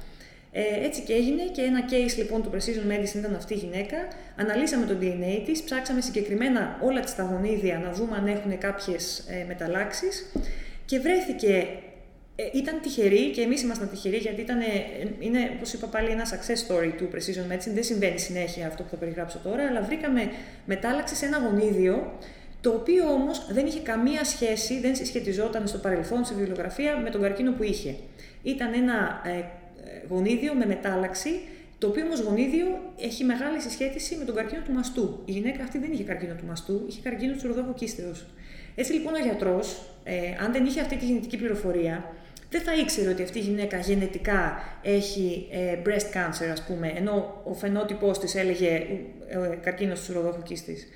Ε, 0.57 0.85
έτσι 0.85 1.01
και 1.01 1.13
έγινε 1.13 1.43
και 1.43 1.63
ένα 1.63 1.85
case 1.91 2.17
λοιπόν 2.17 2.43
του 2.43 2.51
Precision 2.55 2.93
Medicine 2.93 3.19
ήταν 3.19 3.35
αυτή 3.35 3.55
η 3.55 3.57
γυναίκα. 3.57 3.97
Αναλύσαμε 4.37 4.87
το 4.87 4.97
DNA 5.01 5.43
της, 5.45 5.63
ψάξαμε 5.63 6.01
συγκεκριμένα 6.01 6.79
όλα 6.83 7.01
τις 7.01 7.15
τα 7.15 7.23
γονίδια 7.23 7.79
να 7.79 7.93
δούμε 7.93 8.17
αν 8.17 8.27
έχουν 8.27 8.59
κάποιες 8.59 9.25
ε, 9.29 9.45
μεταλλάξεις 9.49 10.33
και 10.85 10.99
βρέθηκε 10.99 11.67
ε, 12.37 12.45
ήταν 12.53 12.81
τυχερή 12.81 13.31
και 13.31 13.41
εμείς 13.41 13.63
ήμασταν 13.63 13.89
τυχεροί 13.89 14.17
γιατί 14.17 14.41
ήταν, 14.41 14.61
ε, 14.61 14.65
είναι, 15.19 15.51
όπως 15.57 15.73
είπα 15.73 15.87
πάλι, 15.87 16.11
ένα 16.11 16.25
success 16.25 16.73
story 16.73 16.93
του 16.97 17.09
Precision 17.13 17.53
Medicine. 17.53 17.73
Δεν 17.75 17.85
συμβαίνει 17.85 18.19
συνέχεια 18.19 18.67
αυτό 18.67 18.83
που 18.83 18.89
θα 18.89 18.97
περιγράψω 18.97 19.39
τώρα, 19.39 19.67
αλλά 19.69 19.83
βρήκαμε 19.83 20.31
μετάλλαξη 20.65 21.15
σε 21.15 21.27
ένα 21.27 21.39
γονίδιο, 21.39 22.19
το 22.61 22.71
οποίο 22.71 23.13
όμως 23.13 23.47
δεν 23.51 23.67
είχε 23.67 23.81
καμία 23.81 24.25
σχέση, 24.25 24.81
δεν 24.81 24.95
συσχετιζόταν 24.95 25.67
στο 25.67 25.79
παρελθόν, 25.79 26.25
στη 26.25 26.35
βιβλιογραφία, 26.35 26.97
με 26.97 27.11
τον 27.11 27.21
καρκίνο 27.21 27.53
που 27.53 27.63
είχε. 27.63 27.95
Ήταν 28.43 28.73
ένα 28.75 29.23
ε, 29.25 29.45
γονίδιο 30.09 30.55
με 30.55 30.67
μετάλλαξη, 30.67 31.41
το 31.79 31.87
οποίο 31.87 32.05
όμως 32.05 32.21
γονίδιο 32.21 32.67
έχει 32.99 33.25
μεγάλη 33.25 33.61
συσχέτιση 33.61 34.17
με 34.17 34.25
τον 34.25 34.35
καρκίνο 34.35 34.63
του 34.65 34.73
μαστού. 34.73 35.23
Η 35.25 35.33
γυναίκα 35.33 35.63
αυτή 35.63 35.79
δεν 35.79 35.93
είχε 35.93 36.03
καρκίνο 36.03 36.35
του 36.35 36.47
μαστού, 36.47 36.85
είχε 36.89 37.01
καρκίνο 37.03 37.35
του 37.37 37.47
ροδόχου 37.47 37.75
Έτσι 38.75 38.93
λοιπόν 38.93 39.15
ο 39.15 39.19
γιατρός, 39.19 39.83
ε, 40.05 40.15
αν 40.45 40.53
δεν 40.53 40.65
είχε 40.65 40.81
αυτή 40.81 40.97
τη 40.97 41.05
γενετική 41.05 41.37
πληροφορία, 41.37 42.05
δεν 42.51 42.63
θα 42.63 42.75
ήξερε 42.75 43.09
ότι 43.09 43.23
αυτή 43.23 43.39
η 43.39 43.43
γυναίκα 43.43 43.79
γενετικά 43.79 44.59
έχει 44.83 45.49
ε, 45.51 45.79
breast 45.85 46.17
cancer, 46.17 46.49
ας 46.53 46.63
πούμε, 46.63 46.93
ενώ 46.97 47.43
ο 47.45 47.55
φαινότυπός 47.55 48.19
της 48.19 48.35
έλεγε 48.35 48.69
ε, 49.29 49.53
ε 49.53 49.59
καρκίνος 49.63 50.01
του 50.01 50.13
ροδόχου 50.13 50.43
κίστης. 50.43 50.89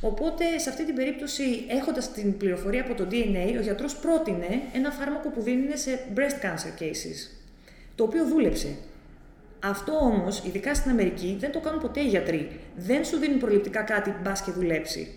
Οπότε, 0.00 0.58
σε 0.58 0.68
αυτή 0.68 0.84
την 0.84 0.94
περίπτωση, 0.94 1.42
έχοντας 1.68 2.12
την 2.12 2.36
πληροφορία 2.36 2.80
από 2.80 2.94
το 2.94 3.06
DNA, 3.10 3.56
ο 3.58 3.60
γιατρός 3.60 3.96
πρότεινε 3.96 4.60
ένα 4.74 4.90
φάρμακο 4.90 5.30
που 5.30 5.42
δίνει 5.42 5.76
σε 5.76 5.98
breast 6.16 6.44
cancer 6.44 6.82
cases, 6.82 7.35
το 7.96 8.04
οποίο 8.04 8.24
δούλεψε. 8.26 8.76
Αυτό 9.60 9.92
όμως, 9.92 10.44
ειδικά 10.46 10.74
στην 10.74 10.90
Αμερική, 10.90 11.36
δεν 11.40 11.52
το 11.52 11.60
κάνουν 11.60 11.80
ποτέ 11.80 12.00
οι 12.00 12.08
γιατροί. 12.08 12.60
Δεν 12.76 13.04
σου 13.04 13.16
δίνουν 13.18 13.38
προληπτικά 13.38 13.82
κάτι, 13.82 14.14
μπας 14.22 14.42
και 14.42 14.50
δουλέψει. 14.50 15.14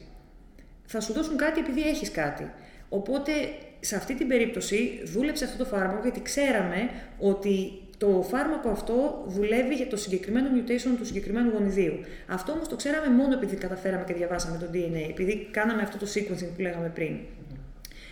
Θα 0.86 1.00
σου 1.00 1.14
δώσουν 1.14 1.38
κάτι 1.38 1.60
επειδή 1.60 1.82
έχεις 1.82 2.12
κάτι. 2.12 2.52
Οπότε 2.90 3.32
σε 3.80 3.96
αυτή 3.96 4.16
την 4.16 4.28
περίπτωση 4.28 5.02
δούλεψε 5.06 5.46
αυτό 5.46 5.58
το 5.58 5.66
φάρμακο 5.66 6.02
γιατί 6.02 6.22
ξέραμε 6.22 6.90
ότι 7.20 7.72
το 7.98 8.26
φάρμακο 8.30 8.70
αυτό 8.70 9.24
δουλεύει 9.28 9.76
για 9.76 9.88
το 9.88 9.98
συγκεκριμένο 9.98 10.48
mutation 10.56 10.96
του 10.98 11.06
συγκεκριμένου 11.06 11.50
γονιδίου. 11.50 12.00
Αυτό 12.28 12.52
όμως 12.52 12.68
το 12.68 12.76
ξέραμε 12.76 13.10
μόνο 13.16 13.34
επειδή 13.34 13.56
καταφέραμε 13.56 14.04
και 14.08 14.14
διαβάσαμε 14.14 14.58
το 14.58 14.66
DNA, 14.74 15.10
επειδή 15.10 15.48
κάναμε 15.52 15.82
αυτό 15.82 15.98
το 15.98 16.12
sequencing 16.14 16.50
που 16.56 16.62
λέγαμε 16.62 16.92
πριν. 16.96 17.18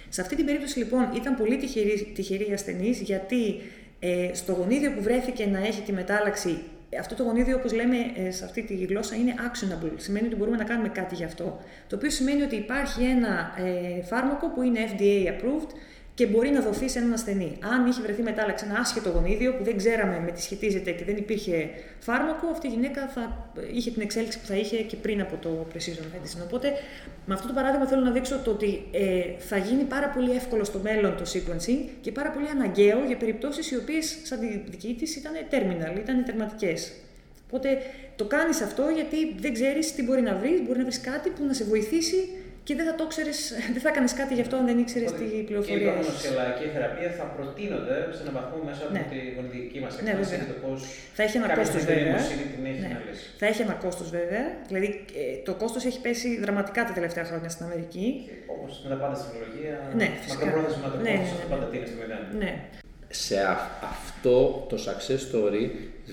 Σε 0.09 0.21
αυτή 0.21 0.35
την 0.35 0.45
περίπτωση 0.45 0.77
λοιπόν 0.77 1.09
ήταν 1.15 1.35
πολύ 1.35 1.57
τυχερή, 1.57 2.11
τυχερή 2.15 2.49
η 2.49 2.53
ασθενή 2.53 2.89
γιατί 2.89 3.61
ε, 3.99 4.29
στο 4.33 4.53
γονίδιο 4.53 4.91
που 4.91 5.01
βρέθηκε 5.01 5.45
να 5.45 5.59
έχει 5.59 5.81
τη 5.81 5.91
μετάλλαξη 5.91 6.59
αυτό 6.99 7.15
το 7.15 7.23
γονίδιο, 7.23 7.55
όπως 7.55 7.73
λέμε 7.73 7.97
ε, 8.15 8.31
σε 8.31 8.45
αυτή 8.45 8.61
τη 8.61 8.75
γλώσσα, 8.75 9.15
είναι 9.15 9.33
actionable. 9.37 9.91
Σημαίνει 9.95 10.27
ότι 10.27 10.35
μπορούμε 10.35 10.57
να 10.57 10.63
κάνουμε 10.63 10.89
κάτι 10.89 11.15
γι' 11.15 11.23
αυτό. 11.23 11.59
Το 11.87 11.95
οποίο 11.95 12.09
σημαίνει 12.09 12.41
ότι 12.41 12.55
υπάρχει 12.55 13.03
ένα 13.03 13.53
ε, 13.57 14.01
φάρμακο 14.03 14.49
που 14.49 14.61
είναι 14.61 14.79
FDA 14.97 15.27
approved 15.27 15.71
και 16.17 16.25
μπορεί 16.25 16.49
να 16.49 16.61
δοθεί 16.61 16.89
σε 16.89 16.99
έναν 16.99 17.13
ασθενή. 17.13 17.57
Αν 17.73 17.85
είχε 17.85 18.01
βρεθεί 18.01 18.21
μετάλλαξη 18.21 18.65
ένα 18.69 18.79
άσχετο 18.79 19.09
γονίδιο 19.09 19.53
που 19.53 19.63
δεν 19.63 19.77
ξέραμε 19.77 20.19
με 20.25 20.31
τι 20.31 20.41
σχετίζεται 20.41 20.91
και 20.91 21.03
δεν 21.03 21.15
υπήρχε 21.17 21.69
φάρμακο, 21.99 22.47
αυτή 22.47 22.67
η 22.67 22.69
γυναίκα 22.69 23.07
θα 23.07 23.51
είχε 23.73 23.91
την 23.91 24.01
εξέλιξη 24.01 24.39
που 24.39 24.45
θα 24.45 24.55
είχε 24.55 24.77
και 24.77 24.95
πριν 24.95 25.21
από 25.21 25.35
το 25.35 25.67
precision 25.73 26.05
medicine. 26.15 26.43
Οπότε, 26.43 26.73
με 27.25 27.33
αυτό 27.33 27.47
το 27.47 27.53
παράδειγμα 27.53 27.87
θέλω 27.87 28.01
να 28.01 28.11
δείξω 28.11 28.39
το 28.43 28.51
ότι 28.51 28.87
ε, 28.91 29.21
θα 29.37 29.57
γίνει 29.57 29.83
πάρα 29.83 30.07
πολύ 30.09 30.31
εύκολο 30.31 30.63
στο 30.63 30.79
μέλλον 30.83 31.17
το 31.17 31.23
sequencing 31.33 31.89
και 32.01 32.11
πάρα 32.11 32.29
πολύ 32.31 32.47
αναγκαίο 32.49 33.05
για 33.07 33.17
περιπτώσεις 33.17 33.71
οι 33.71 33.75
οποίες, 33.75 34.17
σαν 34.23 34.39
τη 34.39 34.47
δική 34.69 34.95
τη, 34.99 35.19
ήταν 35.19 35.33
terminal, 35.51 35.99
ήταν 35.99 36.25
τερματικές. 36.25 36.91
Οπότε 37.47 37.77
το 38.15 38.25
κάνεις 38.25 38.61
αυτό 38.61 38.83
γιατί 38.95 39.35
δεν 39.39 39.53
ξέρεις 39.53 39.95
τι 39.95 40.03
μπορεί 40.03 40.21
να 40.21 40.35
βρεις, 40.35 40.61
μπορεί 40.61 40.77
να 40.77 40.83
βρεις 40.83 41.01
κάτι 41.01 41.29
που 41.29 41.43
να 41.45 41.53
σε 41.53 41.63
βοηθήσει 41.63 42.29
και 42.67 42.75
δεν 42.79 42.85
θα 42.89 42.95
το 42.99 43.05
ξέρεις, 43.13 43.39
δεν 43.75 43.81
θα 43.85 43.91
κάνει 43.97 44.09
κάτι 44.19 44.33
γι' 44.37 44.43
αυτό 44.45 44.55
αν 44.59 44.65
δεν 44.69 44.77
ήξερες 44.83 45.11
τη 45.19 45.27
πληροφορία. 45.47 45.91
Και 46.23 46.27
η 46.27 46.37
και 46.57 46.65
η 46.69 46.71
θεραπεία 46.75 47.09
θα 47.19 47.25
προτείνονται 47.35 47.95
σε 48.15 48.21
έναν 48.23 48.33
βαθμό 48.39 48.57
μέσα 48.69 48.81
από 48.85 48.93
ναι. 48.95 49.03
τη 49.11 49.17
γονιδική 49.35 49.79
μας 49.83 49.93
ναι, 49.95 50.11
έκθεση. 50.11 50.35
Ναι, 50.37 50.45
το 50.53 50.57
πώς 50.63 50.79
θα 51.17 51.21
έχει 51.25 51.35
ένα 51.41 51.49
κόστος 51.59 51.83
βέβαια. 51.91 52.19
Ναι. 52.63 53.01
Θα 53.39 53.45
έχει 53.51 53.61
ένα 53.67 53.75
κόστος 53.83 54.09
βέβαια. 54.17 54.43
Δηλαδή 54.69 54.89
ε, 55.21 55.23
το 55.47 55.53
κόστος 55.61 55.81
έχει 55.89 55.99
πέσει 56.05 56.29
δραματικά 56.43 56.81
τα 56.89 56.93
τελευταία 56.97 57.25
χρόνια 57.29 57.49
στην 57.53 57.63
Αμερική. 57.67 58.07
Όπως 58.53 58.71
με 58.83 58.89
τα 58.93 58.97
πάντα 59.01 59.15
στην 59.19 59.27
τεχνολογία. 59.29 59.75
Ναι, 60.01 60.07
μακροπρόθεσμα 60.29 60.87
το 60.93 60.97
ναι, 61.05 61.15
κόστος 61.17 61.37
ναι, 61.39 61.43
ναι, 61.43 61.49
πάντα 61.53 61.65
τίνει 61.71 61.85
στο 61.89 61.97
μηδέν. 62.01 62.23
Ναι. 62.41 62.51
Σε 63.27 63.37
αυτό 63.91 64.37
το 64.69 64.75
success 64.87 65.21
story 65.29 65.63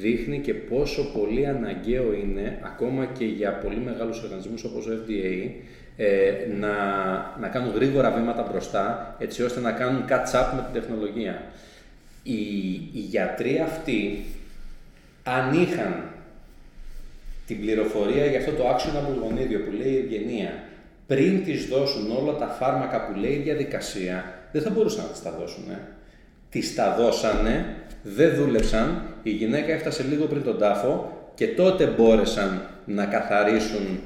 δείχνει 0.04 0.38
και 0.46 0.54
πόσο 0.54 1.02
πολύ 1.16 1.42
αναγκαίο 1.54 2.08
είναι 2.22 2.46
ακόμα 2.70 3.02
και 3.18 3.24
για 3.24 3.50
πολύ 3.64 3.80
μεγάλους 3.88 4.22
οργανισμούς 4.22 4.64
όπως 4.64 4.82
ο 4.86 4.92
FDA 5.02 5.34
ε, 5.96 6.32
να, 6.58 6.74
να 7.40 7.48
κάνουν 7.48 7.74
γρήγορα 7.74 8.10
βήματα 8.10 8.48
μπροστά, 8.50 9.16
έτσι 9.18 9.42
ώστε 9.42 9.60
να 9.60 9.72
κάνουν 9.72 10.04
catch-up 10.08 10.52
με 10.54 10.68
την 10.70 10.80
τεχνολογία. 10.80 11.42
Οι, 12.22 12.42
οι 12.72 13.00
γιατροί 13.10 13.60
αυτοί, 13.60 14.24
αν 15.22 15.62
είχαν 15.62 16.04
την 17.46 17.60
πληροφορία 17.60 18.26
για 18.26 18.38
αυτό 18.38 18.52
το 18.52 18.68
actionable 18.68 19.22
γονίδιο 19.22 19.58
που 19.58 19.70
λέει 19.70 19.92
η 19.92 19.98
ευγενία, 19.98 20.52
πριν 21.06 21.44
τις 21.44 21.66
δώσουν 21.66 22.16
όλα 22.16 22.36
τα 22.36 22.46
φάρμακα 22.46 23.06
που 23.06 23.18
λέει 23.18 23.32
η 23.32 23.42
διαδικασία, 23.42 24.24
δεν 24.52 24.62
θα 24.62 24.70
μπορούσαν 24.70 25.04
να 25.04 25.10
τις 25.10 25.22
τα 25.22 25.30
δώσουν. 25.30 25.70
Ε. 25.70 25.78
Τις 26.50 26.74
τα 26.74 26.94
δώσανε, 26.98 27.76
δεν 28.02 28.34
δούλεψαν, 28.34 29.02
η 29.22 29.30
γυναίκα 29.30 29.72
έφτασε 29.72 30.02
λίγο 30.02 30.26
πριν 30.26 30.42
τον 30.42 30.58
τάφο 30.58 31.12
και 31.34 31.46
τότε 31.46 31.86
μπόρεσαν 31.86 32.62
να 32.84 33.04
καθαρίσουν 33.04 34.00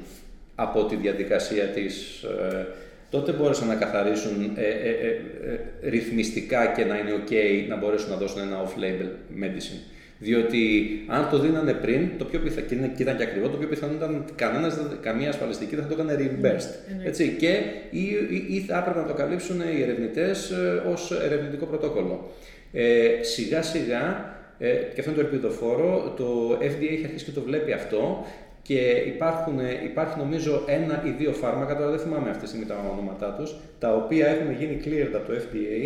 από 0.60 0.84
τη 0.84 0.96
διαδικασία 0.96 1.64
της, 1.64 2.22
ε, 2.22 2.66
τότε 3.10 3.32
μπόρεσαν 3.32 3.68
να 3.68 3.74
καθαρίσουν 3.74 4.52
ε, 4.56 4.62
ε, 4.62 4.90
ε, 4.90 5.88
ρυθμιστικά 5.88 6.66
και 6.66 6.84
να 6.84 6.98
είναι 6.98 7.10
ok 7.20 7.32
να 7.68 7.76
μπορέσουν 7.76 8.10
να 8.10 8.16
δώσουν 8.16 8.40
ένα 8.40 8.64
off-label 8.64 9.10
medicine. 9.42 9.80
Διότι 10.18 10.60
αν 11.06 11.28
το 11.30 11.38
δίνανε 11.38 11.72
πριν, 11.72 12.08
το 12.18 12.24
πιο 12.24 12.38
πιθανό, 12.40 12.88
και 12.96 13.02
ήταν 13.02 13.16
και 13.16 13.22
ακριβό, 13.22 13.48
το 13.48 13.56
πιο 13.56 13.68
πιθανό 13.68 13.92
ήταν 13.92 14.24
κανένας, 14.34 14.78
καμία 15.00 15.28
ασφαλιστική 15.28 15.74
δεν 15.74 15.84
θα 15.84 15.94
το 15.94 16.02
έκανε 16.02 16.16
reimbursed. 16.20 16.96
Ναι, 16.96 17.08
Έτσι, 17.08 17.36
και 17.38 17.48
ή, 17.90 18.02
ή, 18.30 18.46
ή, 18.48 18.60
θα 18.60 18.78
έπρεπε 18.78 18.98
να 18.98 19.06
το 19.06 19.14
καλύψουν 19.14 19.60
οι 19.60 19.82
ερευνητές 19.82 20.52
ως 20.92 21.10
ερευνητικό 21.24 21.66
πρωτόκολλο. 21.66 22.30
Ε, 22.72 23.08
σιγά 23.20 23.62
σιγά, 23.62 24.36
ε, 24.58 24.68
και 24.68 25.00
αυτό 25.00 25.10
είναι 25.10 25.20
το 25.20 25.26
ελπιδοφόρο, 25.26 26.14
το 26.16 26.58
FDA 26.60 26.92
έχει 26.92 27.04
αρχίσει 27.04 27.24
και 27.24 27.30
το 27.30 27.40
βλέπει 27.40 27.72
αυτό 27.72 28.26
και 28.68 28.80
υπάρχουν, 29.14 29.58
υπάρχει 29.90 30.18
νομίζω 30.18 30.52
ένα 30.78 31.02
ή 31.04 31.10
δύο 31.10 31.32
φάρμακα, 31.32 31.76
τώρα 31.76 31.90
δεν 31.90 32.02
θυμάμαι 32.04 32.28
αυτή 32.30 32.42
τη 32.42 32.48
στιγμή 32.48 32.66
τα 32.66 32.76
ονόματά 32.92 33.28
τους, 33.36 33.50
τα 33.78 33.90
οποία 34.00 34.26
έχουν 34.34 34.50
γίνει 34.60 34.74
cleared 34.84 35.14
από 35.18 35.26
το 35.30 35.34
FDA, 35.44 35.78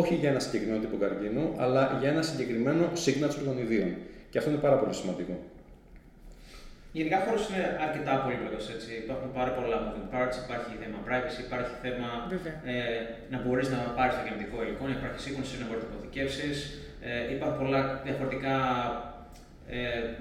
όχι 0.00 0.14
για 0.20 0.30
ένα 0.32 0.40
συγκεκριμένο 0.44 0.80
τύπο 0.84 0.96
καρκίνου, 1.04 1.44
αλλά 1.62 1.82
για 2.00 2.08
ένα 2.14 2.22
συγκεκριμένο 2.30 2.84
signature 3.04 3.44
των 3.48 3.58
ιδίων. 3.64 3.90
Και 4.30 4.38
αυτό 4.38 4.50
είναι 4.50 4.62
πάρα 4.66 4.76
πολύ 4.80 4.94
σημαντικό. 5.00 5.34
Γενικά 6.92 7.16
ο 7.20 7.22
χώρος 7.26 7.42
είναι 7.48 7.62
αρκετά 7.86 8.12
πολύπλοκος. 8.24 8.64
Υπάρχουν 9.04 9.28
πάρα 9.38 9.50
πολλά 9.56 9.76
moving 9.86 10.08
parts, 10.14 10.36
υπάρχει 10.44 10.72
θέμα 10.82 10.98
privacy, 11.06 11.38
υπάρχει 11.46 11.74
θέμα 11.84 12.08
ε, 12.72 12.74
να 13.32 13.38
μπορείς 13.42 13.68
να 13.74 13.78
πάρεις 13.98 14.14
το 14.18 14.22
γενετικό 14.26 14.56
υλικό, 14.64 14.82
να 14.90 14.94
υπάρχει 14.98 15.20
σύγχρονη 15.24 15.46
να 15.62 15.66
μπορείς 15.68 15.82
να 15.84 15.88
αποθηκεύσεις. 15.92 16.56
Ε, 17.08 17.34
υπάρχουν 17.34 17.58
πολλά 17.62 17.80
διαφορετικά 18.06 18.54
ε, 19.76 19.78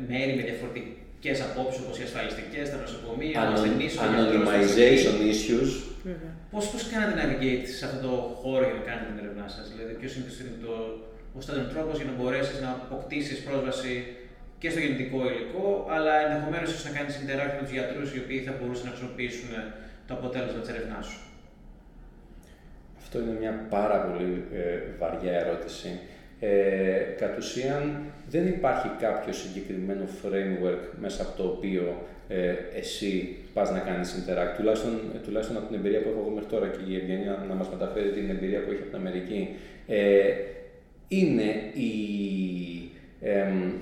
μέρη 0.10 0.34
με 0.38 0.44
διαφορετικά 0.52 1.08
και 1.24 1.30
απόψεις 1.48 1.82
όπως 1.84 1.96
οι 2.00 2.04
ασφαλιστικές, 2.10 2.66
τα 2.72 2.78
νοσοκομεία, 2.84 3.36
ο 3.50 3.52
ασθενή, 3.54 3.88
ο 3.98 4.02
Anonymization 4.08 5.16
issues. 5.34 5.72
Πώς 6.52 6.64
πώς 6.72 6.82
κάνετε 6.92 7.14
navigate 7.22 7.68
σε 7.78 7.84
αυτό 7.88 7.98
το 8.08 8.14
χώρο 8.42 8.64
για 8.70 8.78
να 8.80 8.84
κάνετε 8.90 9.08
την 9.10 9.18
έρευνά 9.24 9.48
σας, 9.56 9.66
Δηλαδή, 9.74 9.94
ποιος 10.00 10.12
είναι 10.16 10.26
το, 10.66 10.74
ο 11.38 11.40
στάνταρ 11.44 11.66
τρόπος 11.74 11.96
για 12.00 12.08
να 12.10 12.14
μπορέσεις 12.18 12.58
να 12.66 12.70
αποκτήσεις 12.78 13.38
πρόσβαση 13.48 13.94
και 14.62 14.70
στο 14.70 14.80
γεννητικό 14.84 15.20
υλικό, 15.30 15.68
αλλά 15.96 16.14
ενδεχομένως 16.26 16.70
να 16.88 16.92
κάνεις 16.98 17.14
interact 17.22 17.54
με 17.58 17.64
τους 17.66 17.76
γιατρούς 17.78 18.08
οι 18.14 18.20
οποίοι 18.24 18.40
θα 18.48 18.54
μπορούσαν 18.58 18.86
να 18.88 18.92
χρησιμοποιήσουν 18.94 19.52
το 20.08 20.14
αποτέλεσμα 20.18 20.60
της 20.62 20.70
έρευνάς 20.74 21.06
σου; 21.12 21.20
Αυτό 23.02 23.16
είναι 23.22 23.36
μια 23.42 23.54
πάρα 23.76 23.98
πολύ 24.06 24.30
ε, 24.62 24.78
βαριά 25.00 25.34
ερώτηση. 25.44 25.90
Ε, 26.40 26.50
κατ' 27.18 27.38
ουσίαν 27.38 28.02
δεν 28.30 28.48
υπάρχει 28.48 28.90
κάποιο 29.00 29.34
συγκεκριμένο 29.34 30.06
framework 30.22 30.84
μέσα 31.00 31.22
από 31.22 31.38
το 31.38 31.44
οποίο 31.44 32.06
ε, 32.28 32.54
εσύ 32.78 33.36
πας 33.54 33.72
να 33.72 33.80
κάνεις 33.80 34.16
interact, 34.18 34.58
τουλάχιστον, 34.58 35.02
τουλάχιστον 35.24 35.58
από 35.58 35.68
την 35.68 35.76
εμπειρία 35.76 36.02
που 36.02 36.10
έχω 36.10 36.20
εγώ 36.20 36.30
μέχρι 36.30 36.50
τώρα 36.50 36.68
και 36.68 36.92
η 36.92 36.96
Ευγενία 36.96 37.46
να 37.50 37.56
μας 37.56 37.70
μεταφέρει 37.70 38.10
την 38.10 38.30
εμπειρία 38.30 38.60
που 38.60 38.72
έχει 38.72 38.82
από 38.82 38.90
την 38.90 39.00
Αμερική. 39.00 39.50
Ε, 39.88 40.34
είναι 41.08 41.50
η, 41.74 41.92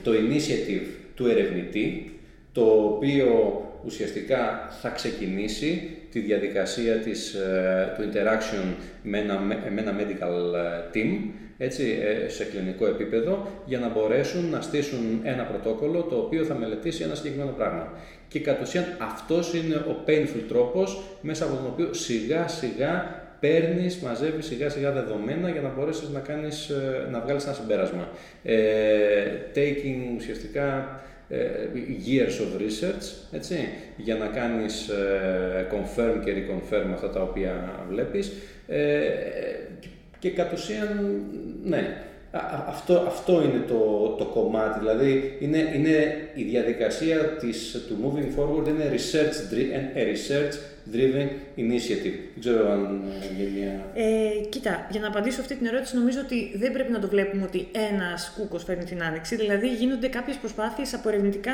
το 0.03 0.11
initiative 0.11 0.87
του 1.15 1.27
ερευνητή, 1.27 2.11
το 2.51 2.63
οποίο 2.63 3.61
ουσιαστικά 3.85 4.69
θα 4.81 4.89
ξεκινήσει 4.89 5.97
τη 6.11 6.19
διαδικασία 6.19 6.95
της, 6.95 7.33
ε, 7.33 7.93
του 7.97 8.09
interaction 8.09 8.75
με 9.03 9.17
ένα, 9.17 9.39
με 9.73 9.81
ένα 9.81 9.95
medical 9.99 10.53
ε, 10.55 10.89
team, 10.93 11.29
έτσι, 11.57 11.99
ε, 12.25 12.29
σε 12.29 12.43
κλινικό 12.43 12.87
επίπεδο, 12.87 13.47
για 13.65 13.79
να 13.79 13.89
μπορέσουν 13.89 14.49
να 14.49 14.61
στήσουν 14.61 15.21
ένα 15.23 15.43
πρωτόκολλο 15.43 16.01
το 16.01 16.15
οποίο 16.15 16.43
θα 16.43 16.53
μελετήσει 16.53 17.03
ένα 17.03 17.15
συγκεκριμένο 17.15 17.51
πράγμα. 17.51 17.91
Και 18.27 18.39
κατ' 18.39 18.61
ουσίαν 18.61 18.85
αυτός 18.99 19.53
είναι 19.53 19.75
ο 19.75 20.03
painful 20.07 20.43
τρόπος 20.47 21.03
μέσα 21.21 21.45
από 21.45 21.55
τον 21.55 21.65
οποίο 21.65 21.93
σιγά 21.93 22.47
σιγά 22.47 23.25
παίρνεις, 23.39 23.97
μαζεύεις 23.97 24.45
σιγά 24.45 24.69
σιγά 24.69 24.91
δεδομένα 24.91 25.49
για 25.49 25.61
να 25.61 25.69
μπορέσεις 25.69 26.09
να, 26.09 26.19
κάνεις, 26.19 26.69
ε, 26.69 27.07
να 27.11 27.19
βγάλεις 27.19 27.43
ένα 27.43 27.53
συμπέρασμα. 27.53 28.09
Ε, 28.43 28.55
taking 29.55 30.15
ουσιαστικά 30.17 30.99
ε, 31.29 31.37
years 32.07 32.41
of 32.41 32.61
research, 32.61 33.05
έτσι, 33.31 33.55
για 33.97 34.15
να 34.15 34.25
κάνεις 34.25 34.87
ε, 34.87 35.67
confirm 35.71 36.21
και 36.25 36.33
reconfirm 36.33 36.89
αυτά 36.93 37.09
τα 37.09 37.21
οποία 37.21 37.83
βλέπεις 37.89 38.31
ε, 38.67 38.99
και 40.19 40.29
κατ' 40.29 40.53
ουσίαν, 40.53 41.23
ναι, 41.63 42.01
αυτό, 42.67 43.03
αυτό 43.07 43.43
είναι 43.43 43.63
το, 43.67 44.07
το 44.17 44.25
κομμάτι, 44.25 44.79
δηλαδή 44.79 45.37
είναι, 45.39 45.57
είναι 45.75 46.17
η 46.35 46.43
διαδικασία 46.43 47.17
της, 47.17 47.85
του 47.87 47.97
moving 48.03 48.39
forward 48.39 48.67
είναι 48.67 48.91
research, 48.91 49.53
a 49.95 49.99
research 49.99 50.53
driven 50.93 51.27
initiative. 51.57 52.17
Δεν 52.33 52.39
ξέρω 52.39 52.71
αν 52.71 53.01
γίνει 53.37 53.49
μια... 53.59 53.85
Ε, 53.93 54.47
κοίτα, 54.49 54.87
για 54.91 54.99
να 54.99 55.07
απαντήσω 55.07 55.41
αυτή 55.41 55.55
την 55.55 55.65
ερώτηση 55.65 55.97
νομίζω 55.97 56.19
ότι 56.19 56.57
δεν 56.57 56.71
πρέπει 56.71 56.91
να 56.91 56.99
το 56.99 57.07
βλέπουμε 57.07 57.43
ότι 57.43 57.67
ένας 57.91 58.33
κούκος 58.37 58.63
φέρνει 58.63 58.83
την 58.83 59.03
άνοιξη, 59.03 59.35
δηλαδή 59.35 59.67
γίνονται 59.67 60.07
κάποιες 60.07 60.35
προσπάθειες 60.35 60.93
από 60.93 61.09
ερευνητικά 61.09 61.53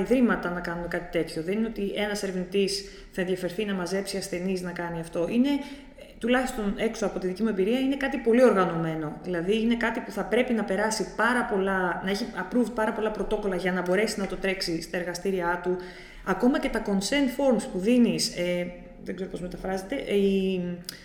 ιδρύματα 0.00 0.50
να 0.50 0.60
κάνουν 0.60 0.88
κάτι 0.88 1.18
τέτοιο. 1.18 1.42
Δεν 1.42 1.58
είναι 1.58 1.66
ότι 1.66 1.92
ένας 1.94 2.22
ερευνητής 2.22 2.84
θα 3.10 3.20
ενδιαφερθεί 3.20 3.64
να 3.64 3.74
μαζέψει 3.74 4.16
ασθενείς 4.16 4.62
να 4.62 4.70
κάνει 4.70 5.00
αυτό. 5.00 5.28
Είναι 5.30 5.50
τουλάχιστον 6.18 6.74
έξω 6.76 7.06
από 7.06 7.18
τη 7.18 7.26
δική 7.26 7.42
μου 7.42 7.48
εμπειρία, 7.48 7.78
είναι 7.78 7.96
κάτι 7.96 8.16
πολύ 8.16 8.44
οργανωμένο. 8.44 9.16
Δηλαδή, 9.22 9.60
είναι 9.60 9.76
κάτι 9.76 10.00
που 10.00 10.10
θα 10.10 10.24
πρέπει 10.24 10.52
να 10.52 10.64
περάσει 10.64 11.14
πάρα 11.16 11.44
πολλά, 11.44 12.00
να 12.04 12.10
έχει 12.10 12.26
approved 12.34 12.72
πάρα 12.74 12.92
πολλά 12.92 13.10
πρωτόκολλα 13.10 13.56
για 13.56 13.72
να 13.72 13.82
μπορέσει 13.82 14.20
να 14.20 14.26
το 14.26 14.36
τρέξει 14.36 14.82
στα 14.82 14.96
εργαστήριά 14.96 15.60
του. 15.62 15.76
Ακόμα 16.24 16.60
και 16.60 16.68
τα 16.68 16.82
consent 16.86 17.28
forms 17.38 17.62
που 17.72 17.78
δίνεις, 17.78 18.36
ε, 18.36 18.72
δεν 19.06 19.14
ξέρω 19.14 19.30
πώς 19.30 19.40
μεταφράζεται. 19.40 19.94
Η, 19.94 20.60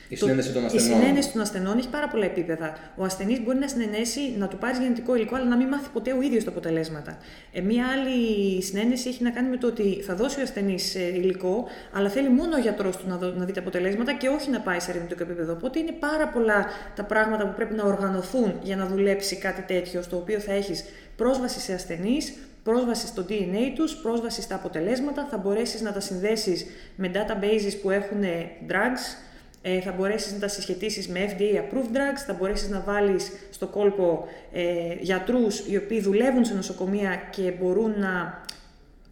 η 0.10 0.16
συνένεση 0.16 0.52
των 0.52 0.66
ασθενών. 0.66 0.88
Η 0.88 0.93
συνένεση 0.93 1.32
των 1.32 1.41
ασθενών 1.41 1.78
έχει 1.78 1.89
πάρα 1.89 2.08
πολλά 2.08 2.26
επίπεδα. 2.26 2.78
Ο 2.95 3.04
ασθενής 3.04 3.43
μπορεί 3.43 3.58
να 3.58 3.68
συνενέσει 3.68 4.20
να 4.38 4.47
του 4.47 4.58
πάρει 4.58 4.78
γενετικό 4.78 5.16
υλικό, 5.16 5.36
αλλά 5.36 5.45
να 5.45 5.58
μην 5.58 5.68
μάθει 5.68 5.89
ποτέ 5.93 6.12
ο 6.14 6.22
ίδιος 6.22 6.43
τα 6.43 6.49
αποτελέσματα. 6.49 7.18
Ε, 7.52 7.62
μία 7.62 7.86
άλλη 7.88 8.62
συνένεση 8.62 9.10
έχει 9.10 9.24
να 9.24 9.30
κάνει 9.30 9.49
με 9.49 9.58
το 9.58 9.68
ότι 9.68 10.02
θα 10.02 10.16
δώσει 10.16 10.39
ο 10.39 10.41
ασθενής 10.41 10.95
ε, 10.95 11.04
υλικό, 11.04 11.66
αλλά 11.93 12.10
θέλει 12.10 12.30
μόνο 12.30 12.56
ο 12.56 12.60
γιατρός 12.60 12.97
του 12.97 13.08
να, 13.08 13.18
δω, 13.18 13.28
να 13.28 13.45
δει 13.45 13.52
τα 13.52 13.60
αποτελέσματα 13.60 14.14
και 14.14 14.28
όχι 14.28 14.49
να 14.49 14.60
πάει 14.60 14.80
σε 14.80 14.89
ερευνητικό 14.89 15.24
επίπεδο. 15.24 15.54
Οπότε 15.54 15.80
είναι 15.80 15.91
πάρα 15.91 16.28
πολλά 16.28 16.66
τα 16.95 17.04
πράγματα 17.04 17.47
που 17.47 17.54
πρέπει 17.56 17.74
να 17.74 17.84
οργανωθούν 17.84 18.60
για 18.64 18.76
να 18.76 18.86
δουλέψει 18.86 19.36
κάτι 19.36 19.62
τέτοιο, 19.62 20.02
στο 20.02 20.18
οποίο 20.18 20.39
θα 20.39 20.54
έχεις 20.54 20.84
πρόσβαση 21.16 21.60
σε 21.60 21.74
ασθενείς, 21.74 22.34
πρόσβαση 22.64 23.07
στο 23.07 23.26
DNA 23.30 23.72
τους, 23.76 23.95
πρόσβαση 23.95 24.41
στα 24.41 24.55
αποτελέσματα, 24.55 25.28
θα 25.30 25.38
μπορέσεις 25.38 25.82
να 25.82 25.93
τα 25.93 25.99
συνδέσεις 25.99 26.66
με 26.95 27.12
databases 27.14 27.78
που 27.82 27.89
έχουν 27.89 28.24
drugs, 28.68 29.30
ε, 29.62 29.82
θα 29.82 29.91
μπορέσεις 29.91 30.34
να 30.34 30.39
τα 30.39 30.47
συσχετίσεις 30.47 31.07
με 31.07 31.36
FDA 31.38 31.57
approved 31.57 31.95
drugs, 31.95 32.24
θα 32.28 32.34
μπορέσεις 32.34 32.70
να 32.70 32.80
βάλεις 32.80 33.32
στο 33.51 33.68
κόλπο 33.68 34.28
ε, 34.53 34.93
γιατρούς 34.99 35.59
οι 35.68 35.78
οποίοι 35.78 36.01
δουλεύουν 36.01 36.45
σε 36.45 36.53
νοσοκομεία 36.53 37.16
και 37.32 37.53
μπορούν 37.59 37.99
να 37.99 38.43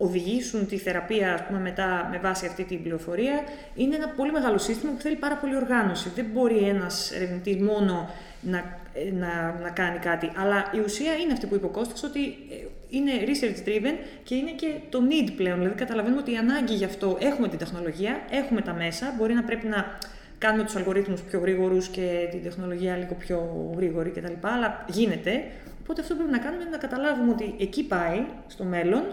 οδηγήσουν 0.01 0.67
τη 0.67 0.77
θεραπεία 0.77 1.33
ας 1.33 1.43
πούμε, 1.45 1.59
μετά 1.59 2.07
με 2.11 2.17
βάση 2.17 2.45
αυτή 2.45 2.63
την 2.63 2.81
πληροφορία. 2.81 3.43
Είναι 3.75 3.95
ένα 3.95 4.07
πολύ 4.07 4.31
μεγάλο 4.31 4.57
σύστημα 4.57 4.91
που 4.91 5.01
θέλει 5.01 5.15
πάρα 5.15 5.35
πολύ 5.35 5.55
οργάνωση. 5.55 6.11
Δεν 6.15 6.25
μπορεί 6.33 6.57
ένας 6.57 7.11
ερευνητής 7.11 7.57
μόνο 7.57 8.09
να, 8.41 8.57
ε, 8.93 9.11
να, 9.11 9.59
να 9.61 9.69
κάνει 9.69 9.99
κάτι. 9.99 10.31
Αλλά 10.35 10.71
η 10.75 10.79
ουσία 10.79 11.13
είναι 11.13 11.33
αυτή 11.33 11.45
που 11.47 11.55
είπε 11.55 11.65
ο 11.65 11.69
Κώστας, 11.69 12.03
ότι 12.03 12.19
ε, 12.23 12.65
είναι 12.89 13.11
research 13.25 13.67
driven 13.67 13.95
και 14.23 14.35
είναι 14.35 14.51
και 14.51 14.73
το 14.89 14.99
need 15.09 15.29
πλέον. 15.35 15.57
Δηλαδή 15.57 15.75
καταλαβαίνουμε 15.75 16.21
ότι 16.21 16.31
η 16.31 16.37
ανάγκη 16.37 16.73
γι' 16.73 16.85
αυτό 16.85 17.17
έχουμε 17.19 17.47
την 17.47 17.57
τεχνολογία, 17.57 18.19
έχουμε 18.29 18.61
τα 18.61 18.73
μέσα, 18.73 19.15
μπορεί 19.17 19.33
να 19.33 19.43
πρέπει 19.43 19.67
να 19.67 19.97
κάνουμε 20.37 20.63
τους 20.63 20.75
αλγορίθμους 20.75 21.21
πιο 21.21 21.39
γρήγορους 21.39 21.87
και 21.87 22.27
την 22.31 22.43
τεχνολογία 22.43 22.95
λίγο 22.95 23.13
πιο 23.13 23.71
γρήγορη 23.75 24.09
κτλ. 24.09 24.33
Αλλά 24.41 24.85
γίνεται. 24.89 25.43
Οπότε 25.81 26.01
αυτό 26.01 26.13
που 26.13 26.19
πρέπει 26.19 26.37
να 26.37 26.43
κάνουμε 26.43 26.61
είναι 26.61 26.71
να 26.71 26.77
καταλάβουμε 26.77 27.31
ότι 27.31 27.55
εκεί 27.59 27.83
πάει 27.83 28.25
στο 28.47 28.63
μέλλον 28.63 29.03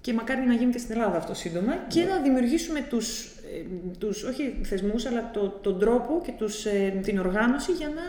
και 0.00 0.12
μακάρι 0.12 0.46
να 0.46 0.54
γίνει 0.54 0.72
και 0.72 0.78
στην 0.78 0.94
Ελλάδα 0.94 1.16
αυτό 1.16 1.34
σύντομα 1.34 1.76
και 1.88 2.04
να 2.04 2.16
δημιουργήσουμε 2.16 2.80
τους, 2.80 3.24
ε, 3.24 3.62
τους 3.98 4.22
όχι 4.22 4.60
θεσμούς, 4.62 5.06
αλλά 5.06 5.30
το, 5.32 5.48
τον 5.48 5.78
τρόπο 5.78 6.20
και 6.24 6.32
τους, 6.38 6.64
ε, 6.64 7.00
την 7.02 7.18
οργάνωση 7.18 7.72
για 7.72 7.88
να 7.88 8.02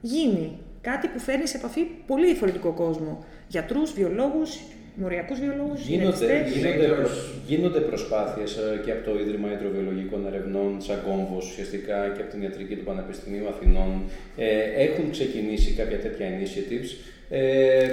γίνει 0.00 0.58
κάτι 0.80 1.08
που 1.08 1.18
φέρνει 1.18 1.46
σε 1.46 1.56
επαφή 1.56 1.80
πολύ 2.06 2.26
διαφορετικό 2.26 2.72
κόσμο. 2.72 3.24
Γιατρούς, 3.52 3.92
βιολόγους, 3.92 4.50
μοριακούς 4.94 5.38
βιολόγους, 5.40 5.80
γίνονται, 5.86 6.44
γίνονται, 6.54 6.86
προσ, 6.86 7.12
γίνονται 7.46 7.80
προσπάθειες 7.80 8.56
ε, 8.56 8.80
και 8.84 8.90
από 8.90 9.10
το 9.10 9.18
Ίδρυμα 9.18 9.48
Ιδροβιολογικών 9.52 10.26
Ερευνών, 10.26 10.80
σαν 10.80 10.98
κόμβος 11.06 11.50
ουσιαστικά 11.50 11.98
και 12.14 12.22
από 12.22 12.30
την 12.30 12.42
Ιατρική 12.42 12.76
του 12.76 12.84
Πανεπιστημίου 12.84 13.48
Αθηνών. 13.48 13.90
Ε, 14.36 14.46
έχουν 14.86 15.10
ξεκινήσει 15.10 15.70
κάποια 15.72 15.98
τέτοια 15.98 16.26
initiatives. 16.36 16.90
Ε, 17.28 17.86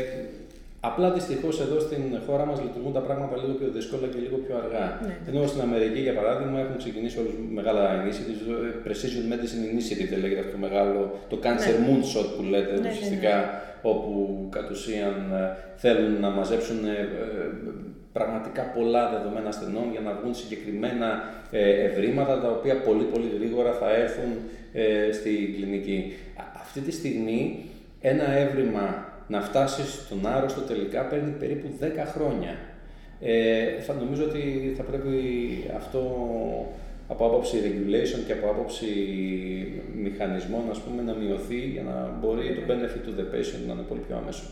Απλά 0.81 1.11
δυστυχώς 1.11 1.61
εδώ 1.61 1.79
στην 1.79 2.03
χώρα 2.27 2.45
μας 2.45 2.61
λειτουργούν 2.61 2.93
τα 2.93 2.99
πράγματα 2.99 3.37
λίγο 3.41 3.53
πιο 3.59 3.69
δύσκολα 3.77 4.07
και 4.07 4.19
λίγο 4.25 4.37
πιο 4.45 4.53
αργά. 4.63 4.85
Ναι. 5.05 5.17
Ενώ 5.29 5.47
στην 5.47 5.61
Αμερική, 5.61 5.99
για 5.99 6.15
παράδειγμα, 6.19 6.59
έχουν 6.59 6.77
ξεκινήσει 6.77 7.19
όλους 7.19 7.33
μεγάλα 7.59 7.83
initiatives. 8.03 8.41
Ε, 8.65 8.69
Precision 8.85 9.23
Medicine 9.31 9.63
Initiative 9.73 10.19
λέγεται 10.21 10.39
αυτό 10.39 10.51
το 10.51 10.57
μεγάλο, 10.57 10.99
το 11.29 11.37
Cancer 11.45 11.75
ναι. 11.79 11.85
Moonshot 11.85 12.27
που 12.35 12.43
λέτε 12.43 12.73
ναι, 12.73 12.79
ναι 12.79 12.89
ουσιαστικά, 12.89 13.35
ναι, 13.37 13.45
όπου 13.81 14.47
κατ' 14.49 14.71
ουσίαν 14.71 15.17
ε, 15.33 15.57
θέλουν 15.75 16.19
να 16.19 16.29
μαζέψουν 16.29 16.85
ε, 16.85 17.07
πραγματικά 18.11 18.63
πολλά 18.63 19.09
δεδομένα 19.09 19.47
ασθενών 19.47 19.87
για 19.91 20.01
να 20.01 20.11
βγουν 20.13 20.33
συγκεκριμένα 20.35 21.23
ευρήματα 21.89 22.39
τα 22.39 22.49
οποία 22.49 22.75
πολύ 22.81 23.03
πολύ 23.03 23.29
γρήγορα 23.37 23.71
θα 23.71 23.91
έρθουν 23.95 24.31
στην 25.11 25.55
κλινική. 25.55 26.13
Αυτή 26.61 26.79
τη 26.79 26.91
στιγμή 26.91 27.65
ένα 28.01 28.31
έβριμα 28.31 29.08
να 29.29 29.41
φτάσεις 29.41 29.93
στον 30.05 30.27
άρρωστο 30.27 30.61
τελικά 30.61 31.01
παίρνει 31.01 31.31
περίπου 31.31 31.67
10 31.81 31.85
χρόνια. 32.13 32.53
Ε, 33.21 33.81
θα 33.81 33.93
νομίζω 33.93 34.23
ότι 34.23 34.73
θα 34.77 34.83
πρέπει 34.83 35.15
αυτό 35.75 36.01
από 37.07 37.25
άποψη 37.25 37.57
regulation 37.65 38.21
και 38.27 38.33
από 38.37 38.49
άποψη 38.53 38.87
μηχανισμών 40.03 40.63
ας 40.69 40.79
πούμε, 40.79 41.01
να 41.01 41.13
μειωθεί 41.13 41.59
για 41.75 41.83
να 41.89 41.95
μπορεί 42.19 42.45
το 42.55 42.63
benefit 42.69 43.01
to 43.07 43.11
the 43.19 43.25
patient 43.33 43.63
να 43.67 43.73
είναι 43.73 43.87
πολύ 43.89 44.01
πιο 44.07 44.15
άμεσο. 44.21 44.45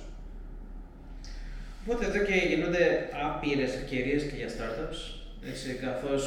Οπότε 1.84 2.06
εδώ 2.10 2.20
και 2.28 2.38
γίνονται 2.50 2.84
άπειρες 3.26 3.72
ευκαιρίες 3.80 4.22
και 4.30 4.38
για 4.42 4.50
startups, 4.56 5.00
έτσι, 5.50 5.68
καθώς 5.86 6.24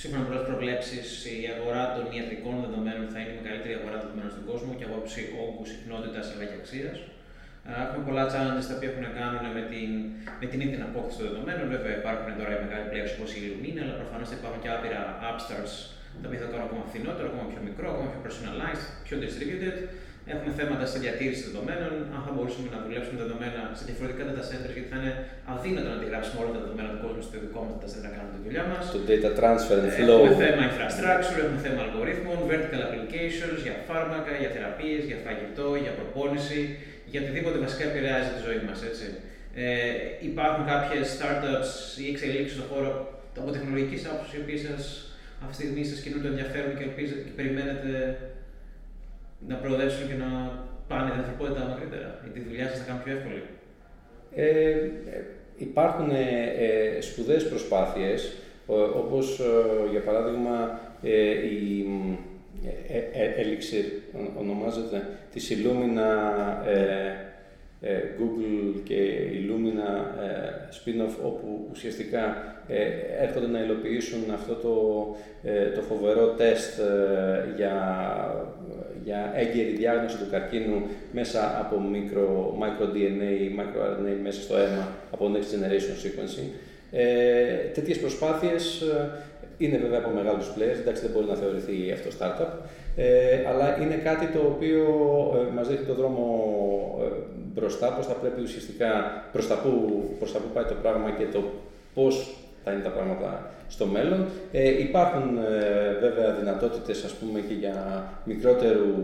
σύμφωνα 0.00 0.20
με 0.22 0.28
πολλές 0.28 0.46
προβλέψεις, 0.48 1.06
η 1.34 1.36
αγορά 1.54 1.84
των 1.94 2.04
ιατρικών 2.16 2.54
δεδομένων 2.64 3.06
θα 3.12 3.18
είναι 3.20 3.32
η 3.34 3.38
μεγαλύτερη 3.40 3.74
αγορά 3.80 3.96
δεδομένων 4.04 4.30
στον 4.34 4.44
κόσμο 4.50 4.70
και 4.78 4.84
από 4.86 4.94
άποψη 4.98 5.20
όγκου, 5.44 5.64
συχνότητας 5.72 6.24
αλλά 6.32 6.44
και 6.50 6.58
αξίας. 6.62 6.96
Έχουμε 7.84 8.02
πολλά 8.08 8.24
challenges 8.32 8.66
τα 8.70 8.74
οποία 8.76 8.88
έχουν 8.90 9.02
να 9.08 9.12
κάνουν 9.20 9.44
με 9.56 9.62
την, 9.72 9.90
με 10.40 10.46
την 10.50 10.58
ίδια 10.64 10.78
απόκτηση 10.90 11.16
των 11.18 11.26
δεδομένων. 11.28 11.64
Βέβαια, 11.74 11.92
υπάρχουν 12.00 12.30
τώρα 12.40 12.50
οι 12.54 12.60
μεγάλοι 12.64 12.84
players 12.90 13.12
όπω 13.16 13.26
η 13.36 13.38
Illumina, 13.44 13.80
αλλά 13.84 13.94
προφανώς 14.00 14.26
θα 14.30 14.36
υπάρχουν 14.40 14.60
και 14.64 14.70
άπειρα 14.74 15.00
upstarts 15.30 15.74
τα 16.22 16.26
οποία 16.28 16.40
θα 16.42 16.48
κάνουν 16.52 16.66
ακόμα 16.68 16.84
φθηνότερο, 16.90 17.26
ακόμα 17.32 17.44
πιο 17.52 17.60
μικρό, 17.68 17.86
ακόμα 17.94 18.08
πιο 18.12 18.20
personalized, 18.26 18.86
πιο 19.06 19.16
distributed. 19.24 19.76
Έχουμε 20.32 20.52
θέματα 20.60 20.84
στη 20.90 20.98
διατήρηση 21.04 21.42
δεδομένων, 21.48 21.92
αν 22.14 22.20
θα 22.26 22.32
μπορούσαμε 22.34 22.68
να 22.74 22.78
δουλέψουμε 22.84 23.16
δεδομένα 23.24 23.60
σε 23.78 23.82
διαφορετικά 23.88 24.22
data 24.28 24.44
centers, 24.48 24.74
γιατί 24.76 24.88
θα 24.92 24.98
είναι 25.00 25.12
αδύνατο 25.52 25.88
να 25.92 25.96
αντιγράψουμε 25.98 26.38
όλα 26.42 26.52
τα 26.56 26.60
δεδομένα 26.64 26.88
του 26.92 27.00
κόσμου 27.04 27.22
στο 27.26 27.34
δικό 27.44 27.60
μας 27.66 27.74
data 27.76 27.88
center 27.92 28.04
να 28.08 28.12
κάνουμε 28.14 28.32
τη 28.36 28.40
δουλειά 28.46 28.64
μας. 28.70 28.82
Το 28.96 29.00
data 29.10 29.30
transfer 29.40 29.78
and 29.84 29.92
flow. 29.96 30.20
Έχουμε 30.26 30.42
θέμα 30.44 30.62
infrastructure, 30.70 31.38
έχουμε 31.44 31.60
θέμα 31.66 31.80
αλγορίθμων, 31.86 32.36
vertical 32.50 32.80
applications 32.88 33.58
για 33.66 33.74
φάρμακα, 33.88 34.32
για 34.42 34.50
θεραπείες, 34.54 35.02
για 35.10 35.18
φαγητό, 35.26 35.68
για 35.84 35.92
προπόνηση 35.98 36.60
για 37.14 37.22
οτιδήποτε 37.22 37.58
βασικά 37.66 37.84
επηρεάζει 37.90 38.30
τη 38.34 38.40
ζωή 38.46 38.60
μας. 38.66 38.78
Ε, 39.54 39.68
υπάρχουν 40.30 40.64
κάποιες 40.72 41.04
startups 41.16 41.70
ή 42.02 42.04
εξελίξεις 42.12 42.56
στον 42.56 42.68
χώρο 42.70 42.90
από 43.40 43.50
τεχνολογικής 43.56 44.02
άποψης, 44.10 44.34
οι 44.34 44.42
οποίες 44.44 44.60
σας 44.66 44.82
αυτή 45.46 45.56
τη 45.56 45.62
στιγμή 45.62 45.84
σας 45.90 45.98
κινούν 46.02 46.22
το 46.22 46.28
ενδιαφέρον 46.32 46.72
και, 46.78 46.84
ελπίζετε, 46.88 47.20
και 47.26 47.34
περιμένετε 47.38 47.90
να 49.48 49.54
προοδεύσουν 49.62 50.04
και 50.10 50.18
να 50.24 50.30
πάνε 50.90 51.10
την 51.10 51.20
ανθρωπότητα 51.22 51.60
μακρύτερα, 51.70 52.08
ή 52.26 52.28
τη 52.34 52.40
δουλειά 52.46 52.66
σας 52.68 52.78
να 52.80 52.84
κάνουν 52.88 53.02
πιο 53.04 53.12
εύκολη. 53.16 53.42
Ε, 54.34 54.46
ε 55.14 55.20
υπάρχουν 55.66 56.08
ε, 56.10 56.24
ε, 56.64 57.00
σπουδαίες 57.00 57.48
προσπάθειες, 57.48 58.20
όπως 59.02 59.26
ε, 59.40 59.90
για 59.90 60.02
παράδειγμα 60.08 60.80
η 61.56 61.86
Elixir 63.38 63.84
ονομάζεται, 64.38 65.06
της 65.32 65.52
Illumina 65.52 66.10
ε, 67.86 67.98
Google 68.18 68.80
και 68.84 68.94
Illumina 69.32 69.90
ε, 70.22 70.50
spin-off 70.72 71.24
όπου 71.24 71.68
ουσιαστικά 71.70 72.54
ε, 72.68 72.84
έρχονται 73.24 73.46
να 73.46 73.62
υλοποιήσουν 73.62 74.20
αυτό 74.34 74.54
το, 74.54 74.74
το 75.74 75.80
φοβερό 75.80 76.26
τεστ 76.26 76.80
για, 77.56 77.74
για 79.04 79.32
έγκαιρη 79.34 79.70
διάγνωση 79.70 80.16
του 80.16 80.30
καρκίνου 80.30 80.82
μέσα 81.12 81.58
από 81.60 81.80
μικρο, 81.80 82.56
micro 82.60 82.84
DNA 82.84 83.40
ή 83.40 83.54
micro 83.58 83.80
RNA 83.80 84.16
μέσα 84.22 84.40
στο 84.42 84.56
αίμα 84.56 84.88
από 85.10 85.30
Next 85.34 85.54
Generation 85.54 86.06
Sequencing. 86.06 86.50
Ε, 86.92 87.54
τέτοιες 87.74 87.98
προσπάθειες 87.98 88.82
είναι 89.58 89.76
βέβαια 89.76 89.98
από 89.98 90.10
μεγάλους 90.10 90.46
players, 90.54 90.80
εντάξει 90.80 91.02
δεν 91.02 91.10
μπορεί 91.10 91.26
να 91.26 91.34
θεωρηθεί 91.34 91.92
αυτό 91.92 92.08
startup, 92.18 92.52
ε, 92.96 93.46
αλλά 93.48 93.82
είναι 93.82 93.94
κάτι 93.94 94.26
το 94.26 94.38
οποίο 94.38 94.84
ε, 95.38 95.54
μας 95.54 95.68
δείχνει 95.68 95.86
το 95.86 95.94
δρόμο 95.94 96.26
ε, 97.02 97.04
μπροστά, 97.54 97.88
πώς 97.88 98.06
θα 98.06 98.12
πρέπει 98.12 98.40
ουσιαστικά, 98.42 98.88
προς 99.32 99.46
τα, 99.48 99.54
που, 99.54 99.70
προς 100.18 100.32
τα 100.32 100.38
που 100.38 100.50
πάει 100.54 100.64
το 100.64 100.74
πράγμα 100.82 101.10
και 101.10 101.24
το 101.32 101.42
πώς 101.94 102.34
θα 102.64 102.72
είναι 102.72 102.82
τα 102.82 102.90
πράγματα 102.90 103.50
στο 103.68 103.86
μέλλον. 103.86 104.24
Ε, 104.52 104.82
υπάρχουν 104.82 105.38
ε, 105.38 105.98
βέβαια 106.00 106.32
δυνατότητες 106.32 107.04
ας 107.04 107.12
πούμε 107.12 107.40
και 107.40 107.54
για 107.54 108.08
μικρότερου 108.24 108.94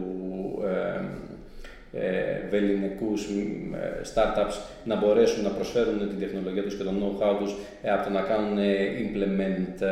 ε, 1.93 2.07
ε, 2.07 2.49
βεληνικούς 2.51 3.25
ε, 3.25 4.01
startups 4.15 4.55
να 4.85 4.97
μπορέσουν 4.97 5.43
να 5.43 5.51
προσφέρουν 5.51 5.99
την 5.99 6.19
τεχνολογία 6.19 6.63
τους 6.63 6.77
και 6.77 6.83
το 6.83 6.91
know-how 6.91 7.39
τους 7.39 7.55
ε, 7.83 7.91
από 7.91 8.05
το 8.05 8.11
να 8.11 8.21
κάνουν 8.21 8.59
implement 9.05 9.83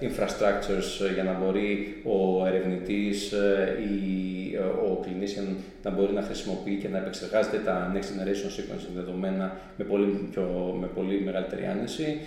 infrastructures 0.00 1.12
για 1.14 1.22
να 1.24 1.32
μπορεί 1.32 2.02
ο 2.04 2.46
ερευνητής 2.46 3.32
ή 3.32 4.39
ο 4.66 5.04
clinician 5.04 5.56
να 5.82 5.90
μπορεί 5.90 6.12
να 6.12 6.22
χρησιμοποιεί 6.22 6.76
και 6.82 6.88
να 6.88 6.98
επεξεργάζεται 6.98 7.58
τα 7.64 7.92
next 7.94 8.10
generation 8.16 8.50
sequencing 8.56 8.94
δεδομένα 8.94 9.56
με 9.76 9.84
πολύ, 9.84 10.28
πιο, 10.30 10.76
με 10.80 10.86
πολύ 10.86 11.20
μεγαλύτερη 11.24 11.64
άνεση. 11.64 12.20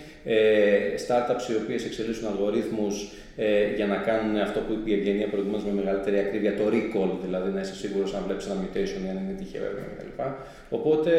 startups 1.06 1.50
οι 1.50 1.54
οποίες 1.62 1.84
εξελίσσουν 1.84 2.28
αλγορίθμους 2.28 3.12
ε, 3.36 3.74
για 3.74 3.86
να 3.86 3.96
κάνουν 3.96 4.36
αυτό 4.36 4.60
που 4.60 4.72
είπε 4.72 4.90
η 4.90 4.94
Ευγενία 4.94 5.28
προηγουμένως 5.28 5.64
με 5.64 5.72
μεγαλύτερη 5.72 6.18
ακρίβεια, 6.18 6.54
το 6.56 6.64
recall, 6.74 7.10
δηλαδή 7.24 7.50
να 7.50 7.60
είσαι 7.60 7.74
σίγουρος 7.74 8.14
αν 8.14 8.22
βλέπεις 8.26 8.46
ένα 8.46 8.56
mutation 8.62 9.04
ή 9.06 9.08
αν 9.08 9.16
είναι 9.16 9.36
τυχαίο 9.38 9.62
κτλ. 9.96 10.22
Οπότε, 10.70 11.12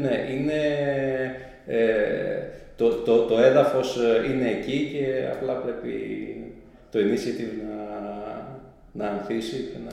ναι, 0.00 0.14
είναι. 0.34 0.60
Ε, 1.66 2.42
το, 2.76 2.88
το, 2.88 3.22
το 3.24 3.38
έδαφος 3.38 3.98
είναι 4.30 4.50
εκεί 4.50 4.90
και 4.92 5.28
απλά 5.32 5.52
πρέπει 5.52 5.92
το 6.90 6.98
initiative 6.98 7.54
να, 7.68 7.78
να 8.92 9.10
ανθίσει 9.10 9.56
και 9.56 9.78
να 9.84 9.92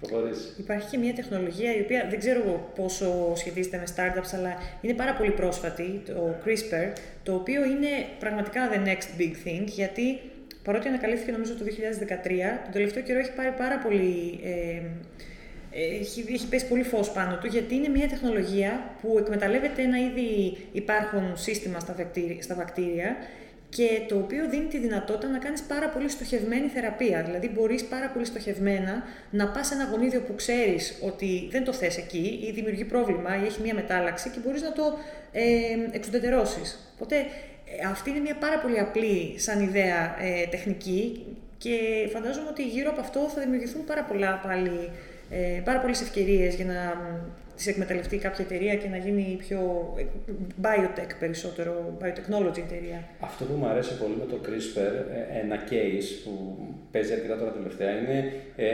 προχωρήσεις. 0.00 0.54
Υπάρχει 0.58 0.88
και 0.90 0.98
μια 0.98 1.14
τεχνολογία 1.14 1.76
η 1.76 1.80
οποία 1.80 2.06
δεν 2.10 2.18
ξέρω 2.18 2.70
πόσο 2.74 3.32
σχετίζεται 3.36 3.76
με 3.76 3.84
startups, 3.96 4.30
αλλά 4.34 4.56
είναι 4.80 4.94
πάρα 4.94 5.14
πολύ 5.14 5.30
πρόσφατη, 5.30 6.02
το 6.06 6.34
CRISPR, 6.44 6.92
το 7.22 7.34
οποίο 7.34 7.64
είναι 7.64 7.88
πραγματικά 8.18 8.60
the 8.72 8.88
next 8.88 9.20
big 9.20 9.34
thing, 9.44 9.64
γιατί 9.66 10.20
παρότι 10.62 10.88
ανακαλύφθηκε 10.88 11.32
νομίζω 11.32 11.54
το 11.54 11.64
2013, 11.64 11.68
τον 12.64 12.72
τελευταίο 12.72 13.02
καιρό 13.02 13.18
έχει 13.18 13.32
πάρει 13.32 13.54
πάρα 13.56 13.78
πολύ. 13.78 14.40
Ε, 14.44 14.80
έχει, 16.00 16.24
έχει 16.32 16.48
πέσει 16.48 16.66
πολύ 16.68 16.82
φως 16.82 17.10
πάνω 17.10 17.38
του, 17.38 17.46
γιατί 17.46 17.74
είναι 17.74 17.88
μια 17.88 18.08
τεχνολογία 18.08 18.94
που 19.00 19.18
εκμεταλλεύεται 19.18 19.82
ένα 19.82 19.98
ήδη 19.98 20.56
υπάρχον 20.72 21.32
σύστημα 21.36 21.78
στα 21.80 21.94
βακτήρια, 21.98 22.42
στα 22.42 22.54
βακτήρια 22.54 23.16
και 23.76 24.02
το 24.08 24.16
οποίο 24.16 24.48
δίνει 24.48 24.66
τη 24.66 24.78
δυνατότητα 24.78 25.28
να 25.28 25.38
κάνεις 25.38 25.62
πάρα 25.62 25.88
πολύ 25.88 26.08
στοχευμένη 26.08 26.68
θεραπεία. 26.68 27.22
Δηλαδή 27.22 27.50
μπορείς 27.54 27.84
πάρα 27.84 28.08
πολύ 28.08 28.24
στοχευμένα 28.24 29.02
να 29.30 29.48
πας 29.48 29.66
σε 29.66 29.74
ένα 29.74 29.84
γονίδιο 29.84 30.20
που 30.20 30.34
ξέρεις 30.34 30.98
ότι 31.02 31.48
δεν 31.50 31.64
το 31.64 31.72
θες 31.72 31.96
εκεί 31.96 32.40
ή 32.48 32.50
δημιουργεί 32.52 32.84
πρόβλημα 32.84 33.42
ή 33.42 33.46
έχει 33.46 33.62
μια 33.62 33.74
μετάλλαξη 33.74 34.30
και 34.30 34.38
μπορείς 34.44 34.62
να 34.62 34.72
το 34.72 34.98
ε, 35.32 35.42
εξουδετερώσεις. 35.90 36.92
Οπότε 36.94 37.16
ε, 37.16 37.86
αυτή 37.86 38.10
είναι 38.10 38.20
μια 38.20 38.36
πάρα 38.36 38.58
πολύ 38.58 38.78
απλή 38.78 39.34
σαν 39.38 39.62
ιδέα 39.62 40.16
ε, 40.20 40.46
τεχνική 40.50 41.26
και 41.58 42.08
φαντάζομαι 42.12 42.48
ότι 42.48 42.62
γύρω 42.68 42.90
από 42.90 43.00
αυτό 43.00 43.20
θα 43.34 43.40
δημιουργηθούν 43.40 43.84
πάρα, 43.84 44.04
πολλά 44.04 44.40
πάλι, 44.46 44.90
ε, 45.30 45.60
πάρα 45.64 45.80
πολλές 45.80 46.00
ευκαιρίες 46.00 46.54
για 46.54 46.64
να 46.64 46.96
τις 47.56 47.66
εκμεταλλευτεί 47.66 48.16
κάποια 48.16 48.44
εταιρεία 48.44 48.74
και 48.76 48.88
να 48.88 48.96
γίνει 48.96 49.36
πιο 49.38 49.58
ε, 49.98 50.02
biotech 50.62 51.12
περισσότερο, 51.18 51.98
biotechnology 52.02 52.58
εταιρεία. 52.58 53.08
Αυτό 53.20 53.44
που 53.44 53.52
μου 53.52 53.66
αρέσει 53.66 53.98
πολύ 53.98 54.16
με 54.18 54.24
το 54.32 54.38
CRISPR, 54.46 54.94
ε, 55.16 55.40
ένα 55.40 55.56
case 55.70 56.08
που 56.24 56.32
παίζει 56.90 57.12
αρκετά 57.12 57.38
τώρα 57.38 57.52
τελευταία, 57.52 57.90
είναι 57.98 58.32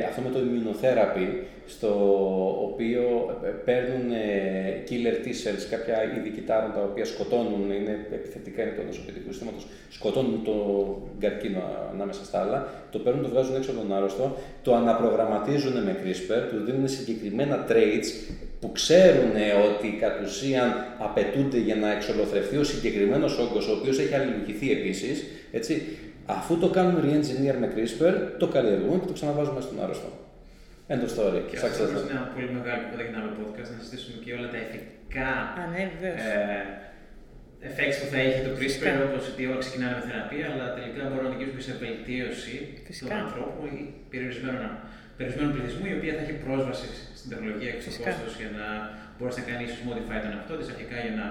αυτό 0.08 0.20
με 0.20 0.30
το 0.30 0.38
immunotherapy, 0.46 1.28
στο 1.66 1.90
οποίο 2.62 3.02
παίρνουν 3.64 4.06
killer 4.88 5.16
T-cells, 5.24 5.64
κάποια 5.70 5.96
είδη 6.16 6.30
κυτάρων 6.30 6.72
τα 6.72 6.82
οποία 6.82 7.04
σκοτώνουν, 7.04 7.70
είναι 7.70 8.06
επιθετικά, 8.12 8.62
είναι 8.62 8.72
το 8.76 8.82
νοσοποιητικού 8.82 9.30
συστήματος, 9.32 9.66
σκοτώνουν 9.90 10.44
το 10.44 10.56
καρκίνο 11.18 11.62
ανάμεσα 11.92 12.24
στα 12.24 12.40
άλλα, 12.40 12.68
το 12.90 12.98
παίρνουν, 12.98 13.22
το 13.22 13.28
βγάζουν 13.28 13.56
έξω 13.56 13.70
από 13.70 13.80
τον 13.80 13.92
άρρωστο, 13.92 14.36
το 14.62 14.74
αναπρογραμματίζουν 14.74 15.82
με 15.82 15.96
CRISPR, 16.02 16.42
τους 16.50 16.64
δίνουν 16.64 16.88
συγκεκριμένα 16.88 17.66
traits 17.68 18.08
που 18.62 18.72
ξέρουν 18.72 19.34
ότι 19.68 19.88
κατ' 20.00 20.20
ουσίαν 20.24 20.70
απαιτούνται 20.98 21.58
για 21.58 21.76
να 21.82 21.88
εξολοθρευτεί 21.96 22.56
ο 22.56 22.64
συγκεκριμένος 22.64 23.38
όγκος, 23.38 23.68
ο 23.68 23.72
οποίος 23.78 23.98
έχει 23.98 24.14
αλληλουχηθεί 24.14 24.72
επίσης. 24.78 25.16
Αφού 26.26 26.58
το 26.58 26.68
κάνουμε 26.76 27.00
re-engineer 27.04 27.56
με 27.62 27.68
CRISPR, 27.74 28.14
το 28.38 28.46
καλλιεργούμε 28.54 28.98
και 29.00 29.06
το 29.06 29.16
ξαναβάζουμε 29.18 29.60
στον 29.60 29.82
άρρωστο. 29.82 30.10
End 30.92 31.02
of 31.06 31.10
story. 31.16 31.42
Και 31.50 31.56
αυτό 31.70 31.82
είναι 31.88 32.12
ένα 32.16 32.24
πολύ 32.34 32.48
μεγάλο 32.56 32.82
που 32.88 32.96
δεν 32.98 33.06
κοινάμε 33.06 33.30
podcast, 33.38 33.70
να 33.74 33.78
συζητήσουμε 33.80 34.16
και 34.24 34.30
όλα 34.36 34.48
τα 34.54 34.58
ηθικά 34.64 35.30
ναι, 35.72 35.82
ε, 36.08 36.12
effects 37.68 37.96
που 38.00 38.08
θα 38.12 38.18
έχει 38.26 38.40
το 38.46 38.52
CRISPR, 38.58 38.96
όπως 39.08 39.22
ότι 39.30 39.40
όλα 39.50 39.62
ξεκινάνε 39.64 39.94
με 39.98 40.02
θεραπεία, 40.08 40.46
αλλά 40.52 40.66
τελικά 40.76 41.02
μπορούν 41.08 41.24
να 41.26 41.30
οδηγήσουν 41.30 41.62
σε 41.68 41.74
βελτίωση 41.84 42.54
του 43.00 43.14
ανθρώπου 43.22 43.62
ή 43.76 43.78
περιορισμένων 44.10 44.62
περιορισμένου 45.16 45.50
πληθυσμού, 45.54 45.84
η 45.92 45.96
οποία 45.98 46.12
θα 46.16 46.22
έχει 46.24 46.36
πρόσβαση 46.46 46.86
στην 47.18 47.28
τεχνολογία 47.32 47.70
και 47.74 47.82
στο 47.84 47.92
κόστο 48.04 48.26
για 48.42 48.50
να 48.58 48.66
μπορέσει 49.14 49.38
να 49.40 49.46
κάνει 49.48 49.62
ίσως 49.68 49.80
modify 49.86 50.18
τον 50.24 50.32
εαυτό 50.36 50.54
τη 50.58 50.64
αρχικά 50.74 50.96
για 51.06 51.14
να 51.20 51.26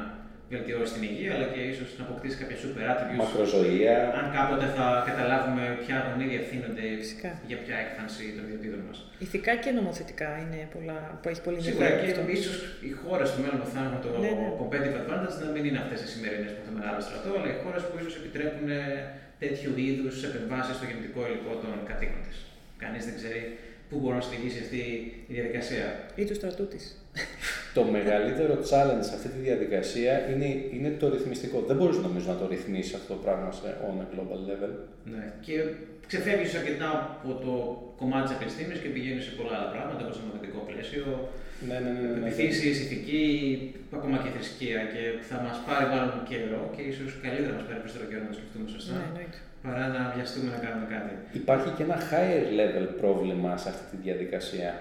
βελτιώσει 0.54 0.92
την 0.96 1.04
υγεία, 1.10 1.32
αλλά 1.36 1.48
και 1.54 1.62
ίσως 1.74 1.90
να 1.98 2.04
αποκτήσει 2.08 2.36
κάποια 2.42 2.58
super 2.64 2.86
attributes. 2.92 3.22
Μακροζωία. 3.26 3.96
Αν 4.20 4.26
κάποτε 4.38 4.66
θα 4.78 4.86
καταλάβουμε 5.10 5.64
ποια 5.82 5.96
γονίδια 6.06 6.40
ευθύνονται 6.44 6.84
Φυσικά. 7.02 7.30
για 7.50 7.58
ποια 7.64 7.76
έκφανση 7.84 8.24
των 8.36 8.44
ιδιωτήτων 8.48 8.82
μας. 8.88 8.98
Ηθικά 9.26 9.54
και 9.64 9.70
νομοθετικά 9.80 10.30
είναι 10.44 10.60
πολλά, 10.76 11.00
που 11.20 11.28
έχει 11.32 11.42
πολύ 11.48 11.58
Σίγουρα 11.68 11.90
και 12.02 12.10
ίσως 12.40 12.58
οι 12.88 12.92
χώρες 13.02 13.28
στο 13.32 13.40
μέλλον 13.44 13.58
που 13.64 13.70
θα 13.74 13.80
έχουν 13.86 14.00
το 14.06 14.10
ναι, 14.24 14.32
ναι. 14.42 14.48
competitive 14.62 14.98
advantage 15.02 15.36
να 15.44 15.50
μην 15.54 15.64
είναι 15.68 15.80
αυτές 15.84 16.00
οι 16.04 16.08
σημερινές 16.14 16.52
που 16.54 16.60
έχουν 16.62 16.76
μεγάλο 16.80 17.00
στρατό, 17.08 17.30
αλλά 17.38 17.48
οι 17.54 17.58
χώρες 17.64 17.82
που 17.88 17.94
ίσως 18.02 18.14
επιτρέπουν 18.22 18.70
τέτοιου 19.44 19.74
είδους 19.86 20.16
επεμβάσεις 20.30 20.74
στο 20.78 20.86
γενετικό 20.90 21.20
υλικό 21.30 21.52
των 21.64 21.74
κατοίκων 21.90 22.22
της. 22.28 22.38
Κανείς 22.84 23.04
δεν 23.08 23.16
ξέρει 23.20 23.42
πού 23.92 24.00
μπορεί 24.00 24.16
να 24.16 24.22
στοιχήσει 24.22 24.60
αυτή 24.66 24.78
η 25.28 25.34
διαδικασία; 25.34 25.86
Ή 26.16 26.24
του 26.26 26.36
στρατού 26.36 26.68
της. 26.68 26.84
το 27.78 27.84
μεγαλύτερο 27.84 28.54
challenge 28.70 29.04
σε 29.10 29.14
αυτή 29.18 29.28
τη 29.36 29.40
διαδικασία 29.48 30.14
είναι, 30.32 30.46
είναι 30.76 30.90
το 31.00 31.10
ρυθμιστικό. 31.10 31.58
Δεν 31.68 31.76
μπορείς 31.78 31.98
νομίζω 31.98 32.28
να 32.32 32.38
το 32.38 32.48
ρυθμίσεις 32.48 32.94
αυτό 32.94 33.14
το 33.14 33.20
πράγμα 33.26 33.52
σε 33.52 33.78
on 33.88 33.98
a 34.04 34.06
global 34.14 34.42
level. 34.50 34.72
Ναι. 35.14 35.34
Και 35.46 35.56
ξεφεύγεις 36.08 36.56
αρκετά 36.56 36.90
από 37.24 37.34
το 37.46 37.54
κομμάτι 38.00 38.28
της 38.28 38.36
επιστήμης 38.40 38.80
και 38.80 38.90
πηγαίνεις 38.96 39.24
σε 39.24 39.32
πολλά 39.38 39.54
άλλα 39.58 39.70
πράγματα, 39.76 40.06
όπω 40.06 40.14
το 40.18 40.24
μαθητικό 40.28 40.60
πλαίσιο. 40.70 41.06
Ναι, 41.68 41.78
ναι, 41.84 41.90
ναι. 41.96 42.00
ναι, 42.00 42.20
ναι. 42.20 42.28
Επιθύσεις, 42.28 42.76
ηθική, 42.84 43.24
ακόμα 43.98 44.18
και 44.24 44.30
θρησκεία. 44.36 44.82
Και 44.94 45.02
θα 45.30 45.38
μας 45.46 45.58
πάρει 45.68 45.86
μάλλον 45.94 46.20
καιρό 46.30 46.64
και 46.76 46.82
ίσως 46.92 47.10
καλύτερα 47.24 47.54
μας 47.58 47.66
πάρει 47.68 47.80
περισσότερο 47.84 48.10
καιρό 48.12 48.22
να 48.28 48.32
το 48.32 48.38
σκεφτούμε 48.40 48.68
σωστά; 48.76 48.94
Ναι, 49.18 49.26
παρά 49.66 49.86
να 49.96 50.02
βιαστούμε 50.16 50.48
να 50.56 50.60
κάνουμε 50.66 50.88
κάτι. 50.96 51.12
Υπάρχει 51.42 51.70
και 51.76 51.84
ένα 51.88 51.98
higher 52.10 52.46
level 52.60 52.88
πρόβλημα 53.02 53.52
σε 53.62 53.68
αυτή 53.74 53.86
τη 53.92 53.98
διαδικασία. 54.08 54.72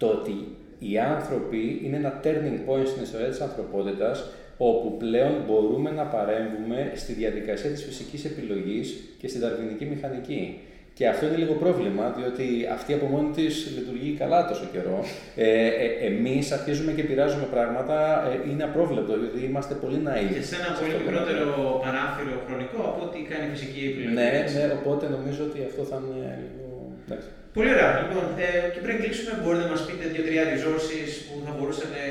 Το 0.00 0.06
ότι 0.16 0.36
οι 0.78 0.98
άνθρωποι 0.98 1.80
είναι 1.84 1.96
ένα 1.96 2.12
turning 2.24 2.58
point 2.68 2.86
στην 2.92 3.02
ιστορία 3.02 3.28
της 3.28 3.40
ανθρωπότητας 3.40 4.16
όπου 4.56 4.96
πλέον 4.96 5.34
μπορούμε 5.46 5.90
να 5.90 6.04
παρέμβουμε 6.04 6.92
στη 6.94 7.12
διαδικασία 7.12 7.70
της 7.70 7.84
φυσικής 7.84 8.24
επιλογής 8.24 8.86
και 9.18 9.28
στην 9.28 9.40
ταρβινική 9.40 9.84
μηχανική. 9.84 10.60
Και 11.00 11.08
αυτό 11.14 11.22
είναι 11.26 11.40
λίγο 11.44 11.54
πρόβλημα, 11.64 12.04
διότι 12.18 12.46
αυτή 12.76 12.90
από 12.98 13.06
μόνη 13.14 13.30
της 13.38 13.54
λειτουργεί 13.76 14.10
καλά 14.22 14.38
τόσο 14.50 14.64
καιρό. 14.74 14.98
Ε, 15.36 15.48
ε, 15.84 15.86
Εμείς 16.10 16.44
αρχίζουμε 16.58 16.92
και 16.96 17.04
πειράζουμε 17.08 17.46
πράγματα, 17.54 17.96
ε, 18.30 18.50
είναι 18.50 18.64
απρόβλεπτο, 18.70 19.12
διότι 19.20 19.38
είμαστε 19.48 19.74
πολύ 19.82 19.98
ναοί. 20.06 20.26
Και 20.36 20.42
σε 20.50 20.56
ένα 20.60 20.70
πολύ 20.80 20.94
μικρότερο 21.00 21.48
παράθυρο 21.84 22.34
χρονικό 22.46 22.80
από 22.90 23.00
ό,τι 23.06 23.18
κάνει 23.30 23.44
η 23.48 23.52
φυσική 23.54 23.82
επιλογή. 23.90 24.14
Ναι, 24.18 24.30
ναι, 24.54 24.64
οπότε 24.78 25.04
νομίζω 25.16 25.40
ότι 25.48 25.58
αυτό 25.70 25.82
θα 25.90 25.96
είναι 26.00 26.20
λίγο. 26.42 26.66
Εντάξει. 27.04 27.28
Πολύ 27.56 27.70
ωραία. 27.74 27.90
Λοιπόν, 28.02 28.24
ε, 28.44 28.48
και 28.72 28.80
πριν 28.84 28.96
κλείσουμε, 29.00 29.32
μπορείτε 29.40 29.64
να 29.66 29.72
μας 29.74 29.82
πείτε 29.86 30.04
δύο-τρία 30.12 30.44
resources 30.52 31.10
που 31.26 31.34
θα 31.46 31.52
μπορούσαν 31.56 31.90
ε, 32.02 32.06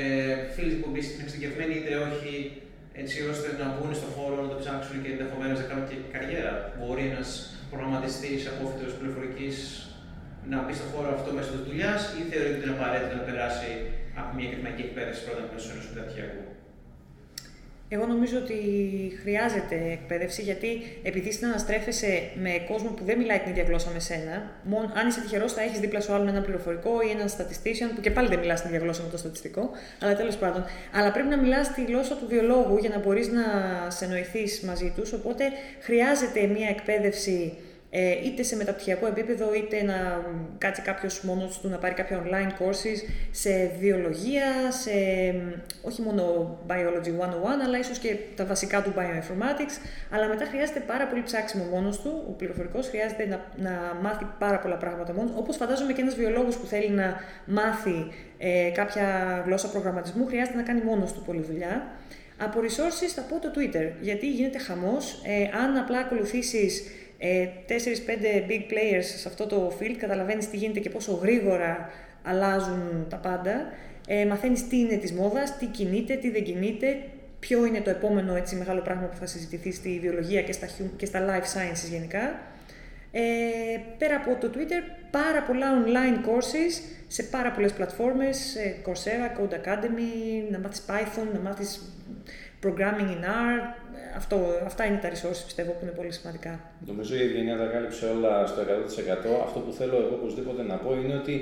φίλοι 0.54 0.74
που 0.80 0.88
μπει 0.90 1.02
στην 1.08 1.18
εξειδικευμένη 1.24 1.72
είτε 1.78 1.92
όχι, 2.08 2.32
έτσι 3.02 3.16
ώστε 3.32 3.48
να 3.60 3.66
μπουν 3.72 3.90
στον 4.00 4.10
χώρο, 4.16 4.36
να 4.44 4.48
το 4.52 4.56
ψάξουν 4.62 4.96
και 5.02 5.10
ενδεχομένως 5.14 5.56
να 5.62 5.66
κάνουν 5.68 5.84
και 5.88 5.96
καριέρα. 6.14 6.52
Μπορεί 6.78 7.04
ένας 7.12 7.30
προγραμματιστής 7.70 8.40
απόφυτο 8.52 8.86
πληροφορικής 8.98 9.54
να 10.50 10.56
μπει 10.62 10.74
στον 10.78 10.88
χώρο 10.92 11.08
αυτό 11.18 11.28
μέσω 11.36 11.50
της 11.54 11.64
δουλειάς 11.68 12.00
ή 12.18 12.20
θεωρείτε 12.30 12.56
ότι 12.56 12.64
είναι 12.66 12.76
απαραίτητο 12.78 13.14
να 13.20 13.24
περάσει 13.28 13.70
από 14.20 14.30
μια 14.36 14.46
ακαδημαϊκή 14.48 14.82
εκπαίδευση 14.88 15.22
πρώτα 15.26 15.42
μέσω 15.52 15.68
ενό 15.74 15.82
πρωταθλητικού. 15.86 16.42
Εγώ 17.92 18.06
νομίζω 18.06 18.38
ότι 18.38 18.54
χρειάζεται 19.22 19.76
εκπαίδευση 19.92 20.42
γιατί 20.42 20.68
επειδή 21.02 21.32
συναναστρέφεσαι 21.32 22.30
με 22.34 22.50
κόσμο 22.68 22.90
που 22.90 23.04
δεν 23.04 23.18
μιλάει 23.18 23.38
την 23.38 23.50
ίδια 23.50 23.62
γλώσσα 23.62 23.90
με 23.90 24.00
σένα, 24.00 24.50
μόνο, 24.62 24.92
αν 24.94 25.08
είσαι 25.08 25.20
τυχερός 25.20 25.52
θα 25.52 25.62
έχεις 25.62 25.78
δίπλα 25.78 26.00
σου 26.00 26.12
άλλον 26.12 26.28
ένα 26.28 26.40
πληροφορικό 26.40 26.90
ή 27.06 27.10
έναν 27.10 27.28
statistician 27.28 27.94
που 27.94 28.00
και 28.00 28.10
πάλι 28.10 28.28
δεν 28.28 28.38
μιλάς 28.38 28.60
την 28.60 28.68
ίδια 28.68 28.82
γλώσσα 28.82 29.02
με 29.02 29.08
το 29.10 29.16
στατιστικό, 29.16 29.70
αλλά 30.00 30.16
τέλος 30.16 30.36
πάντων. 30.36 30.64
Αλλά 30.92 31.12
πρέπει 31.12 31.28
να 31.28 31.38
μιλάς 31.38 31.72
τη 31.72 31.84
γλώσσα 31.84 32.14
του 32.16 32.26
βιολόγου 32.28 32.76
για 32.76 32.88
να 32.88 32.98
μπορείς 32.98 33.28
να 33.28 33.42
σε 33.90 34.04
εννοηθεί 34.04 34.66
μαζί 34.66 34.92
τους. 34.96 35.12
Οπότε 35.12 35.44
χρειάζεται 35.80 36.46
μια 36.46 36.68
εκπαίδευση 36.68 37.56
ε, 37.92 38.26
είτε 38.26 38.42
σε 38.42 38.56
μεταπτυχιακό 38.56 39.06
επίπεδο, 39.06 39.54
είτε 39.54 39.82
να 39.82 40.24
κάτσει 40.58 40.82
κάποιος 40.82 41.20
μόνος 41.22 41.60
του 41.60 41.68
να 41.68 41.76
πάρει 41.76 41.94
κάποια 41.94 42.22
online 42.24 42.62
courses 42.62 42.98
σε 43.30 43.70
βιολογία, 43.80 44.70
σε 44.70 44.90
όχι 45.82 46.02
μόνο 46.02 46.56
biology 46.66 47.08
101, 47.08 47.12
αλλά 47.64 47.78
ίσως 47.78 47.98
και 47.98 48.16
τα 48.36 48.44
βασικά 48.44 48.82
του 48.82 48.92
bioinformatics. 48.96 49.76
Αλλά 50.10 50.26
μετά 50.26 50.44
χρειάζεται 50.44 50.80
πάρα 50.80 51.06
πολύ 51.06 51.22
ψάξιμο 51.22 51.64
μόνος 51.64 52.00
του. 52.00 52.24
Ο 52.28 52.32
πληροφορικός 52.32 52.88
χρειάζεται 52.88 53.26
να, 53.26 53.46
να 53.56 53.94
μάθει 54.02 54.26
πάρα 54.38 54.58
πολλά 54.58 54.76
πράγματα 54.76 55.12
μόνος. 55.12 55.32
Όπως 55.36 55.56
φαντάζομαι 55.56 55.92
και 55.92 56.00
ένας 56.00 56.14
βιολόγος 56.14 56.56
που 56.56 56.66
θέλει 56.66 56.90
να 56.90 57.16
μάθει 57.44 58.08
ε, 58.38 58.70
κάποια 58.74 59.06
γλώσσα 59.46 59.68
προγραμματισμού, 59.68 60.26
χρειάζεται 60.26 60.56
να 60.56 60.62
κάνει 60.62 60.80
μόνος 60.82 61.12
του 61.12 61.22
πολλή 61.26 61.42
δουλειά. 61.42 61.86
Από 62.42 62.60
resources 62.60 63.10
θα 63.14 63.22
πω 63.22 63.38
το 63.38 63.50
Twitter, 63.56 63.90
γιατί 64.00 64.30
γίνεται 64.30 64.58
χαμός. 64.58 65.22
Ε, 65.26 65.58
αν 65.62 65.76
απλά 65.76 65.98
ακολουθήσεις 65.98 66.82
ε, 67.22 67.48
4-5 67.68 67.72
big 68.48 68.72
players 68.72 69.04
σε 69.16 69.28
αυτό 69.28 69.46
το 69.46 69.76
field, 69.80 69.94
καταλαβαίνεις 69.98 70.50
τι 70.50 70.56
γίνεται 70.56 70.80
και 70.80 70.90
πόσο 70.90 71.12
γρήγορα 71.12 71.90
αλλάζουν 72.22 73.06
τα 73.08 73.16
πάντα. 73.16 73.72
Ε, 74.06 74.26
μαθαίνεις 74.26 74.68
τι 74.68 74.78
είναι 74.78 74.96
της 74.96 75.12
μόδας, 75.12 75.56
τι 75.56 75.66
κινείται, 75.66 76.14
τι 76.14 76.30
δεν 76.30 76.42
κινείται, 76.42 76.98
ποιο 77.38 77.64
είναι 77.64 77.80
το 77.80 77.90
επόμενο 77.90 78.34
έτσι, 78.34 78.56
μεγάλο 78.56 78.80
πράγμα 78.80 79.06
που 79.06 79.16
θα 79.16 79.26
συζητηθεί 79.26 79.72
στη 79.72 79.98
βιολογία 80.02 80.42
και 80.42 80.52
στα, 80.52 80.66
και 80.96 81.06
στα 81.06 81.26
life 81.26 81.56
sciences 81.56 81.90
γενικά. 81.90 82.40
Ε, 83.12 83.20
πέρα 83.98 84.16
από 84.16 84.36
το 84.40 84.50
Twitter, 84.54 84.82
πάρα 85.10 85.42
πολλά 85.42 85.66
online 85.84 86.28
courses 86.28 86.82
σε 87.08 87.22
πάρα 87.22 87.50
πολλές 87.50 87.72
πλατφόρμες, 87.72 88.56
Coursera, 88.86 89.40
Code 89.40 89.54
Academy, 89.54 90.50
να 90.50 90.58
μάθεις 90.58 90.84
Python, 90.88 91.26
να 91.32 91.40
μάθεις 91.40 91.94
Programming 92.62 93.10
in 93.10 93.24
R, 93.24 93.79
αυτό, 94.16 94.36
αυτά 94.64 94.84
είναι 94.86 94.98
τα 95.02 95.08
resources 95.10 95.42
πιστεύω 95.44 95.70
που 95.70 95.82
είναι 95.82 95.90
πολύ 95.90 96.12
σημαντικά. 96.12 96.60
Νομίζω 96.86 97.14
η 97.14 97.22
Ευγενία 97.22 97.56
τα 97.56 97.64
κάλυψε 97.64 98.06
όλα 98.16 98.46
στο 98.46 98.60
100%. 98.62 98.64
Αυτό 99.46 99.58
που 99.60 99.72
θέλω 99.72 99.96
εγώ 99.96 100.14
οπωσδήποτε 100.20 100.62
να 100.62 100.76
πω 100.76 100.94
είναι 101.04 101.14
ότι 101.14 101.34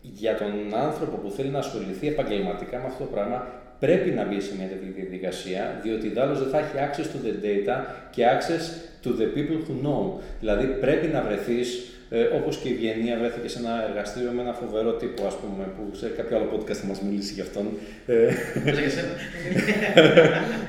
για 0.00 0.34
τον 0.36 0.52
άνθρωπο 0.86 1.16
που 1.16 1.30
θέλει 1.30 1.48
να 1.48 1.58
ασχοληθεί 1.58 2.06
επαγγελματικά 2.08 2.78
με 2.78 2.86
αυτό 2.86 3.04
το 3.04 3.10
πράγμα, 3.10 3.46
πρέπει 3.78 4.10
να 4.10 4.24
μπει 4.24 4.40
σε 4.40 4.52
μια 4.58 4.66
τέτοια 4.66 4.90
διαδικασία, 4.96 5.80
διότι 5.82 6.08
δάλλως 6.08 6.38
δεν 6.38 6.48
θα 6.48 6.58
έχει 6.58 6.76
access 6.86 7.08
to 7.14 7.18
the 7.26 7.34
data 7.46 7.76
και 8.10 8.22
access 8.34 8.64
to 9.04 9.10
the 9.20 9.26
people 9.36 9.58
who 9.66 9.86
know. 9.86 10.20
Δηλαδή 10.40 10.66
πρέπει 10.66 11.06
να 11.06 11.22
βρεθείς 11.22 11.68
ε, 12.10 12.22
Όπως 12.22 12.56
και 12.56 12.68
η 12.68 12.74
Βιεννία 12.74 13.18
βρέθηκε 13.18 13.48
σε 13.48 13.58
ένα 13.58 13.86
εργαστήριο 13.88 14.30
με 14.30 14.42
ένα 14.42 14.52
φοβερό 14.52 14.92
τύπο, 14.92 15.26
ας 15.26 15.36
πούμε, 15.36 15.64
που 15.64 15.96
σε 15.96 16.08
κάποιο 16.16 16.36
άλλο 16.36 16.48
podcast 16.54 16.72
θα 16.74 16.86
μας 16.86 17.00
μιλήσει 17.00 17.32
γι' 17.32 17.40
αυτόν. 17.40 17.66
Ε, 18.06 18.14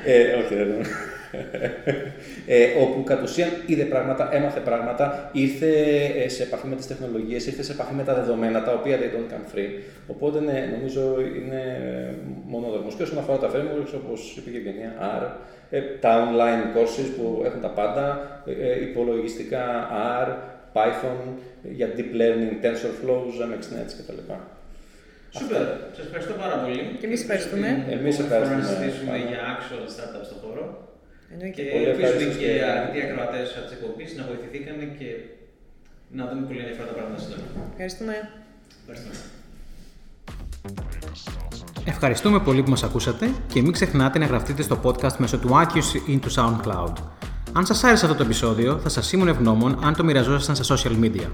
ε, 0.06 0.34
όχι, 0.34 0.56
δεν 0.56 0.68
ε, 2.48 2.66
όπου 2.82 3.04
κατ' 3.04 3.24
ουσίαν 3.24 3.50
είδε 3.66 3.84
πράγματα, 3.84 4.30
έμαθε 4.36 4.60
πράγματα, 4.60 5.30
ήρθε 5.34 5.68
ε, 6.24 6.30
σε 6.30 6.44
επαφή 6.44 6.68
με 6.68 6.76
τις 6.76 6.88
τεχνολογίες, 6.88 7.48
ήρθε 7.48 7.64
σε 7.64 7.72
επαφή 7.72 7.94
με 7.94 8.04
τα 8.04 8.14
δεδομένα 8.14 8.64
τα 8.64 8.72
οποία 8.74 8.98
δεν 8.98 9.10
don't 9.14 9.34
come 9.34 9.56
free. 9.56 9.70
Οπότε 10.08 10.40
ναι, 10.40 10.70
νομίζω 10.78 11.16
είναι 11.22 11.64
μονόδρομος. 12.46 12.96
Και 12.96 13.04
όσον 13.04 13.18
αφορά 13.18 13.38
τα 13.38 13.50
frameworks, 13.50 13.94
όπως 14.04 14.36
είπε 14.38 14.50
και 14.50 14.58
η 14.58 14.62
Γενία, 14.62 14.94
R, 15.22 15.24
ε, 15.70 15.82
τα 15.82 16.30
online 16.30 16.78
courses 16.78 17.10
που 17.18 17.42
έχουν 17.46 17.62
τα 17.62 17.70
πάντα, 17.70 18.06
ε, 18.46 18.82
υπολογιστικά 18.82 19.90
R, 20.24 20.28
Python, 20.74 21.34
για 21.64 21.88
deep 21.98 22.12
learning, 22.20 22.66
TensorFlows, 22.66 23.36
MXNets 23.50 23.94
κτλ. 23.98 24.34
Σούπερ. 25.38 25.62
Σας 25.96 26.06
ευχαριστώ 26.06 26.34
πάρα 26.34 26.56
πολύ. 26.56 26.98
Και 27.00 27.06
εμείς 27.06 27.22
ευχαριστούμε. 27.22 27.86
Εμείς 27.90 28.20
ευχαριστούμε. 28.20 28.62
Να 28.62 28.68
συζητήσουμε 28.68 29.18
για 29.30 29.40
actual 29.54 29.86
startups 29.94 30.26
στον 30.26 30.38
χώρο. 30.44 30.89
Εννοείται. 31.34 31.62
Και 31.62 31.70
ελπίζουμε 31.90 32.34
και 32.42 32.50
αρκετοί 32.72 33.00
ακροατές 33.06 33.48
της 33.64 33.72
εκπομπής 33.76 34.10
να 34.18 34.24
βοηθηθήκαν 34.30 34.76
και 35.00 35.10
να 36.18 36.24
δούμε 36.30 36.42
πολύ 36.48 36.60
ενδιαφέροντα 36.60 36.94
πράγματα 36.98 37.22
σύντομα. 37.22 37.44
Ευχαριστούμε. 37.72 38.16
Ευχαριστούμε. 38.82 39.16
Ευχαριστούμε 41.86 42.40
πολύ 42.40 42.64
που 42.64 42.70
μας 42.70 42.84
ακούσατε 42.84 43.30
και 43.54 43.62
μην 43.62 43.72
ξεχνάτε 43.72 44.20
να 44.20 44.26
γραφτείτε 44.26 44.62
στο 44.62 44.80
podcast 44.84 45.16
μέσω 45.18 45.38
του 45.38 45.50
iTunes 45.50 46.08
ή 46.08 46.18
του 46.18 46.32
SoundCloud. 46.32 46.94
Αν 47.54 47.66
σας 47.66 47.84
άρεσε 47.84 48.06
αυτό 48.06 48.18
το 48.18 48.24
επεισόδιο, 48.24 48.80
θα 48.80 48.90
σας 48.90 49.12
ήμουν 49.12 49.28
ευγνώμων 49.28 49.80
αν 49.84 49.96
το 49.96 50.04
μοιραζόσασταν 50.04 50.56
στα 50.56 50.76
social 50.76 51.04
media. 51.04 51.28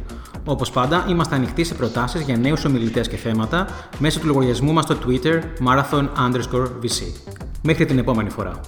Όπως 0.46 0.72
πάντα, 0.72 1.06
είμαστε 1.10 1.36
ανοιχτοί 1.36 1.64
σε 1.64 1.74
προτάσεις 1.74 2.22
για 2.22 2.38
νέους 2.38 2.66
ομιλητές 2.66 3.08
και 3.08 3.16
θέματα 3.16 3.68
μέσω 4.00 4.20
του 4.20 4.28
λογαριασμού 4.28 4.74
μας 4.74 4.84
στο 4.84 4.98
Twitter 5.06 5.42
marathon_vc. 5.68 7.32
Μέχρι 7.62 7.86
την 7.86 7.98
επόμενη 7.98 8.30
φορά. 8.30 8.60